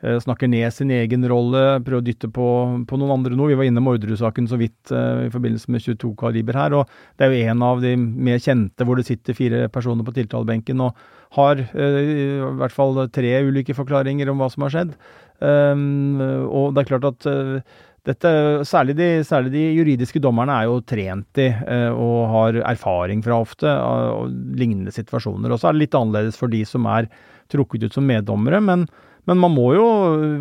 uh, 0.00 0.16
snakker 0.24 0.48
ned 0.48 0.72
sin 0.72 0.92
egen 0.94 1.26
rolle, 1.28 1.82
prøver 1.84 2.00
å 2.00 2.06
dytte 2.06 2.30
på, 2.32 2.46
på 2.88 2.98
noen 2.98 3.18
andre 3.18 3.36
noe. 3.36 3.50
Vi 3.52 3.58
var 3.60 3.68
inne 3.68 3.82
Morderud-saken 3.84 4.48
så 4.48 4.58
vidt 4.60 4.94
i 4.94 5.28
forbindelse 5.32 5.70
med 5.72 5.84
22 5.84 6.14
kaliber 6.18 6.56
her, 6.56 6.78
og 6.80 6.96
det 7.18 7.26
er 7.26 7.34
jo 7.34 7.52
en 7.52 7.66
av 7.66 7.84
de 7.84 7.92
mer 8.00 8.40
kjente 8.42 8.86
hvor 8.88 8.98
det 8.98 9.06
sitter 9.08 9.36
fire 9.36 9.66
personer 9.72 10.06
på 10.06 10.16
tiltalebenken 10.16 10.80
og 10.86 10.96
har 11.36 11.58
i 11.60 12.26
hvert 12.56 12.72
fall 12.72 13.00
tre 13.12 13.32
ulike 13.44 13.74
forklaringer 13.76 14.30
om 14.30 14.40
hva 14.40 14.46
som 14.48 14.64
har 14.64 14.72
skjedd. 14.72 14.92
Um, 15.40 16.20
og 16.48 16.72
det 16.74 16.82
er 16.82 16.88
klart 16.88 17.06
at 17.10 17.26
uh, 17.28 17.80
dette, 18.06 18.30
særlig 18.68 18.94
de, 18.96 19.08
særlig 19.26 19.52
de, 19.52 19.64
juridiske 19.76 20.22
dommerne 20.22 20.54
er 20.54 20.68
jo 20.70 20.78
trent 20.86 21.40
i 21.42 21.48
uh, 21.50 21.90
og 21.92 22.20
har 22.32 22.60
erfaring 22.72 23.24
fra 23.24 23.40
ofte 23.42 23.68
av 23.68 24.30
lignende 24.30 24.94
situasjoner. 24.94 25.52
Og 25.52 25.60
så 25.60 25.70
er 25.70 25.76
det 25.76 25.86
litt 25.86 25.98
annerledes 25.98 26.40
for 26.40 26.52
de 26.52 26.62
som 26.68 26.88
er 26.92 27.10
trukket 27.52 27.88
ut 27.88 27.98
som 27.98 28.06
meddommere. 28.08 28.62
Men, 28.64 28.86
men 29.28 29.42
man 29.42 29.54
må 29.54 29.72
jo 29.76 29.88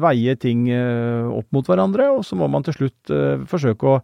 veie 0.01 0.37
ting 0.39 0.69
opp 0.71 1.49
mot 1.53 1.67
hverandre, 1.69 2.07
og 2.15 2.23
så 2.25 2.37
må 2.37 2.47
man 2.49 2.65
til 2.65 2.77
slutt 2.79 3.13
forsøke 3.49 3.91
å 3.91 3.99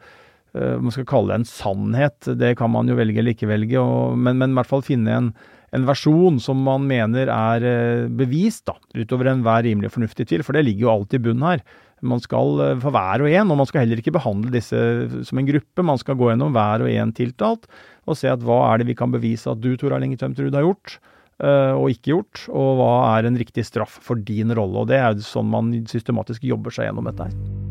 man 0.53 0.91
skal 0.91 1.05
kalle 1.07 1.31
det 1.31 1.37
en 1.39 1.47
sannhet. 1.47 2.27
Det 2.35 2.55
kan 2.59 2.71
man 2.73 2.89
jo 2.91 2.97
velge 2.99 3.21
eller 3.21 3.31
ikke 3.31 3.47
velge, 3.47 3.79
og, 3.79 4.17
men, 4.19 4.35
men 4.41 4.51
i 4.51 4.57
hvert 4.59 4.67
fall 4.67 4.83
finne 4.83 5.13
en, 5.15 5.29
en 5.75 5.87
versjon 5.87 6.39
som 6.43 6.59
man 6.65 6.83
mener 6.87 7.31
er 7.31 7.67
eh, 7.67 8.09
bevist, 8.11 8.65
da, 8.67 8.75
utover 8.97 9.31
enhver 9.31 9.63
rimelig 9.67 9.93
fornuftig 9.93 10.27
tvil, 10.27 10.43
for 10.43 10.57
det 10.57 10.65
ligger 10.67 10.87
jo 10.87 10.91
alltid 10.95 11.21
i 11.21 11.25
bunnen 11.29 11.47
her. 11.47 11.63
Man 12.03 12.23
skal 12.23 12.59
eh, 12.65 12.75
for 12.83 12.95
hver 12.95 13.23
og 13.23 13.31
en, 13.31 13.53
og 13.53 13.61
man 13.61 13.69
skal 13.69 13.85
heller 13.85 14.01
ikke 14.03 14.15
behandle 14.17 14.51
disse 14.53 14.81
som 15.27 15.39
en 15.39 15.47
gruppe. 15.47 15.87
Man 15.87 16.01
skal 16.01 16.19
gå 16.19 16.31
gjennom 16.31 16.53
hver 16.55 16.83
og 16.83 16.91
en 16.91 17.15
tiltalt 17.15 17.69
og 18.09 18.17
se 18.19 18.31
at 18.31 18.43
hva 18.43 18.63
er 18.71 18.81
det 18.81 18.91
vi 18.91 18.97
kan 18.97 19.13
bevise 19.13 19.51
at 19.51 19.61
du, 19.63 19.73
Tora 19.79 20.01
Tømterud, 20.01 20.55
har 20.57 20.65
gjort 20.65 20.97
eh, 21.39 21.73
og 21.77 21.91
ikke 21.93 22.15
gjort, 22.15 22.47
og 22.51 22.71
hva 22.81 22.93
er 23.15 23.29
en 23.29 23.39
riktig 23.39 23.63
straff 23.69 24.01
for 24.03 24.19
din 24.19 24.51
rolle. 24.51 24.83
og 24.83 24.91
Det 24.91 24.99
er 24.99 25.13
jo 25.13 25.23
sånn 25.23 25.51
man 25.53 25.75
systematisk 25.87 26.43
jobber 26.43 26.75
seg 26.75 26.89
gjennom 26.89 27.07
dette 27.07 27.29
her. 27.29 27.70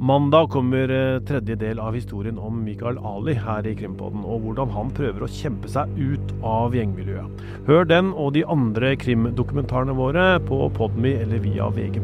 Mandag 0.00 0.48
kommer 0.50 0.88
eh, 0.88 1.20
tredje 1.20 1.54
del 1.60 1.78
av 1.78 1.94
historien 1.94 2.38
om 2.38 2.62
Mikael 2.64 2.96
Ali 3.04 3.34
her 3.36 3.66
i 3.68 3.74
Krimpodden, 3.76 4.22
og 4.24 4.46
hvordan 4.46 4.70
han 4.72 4.92
prøver 4.96 5.26
å 5.26 5.28
kjempe 5.28 5.68
seg 5.68 5.90
ut 5.98 6.30
av 6.40 6.72
gjengmiljøet. 6.72 7.42
Hør 7.66 7.84
den 7.84 8.08
og 8.16 8.32
de 8.32 8.46
andre 8.48 8.94
krimdokumentarene 8.96 9.92
våre 9.98 10.24
på 10.48 10.62
Podme 10.78 11.12
eller 11.20 11.42
via 11.44 11.68
VG+. 11.76 12.00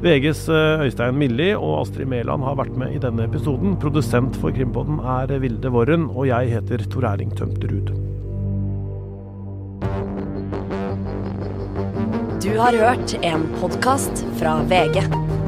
VGs 0.00 0.40
eh, 0.48 0.86
Øystein 0.86 1.20
Milli 1.20 1.50
og 1.52 1.82
Astrid 1.82 2.08
Mæland 2.08 2.48
har 2.48 2.56
vært 2.62 2.80
med 2.80 2.96
i 2.96 3.02
denne 3.04 3.28
episoden. 3.28 3.76
Produsent 3.82 4.40
for 4.40 4.56
Krimpodden 4.56 5.04
er 5.18 5.36
Vilde 5.44 5.74
Worren, 5.74 6.08
og 6.16 6.30
jeg 6.30 6.48
heter 6.54 6.86
Tor 6.88 7.10
Erling 7.12 7.36
Tømterud. 7.36 7.92
Du 12.40 12.50
har 12.56 12.72
hørt 12.72 13.18
en 13.20 13.46
podkast 13.60 14.24
fra 14.40 14.62
VG. 14.72 15.04